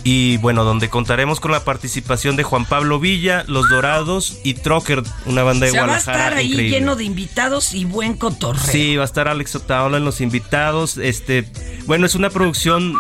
Y 0.02 0.38
bueno, 0.38 0.64
donde 0.64 0.88
contaremos 0.88 1.40
con 1.40 1.52
la 1.52 1.62
participación 1.62 2.34
de 2.34 2.42
Juan 2.42 2.64
Pablo 2.64 2.98
Villa, 2.98 3.44
Los 3.46 3.68
Dorados 3.68 4.38
y 4.44 4.54
Trocker, 4.54 5.02
una 5.26 5.42
banda 5.42 5.66
de 5.66 5.72
O 5.72 5.74
sea, 5.74 5.86
va 5.86 5.94
a 5.96 5.98
estar 5.98 6.32
ahí 6.32 6.52
increíble. 6.52 6.78
lleno 6.78 6.96
de 6.96 7.04
invitados 7.04 7.74
y 7.74 7.84
buen 7.84 8.14
cotorreo. 8.14 8.64
Sí, 8.64 8.96
va 8.96 9.02
a 9.02 9.04
estar 9.04 9.28
Alex 9.28 9.56
Otaola 9.56 9.98
en 9.98 10.06
los 10.06 10.22
invitados. 10.22 10.96
Este, 10.96 11.46
bueno, 11.84 12.06
es 12.06 12.14
una 12.14 12.30
producción 12.30 12.94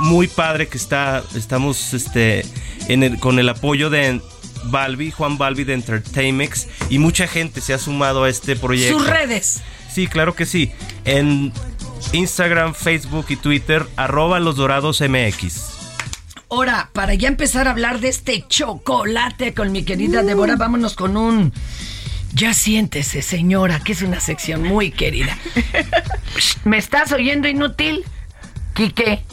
muy 0.00 0.26
padre 0.26 0.68
que 0.68 0.76
está, 0.78 1.22
estamos, 1.34 1.94
este, 1.94 2.44
en 2.88 3.02
el- 3.02 3.18
con 3.20 3.38
el 3.38 3.48
apoyo 3.48 3.90
de 3.90 4.20
Balbi, 4.64 5.10
Juan 5.10 5.38
Balbi 5.38 5.64
de 5.64 5.74
Entertainmex 5.74 6.68
y 6.90 6.98
mucha 6.98 7.26
gente 7.26 7.60
se 7.60 7.72
ha 7.74 7.78
sumado 7.78 8.24
a 8.24 8.28
este 8.28 8.56
proyecto. 8.56 8.98
Sus 8.98 9.08
redes. 9.08 9.60
Sí, 9.92 10.06
claro 10.06 10.34
que 10.34 10.46
sí. 10.46 10.70
En 11.04 11.52
Instagram, 12.12 12.74
Facebook 12.74 13.26
y 13.28 13.36
Twitter, 13.36 13.86
arroba 13.96 14.38
los 14.40 14.56
dorados 14.56 15.00
MX. 15.00 15.78
Ahora, 16.50 16.90
para 16.92 17.14
ya 17.14 17.28
empezar 17.28 17.68
a 17.68 17.70
hablar 17.70 18.00
de 18.00 18.08
este 18.08 18.44
chocolate 18.48 19.54
con 19.54 19.70
mi 19.72 19.80
Uh. 19.80 19.84
querida 19.84 20.22
Débora, 20.22 20.56
vámonos 20.56 20.94
con 20.94 21.16
un... 21.16 21.52
Ya 22.32 22.54
siéntese, 22.54 23.22
señora, 23.22 23.80
que 23.80 23.92
es 23.92 24.02
una 24.02 24.20
sección 24.20 24.62
muy 24.62 24.90
querida. 24.92 25.36
¿Me 26.64 26.78
estás 26.78 27.10
oyendo 27.12 27.48
inútil? 27.48 28.04
Quique. 28.74 29.24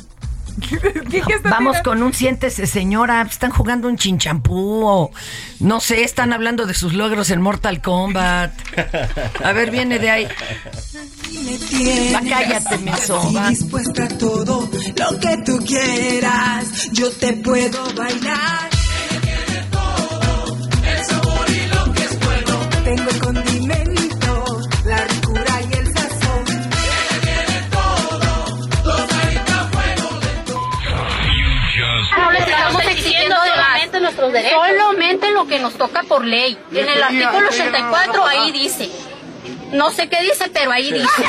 Vamos 1.44 1.78
con 1.84 2.02
un 2.04 2.14
siéntese, 2.14 2.68
señora. 2.68 3.22
Están 3.30 3.52
jugando 3.52 3.88
un 3.88 3.98
chinchampú 3.98 5.12
no 5.60 5.80
sé, 5.80 6.04
están 6.04 6.34
hablando 6.34 6.66
de 6.66 6.74
sus 6.74 6.94
logros 6.94 7.30
en 7.32 7.42
Mortal 7.42 7.82
Kombat. 7.82 8.54
A 9.44 9.52
ver, 9.54 9.72
viene 9.72 10.00
de 10.00 10.10
ahí. 10.10 10.28
Va, 12.14 12.22
cállate, 12.28 12.78
menso. 12.80 13.34
va. 13.34 13.50
dispuesta 13.50 14.04
a 14.04 14.08
todo 14.08 14.70
lo 14.96 15.20
que 15.20 15.38
tú 15.46 15.60
quieras. 15.66 16.90
Yo 16.92 17.10
te 17.12 17.34
puedo 17.34 17.94
bailar. 17.96 18.70
El 20.84 21.06
sabor 21.06 21.50
y 21.50 21.68
lo 21.68 21.94
que 21.94 22.04
es 22.04 22.20
bueno. 22.20 22.70
Tengo 22.84 23.47
estamos 32.50 32.84
exigiendo 32.84 33.36
solamente 33.36 34.00
nuestros 34.00 34.34
derechos. 34.34 34.60
Solamente 34.68 35.32
lo 35.32 35.48
que 35.48 35.60
nos 35.60 35.74
toca 35.76 36.04
por 36.04 36.26
ley. 36.26 36.58
En 36.72 36.90
el 36.90 37.02
artículo 37.04 37.50
84 37.50 38.26
ahí 38.26 38.52
dice. 38.52 38.90
No 39.72 39.92
sé 39.92 40.08
qué 40.10 40.22
dice, 40.22 40.50
pero 40.54 40.72
ahí 40.72 40.92
dice. 40.92 41.24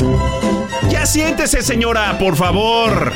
Ya 0.88 1.06
siéntese, 1.06 1.62
señora, 1.62 2.18
por 2.18 2.36
favor. 2.36 3.12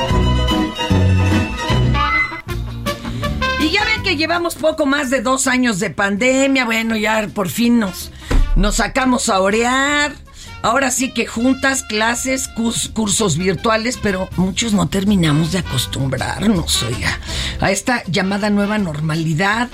Y 3.60 3.70
ya 3.70 3.84
ven 3.84 4.02
que 4.02 4.16
llevamos 4.16 4.56
poco 4.56 4.86
más 4.86 5.10
de 5.10 5.20
dos 5.20 5.46
años 5.46 5.78
de 5.78 5.90
pandemia. 5.90 6.64
Bueno, 6.64 6.96
ya 6.96 7.28
por 7.32 7.48
fin 7.48 7.78
nos, 7.78 8.10
nos 8.56 8.76
sacamos 8.76 9.28
a 9.28 9.40
orear. 9.40 10.12
Ahora 10.62 10.90
sí 10.92 11.12
que 11.12 11.26
juntas, 11.26 11.82
clases, 11.82 12.48
curs- 12.54 12.92
cursos 12.92 13.36
virtuales, 13.36 13.98
pero 14.00 14.28
muchos 14.36 14.72
no 14.72 14.88
terminamos 14.88 15.50
de 15.52 15.58
acostumbrarnos, 15.58 16.82
oiga, 16.84 17.18
a 17.60 17.70
esta 17.72 18.04
llamada 18.04 18.48
nueva 18.50 18.78
normalidad. 18.78 19.68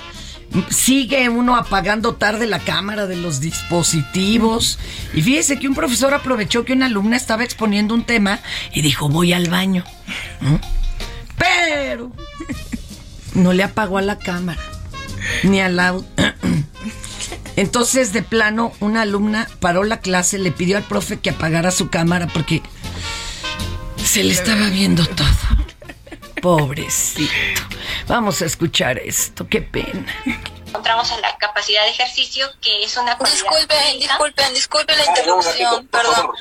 Sigue 0.71 1.29
uno 1.29 1.55
apagando 1.55 2.15
tarde 2.15 2.47
la 2.47 2.57
cámara 2.57 3.05
de 3.05 3.15
los 3.17 3.39
dispositivos. 3.39 4.79
Y 5.13 5.21
fíjese 5.21 5.59
que 5.59 5.67
un 5.67 5.75
profesor 5.75 6.11
aprovechó 6.15 6.65
que 6.65 6.73
una 6.73 6.87
alumna 6.87 7.17
estaba 7.17 7.43
exponiendo 7.43 7.93
un 7.93 8.03
tema 8.03 8.39
y 8.73 8.81
dijo, 8.81 9.09
voy 9.09 9.31
al 9.33 9.47
baño. 9.47 9.83
Pero 11.37 12.11
no 13.35 13.53
le 13.53 13.63
apagó 13.63 13.99
a 13.99 14.01
la 14.01 14.17
cámara, 14.17 14.59
ni 15.43 15.61
al 15.61 15.79
audio. 15.79 16.07
Entonces, 17.55 18.13
de 18.13 18.23
plano, 18.23 18.71
una 18.79 19.01
alumna 19.01 19.47
paró 19.59 19.83
la 19.83 19.99
clase, 19.99 20.37
le 20.37 20.51
pidió 20.51 20.77
al 20.77 20.83
profe 20.83 21.19
que 21.19 21.31
apagara 21.31 21.71
su 21.71 21.89
cámara 21.89 22.27
porque 22.33 22.61
se 24.03 24.23
le 24.23 24.33
estaba 24.33 24.69
viendo 24.69 25.05
todo. 25.05 25.27
Pobrecito. 26.41 27.33
Vamos 28.07 28.41
a 28.41 28.45
escuchar 28.45 28.97
esto, 28.97 29.47
qué 29.47 29.61
pena. 29.61 30.05
encontramos 30.69 31.11
en 31.11 31.21
la 31.21 31.35
capacidad 31.37 31.83
de 31.83 31.89
ejercicio, 31.89 32.47
que 32.61 32.83
es 32.83 32.95
una 32.97 33.17
cualidad 33.17 33.37
Disculpen, 33.37 33.99
disculpen, 33.99 34.53
disculpen 34.53 34.97
la 34.97 35.05
interrupción, 35.05 35.87
perdón. 35.87 36.31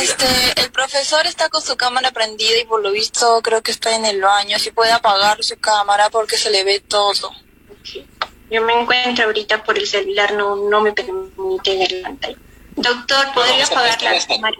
Este, 0.00 0.26
el 0.60 0.70
profesor 0.70 1.26
está 1.26 1.48
con 1.48 1.62
su 1.62 1.76
cámara 1.76 2.12
prendida 2.12 2.56
y 2.58 2.64
por 2.64 2.82
lo 2.82 2.92
visto 2.92 3.40
creo 3.42 3.62
que 3.62 3.72
está 3.72 3.94
en 3.94 4.04
el 4.04 4.20
baño. 4.20 4.58
Si 4.58 4.70
puede 4.70 4.92
apagar 4.92 5.42
su 5.42 5.58
cámara 5.58 6.10
porque 6.10 6.38
se 6.38 6.50
le 6.50 6.64
ve 6.64 6.80
todo. 6.80 7.32
Yo 8.50 8.62
me 8.62 8.72
encuentro 8.80 9.26
ahorita 9.26 9.62
por 9.62 9.76
el 9.78 9.86
celular, 9.86 10.32
no, 10.34 10.56
no 10.56 10.80
me 10.80 10.92
permite 10.92 11.76
ver 11.78 11.92
la 11.92 12.08
pantalla. 12.08 12.36
Doctor, 12.76 13.26
¿podría 13.34 13.64
apagar 13.64 14.00
la 14.02 14.18
cámara? 14.26 14.56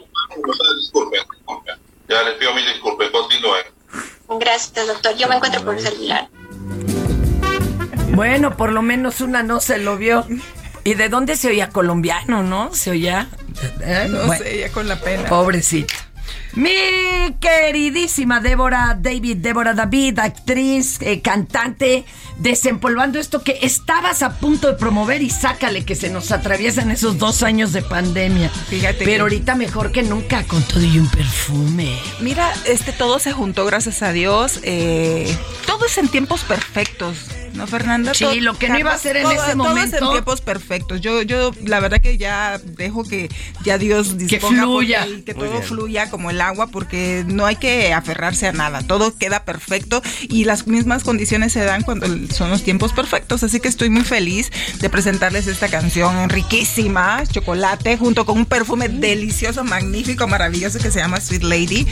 Disculpen, 0.81 1.21
disculpen. 1.37 1.75
Ya 2.09 2.23
les 2.23 2.35
pido 2.35 2.55
mil 2.55 2.67
disculpas, 2.67 3.09
continúen. 3.11 3.65
Gracias, 4.41 4.87
doctor. 4.87 5.17
Yo 5.17 5.29
me 5.29 5.37
encuentro 5.37 5.63
por 5.65 5.75
el 5.75 5.81
celular. 5.81 6.29
Bueno, 8.11 8.57
por 8.57 8.73
lo 8.73 8.83
menos 8.83 9.21
una 9.21 9.43
no 9.43 9.61
se 9.61 9.79
lo 9.79 9.97
vio. 9.97 10.27
¿Y 10.85 10.95
de 10.95 11.09
dónde 11.09 11.37
se 11.37 11.49
oía 11.49 11.69
colombiano, 11.69 12.43
no? 12.43 12.73
Se 12.75 12.91
oía. 12.91 13.29
¿Eh? 13.83 14.07
No 14.09 14.27
Bueno, 14.27 14.43
sé, 14.43 14.59
ya 14.61 14.73
con 14.73 14.89
la 14.89 14.97
pena. 15.01 15.29
Pobrecito. 15.29 15.95
Mi 16.55 16.73
queridísima 17.41 18.41
Débora 18.41 18.97
David, 19.01 19.37
Débora 19.39 19.75
David, 19.75 20.19
actriz, 20.19 20.99
eh, 21.03 21.21
cantante, 21.21 22.05
desempolvando 22.39 23.19
esto 23.19 23.43
que 23.45 23.59
estabas 23.63 24.23
a 24.23 24.39
punto 24.39 24.69
de 24.69 24.75
promover 24.75 25.23
y 25.23 25.31
sácale 25.31 25.85
que 25.85 25.95
se 25.95 26.11
nos 26.11 26.33
atraviesan 26.33 26.91
esos 26.91 27.19
dos 27.19 27.43
años 27.43 27.73
de 27.73 27.83
pandemia. 27.83 28.49
Fíjate 28.51 28.99
Pero 29.05 29.11
que- 29.11 29.21
ahorita 29.21 29.55
mejor 29.55 29.93
que 29.93 30.03
nunca 30.03 30.43
con 30.45 30.63
todo 30.63 30.83
y 30.83 30.99
un 30.99 31.09
perfume. 31.09 31.97
Mira, 32.21 32.53
este 32.67 32.93
todo 32.93 33.19
se 33.19 33.33
juntó, 33.33 33.65
gracias 33.67 34.03
a 34.03 34.13
Dios. 34.13 34.61
eh, 34.63 35.37
todo 35.67 35.87
es 35.87 35.97
en 35.99 36.09
tiempos 36.09 36.43
perfectos, 36.43 37.19
¿no, 37.55 37.67
Fernanda? 37.67 38.15
Sí, 38.15 38.25
Todo- 38.25 38.35
lo 38.37 38.59
que 38.59 38.69
no 38.69 38.79
iba 38.79 38.93
a 38.93 38.99
ser 38.99 39.17
en 39.17 39.23
todo- 39.25 39.33
ese 39.33 39.55
momento. 39.55 39.97
en 39.97 40.11
tiempos 40.11 40.41
perfectos. 40.41 41.01
Yo, 41.01 41.23
yo, 41.23 41.53
la 41.65 41.81
verdad 41.81 42.01
que 42.01 42.17
ya 42.19 42.59
dejo 42.65 43.05
que 43.05 43.29
ya 43.65 43.79
Dios 43.79 44.17
disponga 44.19 44.63
fluya. 44.63 45.05
porque- 45.07 45.25
que 45.25 45.35
todo 45.35 45.63
fluya 45.63 46.11
como 46.11 46.31
el 46.31 46.41
agua, 46.41 46.69
porque 46.69 47.25
no 47.27 47.47
hay 47.47 47.57
que 47.57 47.93
aferrarse 47.93 48.47
a 48.49 48.53
nada. 48.53 48.83
Todo 48.83 49.17
queda 49.17 49.45
perfecto 49.45 50.03
y 50.23 50.45
las 50.45 50.67
mismas 50.67 51.05
condiciones 51.05 51.53
se 51.53 51.65
dan 51.65 51.83
cuando 51.83 52.07
son 52.35 52.51
los 52.51 52.63
tiempos 52.63 52.93
perfectos. 52.93 53.43
Así 53.43 53.61
que 53.61 53.69
estoy 53.69 53.91
muy 53.91 54.03
feliz 54.05 54.51
de 54.81 54.91
presentarles 54.91 55.47
esta 55.47 55.69
canción 55.69 56.29
riquísima, 56.29 57.23
chocolate, 57.31 57.97
junto 57.97 58.25
con 58.27 58.39
un 58.39 58.47
perfume 58.47 58.89
delicioso, 58.89 59.65
magnífico, 59.65 60.27
maravilloso 60.27 60.79
que 60.79 60.91
se 60.91 60.99
llama 61.01 61.21
Sweet 61.21 61.43
Lady. 61.43 61.87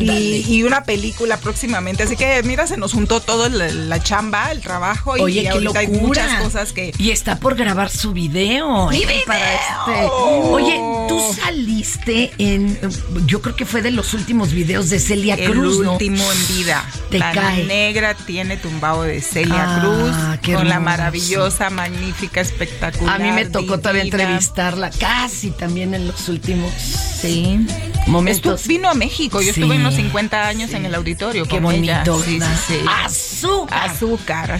Y, 0.00 0.44
y 0.48 0.62
una 0.64 0.84
película 0.84 1.36
próximamente. 1.38 2.02
Así 2.02 2.16
que 2.16 2.42
mira, 2.44 2.66
se 2.66 2.76
nos 2.76 2.92
juntó 2.92 3.20
todo 3.20 3.48
la, 3.48 3.68
la 3.70 4.02
chamba, 4.02 4.52
el 4.52 4.60
trabajo 4.60 5.01
y 5.16 5.20
Oye, 5.20 5.42
qué 5.42 5.48
ahorita 5.50 5.78
hay 5.80 5.86
locura. 5.86 6.06
muchas 6.26 6.42
cosas 6.42 6.72
que. 6.72 6.92
Y 6.98 7.10
está 7.10 7.38
por 7.38 7.54
grabar 7.56 7.90
su 7.90 8.12
video. 8.12 8.88
¡Mi 8.90 8.96
¿eh? 9.02 9.06
video! 9.06 9.24
Para 9.26 9.54
este. 9.54 10.08
Oye, 10.12 10.76
tú 11.08 11.20
saliste 11.42 12.32
en. 12.38 12.78
Yo 13.26 13.42
creo 13.42 13.56
que 13.56 13.66
fue 13.66 13.82
de 13.82 13.90
los 13.90 14.14
últimos 14.14 14.52
videos 14.52 14.90
de 14.90 14.98
Celia 15.00 15.34
el 15.34 15.50
Cruz, 15.50 15.80
¿no? 15.80 15.92
último 15.92 16.24
en 16.30 16.48
vida. 16.56 16.84
Te 17.10 17.18
la 17.18 17.32
cae. 17.32 17.64
negra 17.64 18.14
tiene 18.14 18.56
tumbado 18.56 19.02
de 19.02 19.20
Celia 19.20 19.64
Ah, 19.76 19.80
Cruz 19.80 20.38
qué 20.42 20.54
con 20.54 20.68
la 20.68 20.80
maravillosa, 20.80 21.70
magnífica, 21.70 22.40
espectacular. 22.40 23.20
A 23.20 23.24
mí 23.24 23.30
me 23.32 23.44
tocó 23.46 23.78
todavía 23.78 24.02
entrevistarla 24.02 24.90
casi 24.90 25.50
también 25.50 25.94
en 25.94 26.06
los 26.08 26.28
últimos 26.28 26.70
Sí. 26.72 27.58
momentos. 28.06 28.62
Estu- 28.64 28.66
vino 28.68 28.88
a 28.88 28.94
México, 28.94 29.40
yo 29.40 29.50
estuve 29.50 29.76
en 29.76 29.84
los 29.84 29.94
Sí. 29.94 30.02
50 30.02 30.48
años 30.48 30.72
en 30.72 30.86
el 30.86 30.94
auditorio. 30.94 31.46
Qué 31.46 31.60
bonito, 31.60 32.20
Sí, 32.24 32.40
sí. 32.66 32.74
Azúcar. 33.04 33.90
Azúcar, 33.90 34.50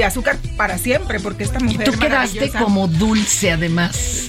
azúcar 0.00 0.36
y 0.36 0.38
azúcar 0.38 0.56
para 0.56 0.78
siempre, 0.78 1.20
porque 1.20 1.44
esta 1.44 1.58
Y 1.60 1.64
mujer. 1.64 1.90
tú 1.90 1.98
quedaste 1.98 2.50
como 2.50 2.88
dulce, 2.88 3.50
además. 3.52 4.28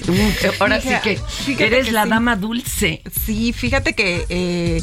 Ahora 0.60 0.80
sí 0.80 0.88
que 1.02 1.18
eres 1.64 1.86
que 1.86 1.92
la 1.92 2.04
sí. 2.04 2.10
dama 2.10 2.36
dulce. 2.36 3.02
Sí, 3.24 3.52
fíjate 3.52 3.94
que 3.94 4.24
eh, 4.28 4.82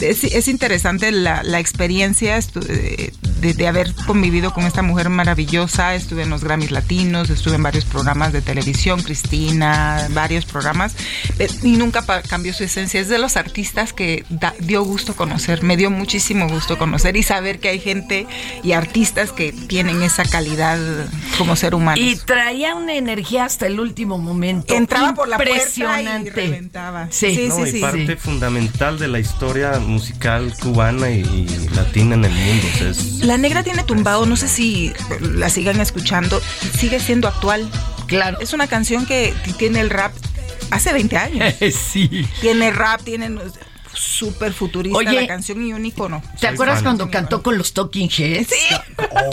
es, 0.00 0.24
es 0.24 0.48
interesante 0.48 1.10
la, 1.12 1.42
la 1.42 1.58
experiencia 1.60 2.38
eh, 2.38 3.12
de- 3.40 3.54
de 3.54 3.66
haber 3.66 3.92
convivido 4.06 4.52
con 4.54 4.64
esta 4.64 4.82
mujer 4.82 5.08
maravillosa. 5.08 5.94
Estuve 5.96 6.22
en 6.22 6.30
los 6.30 6.44
Grammys 6.44 6.70
Latinos, 6.70 7.28
estuve 7.30 7.56
en 7.56 7.62
varios 7.64 7.84
programas 7.84 8.32
de 8.32 8.40
televisión, 8.42 9.02
Cristina, 9.02 10.06
varios 10.10 10.44
programas, 10.44 10.94
eh, 11.40 11.48
y 11.64 11.72
nunca 11.76 12.04
cambió 12.28 12.52
su 12.52 12.62
esencia. 12.64 13.00
Es 13.00 13.08
de 13.08 13.18
los 13.18 13.36
artistas 13.36 13.92
que 13.92 14.24
da- 14.28 14.54
dio 14.60 14.84
gusto 14.84 15.14
conocer, 15.16 15.62
me 15.64 15.76
dio 15.76 15.90
muchísimo 15.90 16.48
gusto 16.48 16.78
conocer 16.78 17.16
y 17.16 17.22
saber 17.24 17.58
que 17.58 17.68
hay 17.70 17.80
gente 17.80 18.26
y 18.62 18.72
artistas 18.72 19.32
que 19.32 19.52
tienen 19.52 20.02
esa 20.02 20.11
calidad 20.24 20.78
como 21.38 21.56
ser 21.56 21.74
humano. 21.74 22.00
Y 22.00 22.16
traía 22.16 22.74
una 22.74 22.94
energía 22.94 23.44
hasta 23.44 23.66
el 23.66 23.80
último 23.80 24.18
momento. 24.18 24.74
Entraba 24.74 25.14
por 25.14 25.28
la 25.28 25.36
puerta 25.38 26.02
y 26.02 26.28
reventaba. 26.30 27.08
Sí, 27.10 27.46
No, 27.48 27.66
y 27.66 27.80
parte 27.80 28.16
fundamental 28.16 28.98
de 28.98 29.08
la 29.08 29.18
historia 29.18 29.78
musical 29.78 30.52
cubana 30.60 31.10
y, 31.10 31.20
y 31.22 31.68
latina 31.74 32.14
en 32.14 32.24
el 32.24 32.32
mundo. 32.32 32.66
o 32.74 32.78
sea, 32.78 32.88
es- 32.90 33.24
La 33.24 33.38
negra 33.38 33.62
tiene 33.62 33.82
tumbado, 33.84 34.26
no 34.26 34.36
sé 34.36 34.48
si 34.48 34.92
la 35.20 35.48
sigan 35.48 35.80
escuchando, 35.80 36.40
sigue 36.78 37.00
siendo 37.00 37.28
actual. 37.28 37.68
Claro. 38.06 38.38
Es 38.40 38.52
una 38.52 38.66
canción 38.66 39.06
que 39.06 39.32
tiene 39.58 39.80
el 39.80 39.88
rap 39.90 40.12
hace 40.70 40.92
20 40.92 41.16
años. 41.16 41.54
sí. 41.92 42.26
Tiene 42.40 42.70
rap, 42.70 43.02
tiene 43.02 43.30
súper 43.94 44.52
futurista 44.52 44.98
Oye, 44.98 45.12
la 45.12 45.26
canción 45.26 45.62
y 45.66 45.72
un 45.72 45.84
icono. 45.84 46.22
¿Te 46.40 46.48
acuerdas 46.48 46.82
cuando 46.82 47.10
cantó 47.10 47.42
con 47.42 47.58
los 47.58 47.72
Talking 47.72 48.08
Heads? 48.10 48.48
Sí. 48.48 48.74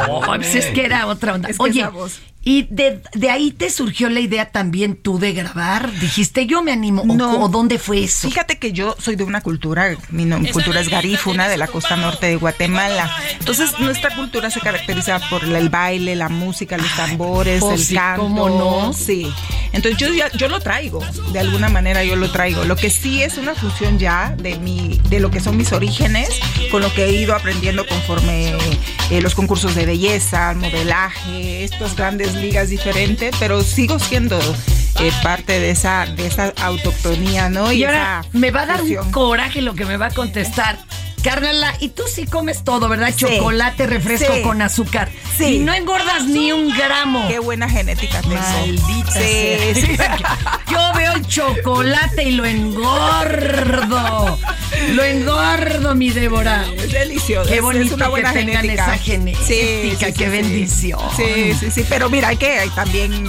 Oh, 0.10 0.22
pues 0.26 0.56
es 0.56 0.68
que 0.68 0.86
era 0.86 1.06
otra 1.08 1.34
onda. 1.34 1.50
Es 1.50 1.58
que 1.58 1.64
Oye, 1.64 1.82
esa 1.82 1.90
voz. 1.90 2.20
¿Y 2.50 2.64
de, 2.72 3.00
de 3.14 3.30
ahí 3.30 3.52
te 3.52 3.70
surgió 3.70 4.10
la 4.10 4.20
idea 4.22 4.50
también 4.52 4.96
tú 4.96 5.20
de 5.20 5.34
grabar? 5.34 5.92
Dijiste, 6.00 6.48
yo 6.48 6.64
me 6.64 6.72
animo. 6.72 7.04
¿O- 7.04 7.44
¿O, 7.44 7.48
dónde 7.50 7.78
fue 7.78 8.04
eso? 8.06 8.28
Fíjate 8.28 8.58
que 8.58 8.72
yo 8.72 8.96
soy 8.98 9.16
de 9.16 9.24
una 9.24 9.42
cultura, 9.42 9.96
mi 10.10 10.26
no- 10.26 10.40
cultura 10.52 10.82
es 10.82 10.90
garífuna, 10.90 11.48
de 11.48 11.58
la 11.58 11.68
costa 11.68 11.96
norte 11.96 12.26
de 12.26 12.38
Guatemala. 12.38 13.08
Entonces, 13.40 13.78
nuestra 13.80 14.16
cultura 14.16 14.50
se 14.50 14.60
caracteriza 14.62 15.20
por 15.30 15.44
el, 15.44 15.70
baile, 15.70 16.16
la 16.16 16.30
música, 16.30 16.76
los 16.78 16.96
tambores, 16.96 17.60
pues 17.62 17.82
el 17.82 17.86
sí, 17.86 17.94
canto. 17.94 18.24
¿cómo 18.24 18.50
no? 18.50 18.94
Sí. 18.94 19.32
Entonces, 19.72 20.00
yo, 20.00 20.08
yo 20.36 20.48
lo 20.48 20.60
traigo, 20.60 21.00
de 21.32 21.40
alguna 21.40 21.70
manera 21.70 22.04
yo 22.04 22.16
lo 22.16 22.32
traigo. 22.32 22.64
Lo 22.64 22.76
que 22.76 22.90
sí 22.90 23.22
es 23.22 23.38
una 23.38 23.54
fusión 23.54 24.00
ya 24.00 24.34
de, 24.36 24.58
mi, 24.58 25.00
de 25.10 25.20
lo 25.20 25.30
que 25.30 25.40
son 25.40 25.56
mis 25.56 25.72
orígenes 25.72 26.30
con 26.72 26.82
lo 26.82 26.92
que 26.94 27.06
he 27.06 27.12
ido 27.12 27.36
aprendiendo 27.36 27.86
conforme 27.86 28.56
eh, 29.12 29.22
los 29.22 29.36
concursos 29.36 29.76
de 29.76 29.86
belleza, 29.86 30.52
el 30.52 30.58
modelaje, 30.58 31.64
estas 31.64 31.96
grandes 31.96 32.39
ligas 32.40 32.70
diferentes, 32.70 33.36
pero 33.40 33.62
sigo 33.62 34.00
siendo 34.00 34.40
eh, 35.00 35.12
parte 35.24 35.60
de 35.60 35.72
esa, 35.72 36.06
de 36.06 36.28
esa 36.28 36.54
autoctonía, 36.62 37.50
¿no? 37.50 37.72
Y 37.72 37.84
ahora 37.84 38.22
esa 38.22 38.38
me 38.38 38.52
va 38.52 38.62
a 38.62 38.66
dar 38.66 38.80
fusión. 38.80 39.06
un 39.08 39.12
coraje 39.12 39.62
lo 39.62 39.76
que 39.76 39.86
me 39.86 39.98
va 39.98 40.08
a 40.08 40.12
contestar. 40.12 40.78
Carnala, 41.24 41.74
y 41.82 41.90
tú 41.90 42.04
sí 42.08 42.26
comes 42.26 42.64
todo, 42.64 42.88
¿verdad? 42.88 43.10
Sí. 43.14 43.26
Chocolate, 43.26 43.88
refresco 43.88 44.34
Sí. 44.36 44.42
con 44.42 44.62
azúcar. 44.62 45.10
Sí. 45.38 45.56
Y 45.56 45.60
no 45.60 45.74
engordas 45.74 46.24
ni 46.26 46.54
un 46.54 46.70
gramo. 46.76 47.28
Qué 47.28 47.40
buena 47.40 47.68
genética 47.70 48.22
tengo. 48.22 48.36
Maldita 48.36 49.12
Sí, 49.12 49.20
sea. 49.20 49.76
sí. 49.76 49.98
Yo 50.72 50.94
veo 50.96 51.12
el 51.14 51.28
chocolate 51.28 52.24
y 52.24 52.32
lo 52.32 52.46
engordo. 52.46 54.40
Lo 54.94 55.04
engordo, 55.04 55.96
mi 55.96 56.10
Débora. 56.10 56.66
Es 56.76 56.92
delicioso. 56.92 57.50
Qué 57.50 57.62
bonito 57.62 57.86
es 57.86 57.92
una 57.92 58.08
buena 58.08 58.34
que 58.34 58.40
tengan 58.40 58.62
genética. 58.62 58.96
esa 58.96 59.04
genética. 59.04 59.46
Sí, 59.46 59.96
sí, 59.98 60.14
qué 60.14 60.26
sí, 60.26 60.30
bendición. 60.30 61.00
Sí, 61.16 61.54
sí, 61.60 61.72
sí. 61.72 61.86
Pero 61.88 62.10
mira, 62.10 62.30
hay 62.30 62.38
que 62.38 62.60
hay 62.60 62.70
también 62.70 63.26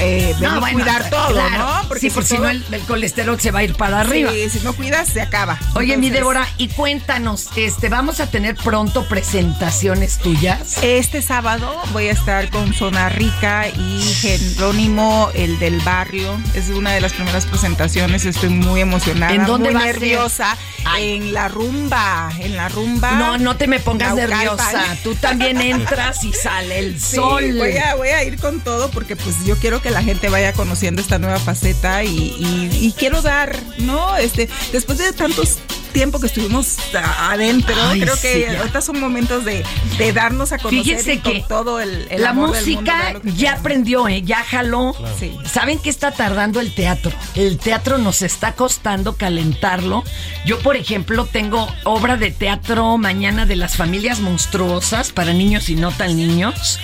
eh, 0.00 0.34
debemos 0.38 0.60
bueno, 0.60 0.78
cuidar 0.78 1.10
todo, 1.10 1.28
claro. 1.32 1.58
¿no? 1.88 1.94
sí, 1.98 2.10
por 2.10 2.24
si 2.24 2.36
no 2.38 2.48
el, 2.48 2.64
el 2.72 2.80
colesterol 2.82 3.40
se 3.40 3.50
va 3.50 3.60
a 3.60 3.62
ir 3.64 3.74
para 3.74 4.00
arriba. 4.00 4.30
Sí, 4.32 4.50
si 4.50 4.60
no 4.60 4.72
cuidas, 4.74 5.08
se 5.08 5.20
acaba. 5.22 5.58
Oye, 5.74 5.96
mi 5.96 6.10
Débora, 6.10 6.46
y 6.58 6.68
cuéntanos, 6.68 7.48
este, 7.56 7.88
¿vamos 7.88 8.20
a 8.20 8.26
tener 8.28 8.56
pronto 8.56 9.04
presentaciones 9.08 10.18
tuyas? 10.18 10.78
Este 10.82 11.22
sábado 11.22 11.72
voy 11.92 12.08
a 12.08 12.12
estar 12.12 12.50
con 12.50 12.72
Zona 12.74 13.08
Rica 13.08 13.68
y 13.68 14.00
Jerónimo, 14.20 15.30
el 15.34 15.58
del 15.58 15.80
barrio. 15.80 16.38
Es 16.54 16.68
una 16.68 16.92
de 16.92 17.00
las 17.00 17.12
primeras 17.12 17.46
presentaciones. 17.46 18.24
Estoy 18.24 18.50
muy 18.50 18.80
emocionada. 18.80 19.32
¿En 19.34 19.46
dónde 19.46 19.70
muy 19.70 19.80
va 19.80 19.86
nerviosa. 19.86 20.56
En 20.98 21.32
la 21.32 21.48
rumba. 21.48 22.30
En 22.40 22.56
la 22.56 22.68
rumba. 22.68 23.12
No, 23.12 23.38
no 23.38 23.56
te 23.56 23.66
me 23.66 23.80
pongas 23.80 24.14
nerviosa. 24.14 24.84
Tú 25.02 25.14
también 25.14 25.60
entras 25.60 26.22
y 26.24 26.32
sale 26.32 26.78
el 26.78 27.00
Sí, 27.00 27.16
sol. 27.16 27.44
voy 27.56 27.76
a, 27.76 27.94
voy 27.94 28.08
a 28.08 28.22
ir 28.24 28.38
con 28.38 28.60
todo 28.60 28.90
porque 28.90 29.16
pues 29.16 29.44
yo 29.44 29.56
quiero 29.56 29.80
que 29.84 29.90
la 29.90 30.02
gente 30.02 30.30
vaya 30.30 30.54
conociendo 30.54 31.02
esta 31.02 31.18
nueva 31.18 31.38
faceta 31.38 32.02
y, 32.04 32.08
y- 32.10 32.78
quiero 32.98 33.20
dar, 33.20 33.54
¿no? 33.78 34.16
Este, 34.16 34.48
después 34.72 34.96
de 34.96 35.12
tantos 35.12 35.58
tiempo 35.94 36.20
que 36.20 36.26
estuvimos 36.26 36.76
adentro, 36.94 37.74
Ay, 37.88 38.00
creo 38.00 38.20
que 38.20 38.56
ahorita 38.58 38.82
son 38.82 39.00
momentos 39.00 39.44
de, 39.44 39.64
de 39.96 40.12
darnos 40.12 40.52
a 40.52 40.58
conocer 40.58 40.84
Fíjense 40.84 41.20
con 41.20 41.32
que 41.32 41.44
todo 41.48 41.80
el, 41.80 42.08
el 42.10 42.20
la 42.20 42.30
amor 42.30 42.50
del 42.52 42.66
mundo, 42.66 42.92
música 42.92 43.20
ya 43.36 43.54
aprendió, 43.54 44.08
¿eh? 44.08 44.22
ya 44.22 44.42
jaló. 44.44 44.94
Sí. 45.18 45.38
¿Saben 45.50 45.78
qué 45.78 45.88
está 45.88 46.10
tardando 46.10 46.60
el 46.60 46.74
teatro? 46.74 47.12
El 47.36 47.58
teatro 47.58 47.96
nos 47.98 48.22
está 48.22 48.52
costando 48.52 49.16
calentarlo. 49.16 50.02
Yo, 50.44 50.58
por 50.58 50.76
ejemplo, 50.76 51.26
tengo 51.26 51.72
obra 51.84 52.16
de 52.16 52.32
teatro 52.32 52.98
mañana 52.98 53.46
de 53.46 53.54
las 53.54 53.76
familias 53.76 54.18
monstruosas 54.18 55.12
para 55.12 55.32
niños 55.32 55.68
y 55.68 55.76
no 55.76 55.92
tan 55.92 56.16
niños. 56.16 56.80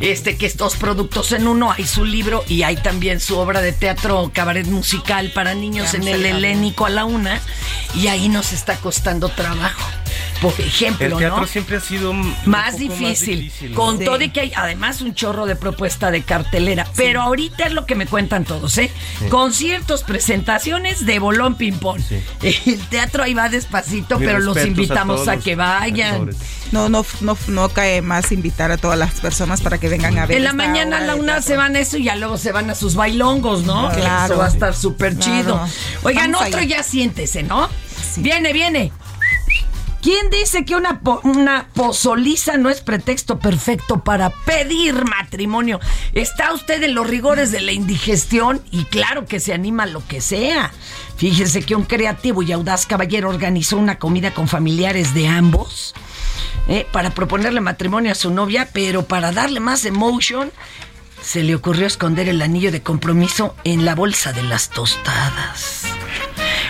Este, 0.00 0.36
que 0.36 0.44
es 0.44 0.58
dos 0.58 0.76
productos 0.76 1.32
en 1.32 1.46
uno. 1.48 1.72
Hay 1.72 1.86
su 1.86 2.04
libro 2.04 2.44
y 2.46 2.62
hay 2.62 2.76
también 2.76 3.20
su 3.20 3.38
obra 3.38 3.62
de 3.62 3.72
teatro 3.72 4.30
cabaret 4.34 4.66
musical 4.66 5.32
para 5.34 5.54
niños 5.54 5.92
Ya 5.92 5.98
en 5.98 6.08
el 6.08 6.26
helénico 6.26 6.84
a 6.84 6.90
la 6.90 7.06
una. 7.06 7.40
Y 7.94 8.08
ahí 8.08 8.28
nos 8.28 8.49
está 8.54 8.76
costando 8.76 9.28
trabajo. 9.28 9.82
Por 10.40 10.58
ejemplo, 10.58 11.04
el 11.06 11.16
teatro 11.18 11.42
¿no? 11.42 11.46
siempre 11.46 11.76
ha 11.76 11.80
sido 11.80 12.12
un 12.12 12.34
más 12.46 12.78
difícil, 12.78 13.40
difícil, 13.42 13.70
¿no? 13.72 13.76
con 13.76 13.98
Sí. 13.98 14.04
todo 14.06 14.20
y 14.22 14.30
que 14.30 14.40
hay 14.40 14.52
además 14.56 15.02
un 15.02 15.14
chorro 15.14 15.44
de 15.44 15.54
propuesta 15.54 16.10
de 16.10 16.22
cartelera. 16.22 16.86
Pero 16.96 17.20
ahorita 17.20 17.66
es 17.66 17.72
lo 17.72 17.84
que 17.84 17.94
me 17.94 18.06
cuentan 18.06 18.44
todos, 18.44 18.78
¿eh? 18.78 18.90
Conciertos, 19.28 20.02
presentaciones 20.02 21.04
de 21.04 21.18
bolón 21.18 21.56
ping-pong. 21.56 22.00
El 22.42 22.80
teatro 22.88 23.22
ahí 23.22 23.34
va 23.34 23.50
despacito, 23.50 24.18
pero 24.18 24.38
los 24.38 24.56
a 24.56 24.62
invitamos 24.66 25.28
a, 25.28 25.36
que 25.36 25.56
vayan. 25.56 26.30
No, 26.72 26.88
no, 26.88 27.04
no, 27.20 27.36
no 27.48 27.68
cae 27.68 28.00
más 28.00 28.32
invitar 28.32 28.70
a 28.72 28.78
todas 28.78 28.98
las 28.98 29.12
personas 29.20 29.60
para 29.60 29.76
que 29.78 29.88
vengan 29.90 30.18
a 30.18 30.24
ver. 30.26 30.38
En 30.38 30.44
la 30.44 30.52
mañana 30.54 30.98
a 30.98 31.00
la 31.02 31.16
una 31.16 31.42
se 31.42 31.56
van 31.56 31.76
a 31.76 31.80
eso 31.80 31.98
y 31.98 32.04
ya 32.04 32.16
luego 32.16 32.38
se 32.38 32.52
van 32.52 32.70
a 32.70 32.74
sus 32.74 32.94
bailongos, 32.94 33.64
¿no? 33.64 33.90
Claro. 33.90 34.32
Eso 34.34 34.38
va 34.40 34.46
a 34.46 34.50
estar 34.50 34.74
súper 34.74 35.16
Claro. 35.16 35.42
chido. 35.42 35.68
Oigan, 36.02 36.32
Vamos 36.32 36.46
otro 36.48 36.60
allá. 36.60 36.78
ya 36.78 36.82
siéntese, 36.82 37.42
¿no? 37.42 37.68
Viene, 38.16 38.52
viene. 38.52 38.92
¿Quién 40.02 40.30
dice 40.30 40.64
que 40.64 40.74
una, 40.76 41.00
po- 41.00 41.20
pozoliza 41.74 42.56
no 42.56 42.70
es 42.70 42.80
pretexto 42.80 43.38
perfecto 43.38 44.02
para 44.02 44.30
pedir 44.30 45.04
matrimonio? 45.04 45.78
¿Está 46.14 46.54
usted 46.54 46.82
en 46.82 46.94
los 46.94 47.06
rigores 47.06 47.52
de 47.52 47.60
la 47.60 47.72
indigestión? 47.72 48.62
Y 48.70 48.84
claro 48.86 49.26
que 49.26 49.40
se 49.40 49.52
anima 49.52 49.82
a 49.82 49.86
lo 49.86 50.06
que 50.06 50.22
sea. 50.22 50.72
Fíjese 51.18 51.62
que 51.62 51.74
un 51.74 51.84
creativo 51.84 52.42
y 52.42 52.50
audaz 52.50 52.86
caballero 52.86 53.28
organizó 53.28 53.76
una 53.76 53.98
comida 53.98 54.32
con 54.32 54.48
familiares 54.48 55.12
de 55.12 55.28
ambos 55.28 55.94
eh, 56.66 56.86
para 56.92 57.10
proponerle 57.10 57.60
matrimonio 57.60 58.12
a 58.12 58.14
su 58.14 58.30
novia, 58.30 58.70
pero 58.72 59.04
para 59.04 59.32
darle 59.32 59.60
más 59.60 59.84
emotion, 59.84 60.50
se 61.22 61.42
le 61.44 61.54
ocurrió 61.54 61.86
esconder 61.86 62.26
el 62.30 62.40
anillo 62.40 62.72
de 62.72 62.80
compromiso 62.80 63.54
en 63.64 63.84
la 63.84 63.94
bolsa 63.94 64.32
de 64.32 64.44
las 64.44 64.70
tostadas. 64.70 65.82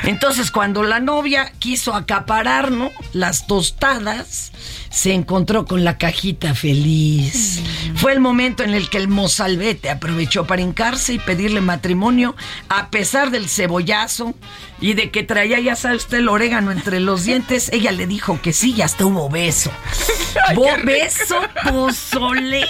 Entonces, 0.04 0.50
cuando 0.50 0.82
la 0.82 1.00
novia 1.00 1.52
quiso 1.58 1.94
acaparar, 1.94 2.70
¿no? 2.72 2.90
Las 3.12 3.46
tostadas, 3.46 4.52
se 4.90 5.12
encontró 5.12 5.66
con 5.66 5.84
la 5.84 5.98
cajita 5.98 6.54
feliz. 6.54 7.60
Fue 7.96 8.12
el 8.12 8.20
momento 8.20 8.62
en 8.62 8.74
el 8.74 8.88
que 8.88 8.98
el 8.98 9.08
mozalbete 9.08 9.90
aprovechó 9.90 10.46
para 10.46 10.62
hincarse 10.62 11.12
y 11.14 11.18
pedirle 11.18 11.60
matrimonio, 11.60 12.34
a 12.68 12.90
pesar 12.90 13.30
del 13.30 13.48
cebollazo 13.48 14.34
y 14.80 14.94
de 14.94 15.10
que 15.10 15.22
traía, 15.22 15.60
ya 15.60 15.76
sabe 15.76 15.96
usted, 15.96 16.18
el 16.18 16.28
orégano 16.28 16.72
entre 16.72 17.00
los 17.00 17.24
dientes. 17.24 17.70
Ella 17.72 17.92
le 17.92 18.06
dijo 18.06 18.40
que 18.42 18.52
sí 18.52 18.74
y 18.76 18.82
hasta 18.82 19.04
hubo 19.06 19.28
beso. 19.28 19.70
Bo- 20.54 20.66
beso 20.84 21.40
pozolero. 21.64 22.68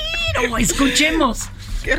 Escuchemos. 0.58 1.40
Qué 1.82 1.96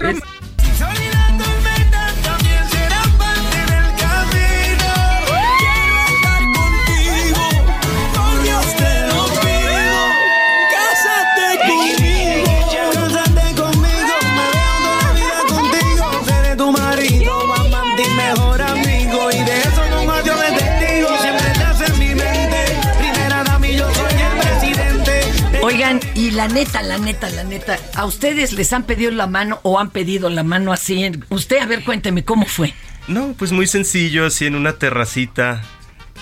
y 26.31 26.33
la 26.33 26.47
neta, 26.47 26.81
la 26.81 26.97
neta, 26.97 27.29
la 27.29 27.43
neta, 27.43 27.77
¿a 27.93 28.05
ustedes 28.05 28.53
les 28.53 28.71
han 28.71 28.83
pedido 28.83 29.11
la 29.11 29.27
mano 29.27 29.59
o 29.63 29.79
han 29.79 29.89
pedido 29.89 30.29
la 30.29 30.43
mano 30.43 30.71
así? 30.71 31.11
Usted, 31.29 31.57
a 31.57 31.65
ver, 31.65 31.83
cuénteme, 31.83 32.23
¿cómo 32.23 32.45
fue? 32.45 32.73
No, 33.09 33.35
pues 33.37 33.51
muy 33.51 33.67
sencillo, 33.67 34.25
así 34.25 34.45
en 34.45 34.55
una 34.55 34.73
terracita, 34.73 35.61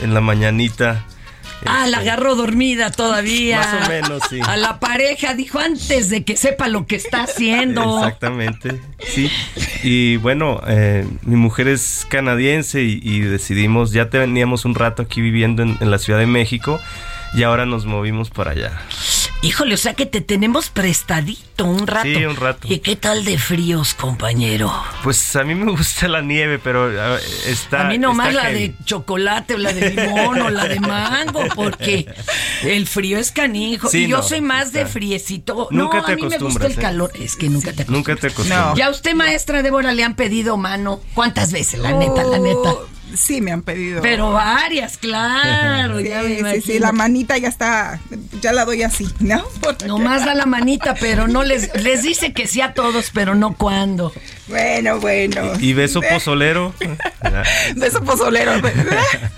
en 0.02 0.16
la 0.16 0.22
mañanita, 0.22 1.06
Ah, 1.66 1.88
la 1.88 1.98
agarró 1.98 2.36
dormida 2.36 2.90
todavía. 2.90 3.58
Más 3.58 3.86
o 3.86 3.90
menos, 3.90 4.24
sí. 4.30 4.40
A 4.48 4.56
la 4.56 4.80
pareja 4.80 5.34
dijo 5.34 5.60
antes 5.60 6.10
de 6.10 6.24
que 6.24 6.38
sepa 6.38 6.70
lo 6.70 6.88
que 6.88 6.96
está 6.96 7.24
haciendo. 7.24 7.98
Exactamente, 7.98 8.80
sí. 9.06 9.30
Y 9.84 10.16
bueno, 10.18 10.62
eh, 10.68 11.06
mi 11.24 11.36
mujer 11.36 11.68
es 11.68 12.08
canadiense 12.10 12.84
y, 12.84 13.02
y 13.04 13.20
decidimos, 13.20 13.92
ya 13.92 14.10
teníamos 14.10 14.64
un 14.64 14.74
rato 14.74 15.02
aquí 15.02 15.20
viviendo 15.20 15.62
en, 15.62 15.78
en 15.82 15.92
la 15.92 16.00
Ciudad 16.00 16.20
de 16.20 16.28
México 16.28 16.80
y 17.34 17.44
ahora 17.44 17.66
nos 17.66 17.86
movimos 17.86 18.30
para 18.30 18.52
allá. 18.52 18.82
Híjole, 19.42 19.76
o 19.76 19.78
sea 19.78 19.94
que 19.94 20.06
te 20.06 20.20
tenemos 20.20 20.70
prestadito 20.70 21.64
un 21.64 21.88
rato. 21.88 22.04
Sí, 22.04 22.26
un 22.26 22.36
rato. 22.36 22.68
¿Y 22.70 22.80
qué 22.80 22.98
tal 22.98 23.24
de 23.24 23.38
fríos, 23.38 23.94
compañero? 23.94 24.70
Pues 25.02 25.34
a 25.38 25.46
mí 25.46 25.56
me 25.56 25.72
gusta 25.72 26.10
la 26.10 26.22
nieve, 26.22 26.60
pero 26.60 26.92
está. 27.46 27.82
a 27.82 27.84
mí 27.86 27.98
nomás 27.98 28.34
la 28.34 28.44
heavy. 28.44 28.60
de 28.60 28.74
chocolate 28.84 29.56
o 29.56 29.58
la 29.58 29.72
de 29.72 29.92
limón 29.92 30.42
o 30.42 30.50
la 30.50 30.68
de 30.68 30.80
mango, 30.82 31.42
porque 31.56 32.06
el 32.64 32.86
frío 32.86 33.18
es 33.18 33.32
canijo. 33.32 33.88
Sí, 33.88 34.06
y 34.06 34.08
yo 34.10 34.18
no, 34.18 34.24
soy 34.24 34.42
más 34.42 34.74
de 34.74 34.86
friecito. 34.86 35.70
Nunca 35.72 36.00
no, 36.00 36.06
te 36.06 36.12
a 36.12 36.16
mí 36.18 36.24
me 36.24 36.38
gusta 36.38 36.66
el 36.66 36.74
¿eh? 36.74 36.76
calor. 36.76 37.12
Es 37.16 37.38
que 37.38 37.48
nunca 37.48 37.72
te 37.72 37.84
acostumbras. 37.84 38.08
Nunca 38.10 38.16
te 38.20 38.28
acostumbras. 38.28 38.78
¿Y 38.78 38.82
a 38.82 38.90
usted, 38.90 39.14
maestra 39.14 39.64
Débora, 39.64 39.94
le 39.94 40.04
han 40.04 40.16
pedido 40.16 40.58
mano? 40.58 41.00
¿Cuántas 41.14 41.54
veces? 41.54 41.80
La 41.80 41.94
neta, 41.94 42.24
la 42.26 42.40
neta. 42.40 42.76
Sí, 43.16 43.42
me 43.42 43.52
han 43.52 43.62
pedido. 43.62 44.02
Pero 44.02 44.32
varias, 44.32 44.98
claro. 44.98 46.00
Sí, 46.00 46.08
ya 46.10 46.22
me 46.22 46.56
sí, 46.56 46.62
sí, 46.62 46.80
la 46.80 46.92
manita 46.92 47.38
ya 47.38 47.48
está, 47.48 48.00
ya 48.42 48.52
la 48.54 48.66
doy 48.66 48.84
así, 48.84 49.08
¿no? 49.20 49.44
Nomás 49.86 50.26
da 50.26 50.36
la 50.36 50.46
manita, 50.46 50.96
pero 51.00 51.28
no 51.28 51.44
les, 51.44 51.74
les 51.82 52.04
dice 52.04 52.34
que 52.34 52.48
sí 52.48 52.62
a 52.62 52.74
todos, 52.74 53.12
pero 53.14 53.36
no 53.36 53.56
cuándo. 53.56 54.14
Bueno, 54.48 55.00
bueno. 55.00 55.54
¿Y 55.60 55.74
beso 55.74 56.02
pozolero? 56.02 56.74
Beso 57.76 58.02
pozolero. 58.04 58.54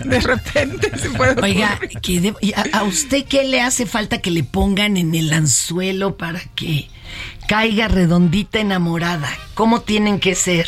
De 0.04 0.20
repente 0.20 0.98
se 0.98 1.10
puede. 1.10 1.40
Oiga, 1.42 1.78
que 2.02 2.20
de- 2.20 2.34
y 2.40 2.52
a, 2.54 2.64
a 2.72 2.82
usted 2.84 3.24
qué 3.24 3.44
le 3.44 3.60
hace 3.60 3.86
falta 3.86 4.18
que 4.18 4.30
le 4.30 4.44
pongan 4.44 4.96
en 4.96 5.14
el 5.14 5.32
anzuelo 5.32 6.16
para 6.16 6.40
que 6.54 6.88
caiga 7.46 7.88
redondita 7.88 8.60
enamorada? 8.60 9.28
¿Cómo 9.54 9.82
tienen 9.82 10.18
que 10.20 10.34
ser? 10.34 10.66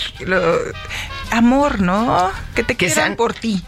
Amor, 1.34 1.80
¿no? 1.80 2.30
Que 2.54 2.62
te 2.62 2.74
Que 2.76 2.86
quieran 2.86 3.04
sean- 3.08 3.16
por 3.16 3.34
ti. 3.34 3.62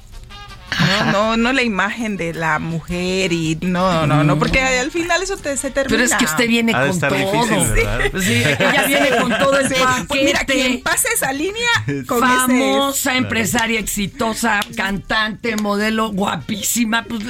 No, 0.79 1.12
no, 1.12 1.37
no 1.37 1.53
la 1.53 1.62
imagen 1.62 2.17
de 2.17 2.35
la 2.35 2.59
mujer 2.59 3.33
y 3.33 3.57
no, 3.62 4.07
no, 4.07 4.25
no, 4.25 4.39
porque 4.39 4.61
al 4.61 4.91
final 4.91 5.23
eso 5.23 5.37
te, 5.37 5.57
se 5.57 5.71
termina. 5.71 5.89
Pero 5.97 6.05
es 6.05 6.14
que 6.14 6.25
usted 6.27 6.47
viene 6.49 6.75
Ha 6.75 6.81
con 6.81 6.91
estar 6.91 7.09
todo. 7.12 7.33
difícil, 7.33 7.73
¿verdad? 7.73 8.01
Pues 8.11 8.25
sí, 8.25 8.35
ella 8.45 8.85
viene 8.87 9.09
con 9.17 9.39
todo 9.39 9.59
el 9.59 9.69
Sí, 9.69 9.75
paquete. 9.83 10.07
pues 10.09 10.23
mira, 10.25 10.41
quien 10.45 10.83
pase 10.83 11.09
esa 11.14 11.33
línea 11.33 11.71
con 12.07 12.21
Famosa, 12.21 13.11
ese... 13.12 13.19
empresaria 13.19 13.81
exitosa, 13.81 14.61
cantante, 14.77 15.57
modelo, 15.57 16.11
guapísima. 16.11 17.05
Pues, 17.05 17.23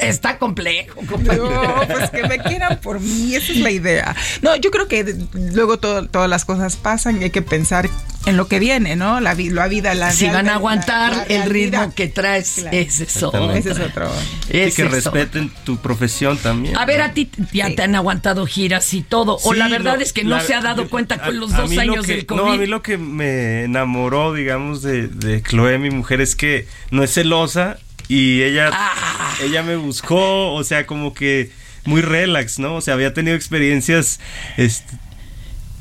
está 0.00 0.36
complejo, 0.38 1.00
compañero. 1.08 1.50
No, 1.50 1.86
pues 1.88 2.10
que 2.10 2.24
me 2.26 2.38
quieran 2.40 2.78
por 2.82 3.00
mí, 3.00 3.34
esa 3.36 3.52
es 3.52 3.58
la 3.58 3.70
idea. 3.70 4.14
No, 4.42 4.54
yo 4.56 4.70
creo 4.70 4.86
que 4.88 5.16
luego 5.52 5.78
todo- 5.78 6.08
todas 6.08 6.28
las 6.28 6.44
cosas 6.44 6.76
pasan 6.76 7.20
y 7.22 7.24
hay 7.24 7.30
que 7.30 7.42
pensar 7.42 7.88
en 8.30 8.36
lo 8.36 8.48
que 8.48 8.58
viene, 8.58 8.96
¿no? 8.96 9.20
La, 9.20 9.34
vi- 9.34 9.50
la 9.50 9.68
vida, 9.68 9.94
la 9.94 10.10
Si 10.12 10.26
van 10.28 10.48
a 10.48 10.54
aguantar 10.54 11.12
la 11.14 11.22
el 11.24 11.50
ritmo 11.50 11.92
que 11.94 12.08
traes, 12.08 12.54
Claro. 12.60 12.76
ese 12.76 13.04
es 13.04 13.22
otro. 13.22 13.52
Ese 13.52 13.70
es 13.72 13.78
otro. 13.78 14.10
Que 14.50 14.64
es 14.64 14.74
otro. 14.78 14.88
respeten 14.88 15.50
tu 15.64 15.76
profesión 15.78 16.38
también. 16.38 16.76
A 16.76 16.86
ver, 16.86 17.02
a 17.02 17.12
ti 17.12 17.28
ya 17.52 17.74
te 17.74 17.82
han 17.82 17.94
aguantado 17.94 18.46
giras 18.46 18.94
y 18.94 19.02
todo. 19.02 19.38
o 19.44 19.52
la 19.54 19.68
verdad 19.68 19.96
lo- 19.96 20.00
es 20.02 20.12
que 20.12 20.24
no 20.24 20.36
la- 20.36 20.40
se 20.42 20.54
ha 20.54 20.60
dado 20.60 20.84
yo- 20.84 20.90
cuenta 20.90 21.16
a- 21.16 21.22
con 21.26 21.38
los 21.38 21.54
dos 21.54 21.70
lo 21.74 21.80
años 21.80 22.06
que- 22.06 22.12
del 22.14 22.26
COVID. 22.26 22.40
No, 22.40 22.52
a 22.52 22.56
mí 22.56 22.66
lo 22.66 22.82
que 22.82 22.96
me 22.96 23.64
enamoró, 23.64 24.32
digamos, 24.32 24.82
de, 24.82 25.08
de 25.08 25.42
Chloe, 25.42 25.78
mi 25.78 25.90
mujer, 25.90 26.20
es 26.20 26.34
que 26.36 26.66
no 26.90 27.02
es 27.02 27.12
celosa 27.12 27.78
y 28.08 28.42
ella, 28.42 28.70
Ah. 28.72 29.34
ella 29.42 29.62
me 29.62 29.76
buscó, 29.76 30.52
o 30.54 30.64
sea, 30.64 30.86
como 30.86 31.12
que 31.14 31.50
muy 31.84 32.00
relax, 32.02 32.58
¿no? 32.58 32.74
O 32.76 32.80
sea, 32.80 32.94
había 32.94 33.14
tenido 33.14 33.36
experiencias, 33.36 34.20
este, 34.56 34.96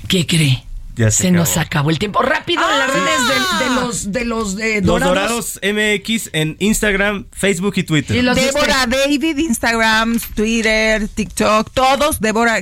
¿Qué 0.07 0.25
cree? 0.25 0.63
Ya 0.99 1.11
Se 1.11 1.23
se, 1.23 1.31
nos 1.31 1.55
acabó. 1.57 1.89
el 1.89 1.97
tiempo. 1.97 2.21
Rápido 2.21 2.61
en 2.69 2.77
las 2.77 2.93
redes 2.93 3.27
de, 3.59 3.65
de 3.65 3.75
los 3.75 4.11
de 4.11 4.25
los 4.25 4.59
eh, 4.59 4.81
Los 4.83 4.99
dorados. 4.99 5.59
Dorados 5.59 5.59
MX 5.63 6.29
en 6.33 6.57
Instagram, 6.59 7.25
Facebook 7.31 7.73
y 7.77 7.83
Twitter. 7.83 8.17
Y 8.17 8.21
los 8.21 8.35
de 8.35 8.43
Débora 8.43 8.85
David, 8.85 9.37
Instagram, 9.37 10.19
Twitter, 10.35 11.07
TikTok, 11.07 11.71
todos, 11.73 12.19
Débora 12.19 12.59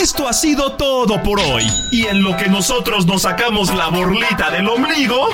Esto 0.00 0.28
ha 0.28 0.32
sido 0.34 0.72
todo 0.72 1.22
por 1.22 1.40
hoy. 1.40 1.64
Y 1.92 2.06
en 2.06 2.22
lo 2.22 2.36
que 2.36 2.48
nosotros 2.48 3.06
nos 3.06 3.22
sacamos 3.22 3.74
la 3.74 3.88
borlita 3.88 4.50
del 4.50 4.68
ombligo, 4.68 5.30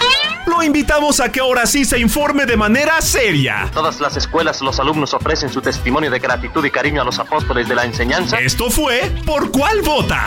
lo 0.47 0.63
invitamos 0.63 1.19
a 1.19 1.33
que 1.33 1.41
ahora 1.41 1.67
sí 1.67 1.85
se 1.85 1.99
informe 1.99 2.47
de 2.47 2.57
manera 2.57 3.01
seria. 3.01 3.69
Todas 3.75 3.99
las 4.01 4.17
escuelas, 4.17 4.61
los 4.61 4.79
alumnos 4.79 5.13
ofrecen 5.13 5.51
su 5.51 5.61
testimonio 5.61 6.09
de 6.11 6.21
gratitud 6.21 6.65
y 6.65 6.71
cariño 6.71 7.03
a 7.03 7.05
los 7.05 7.19
apóstoles 7.19 7.69
de 7.69 7.75
la 7.75 7.85
enseñanza. 7.85 8.39
Esto 8.39 8.71
fue 8.71 9.11
Por 9.27 9.51
cuál 9.51 9.83
vota. 9.83 10.27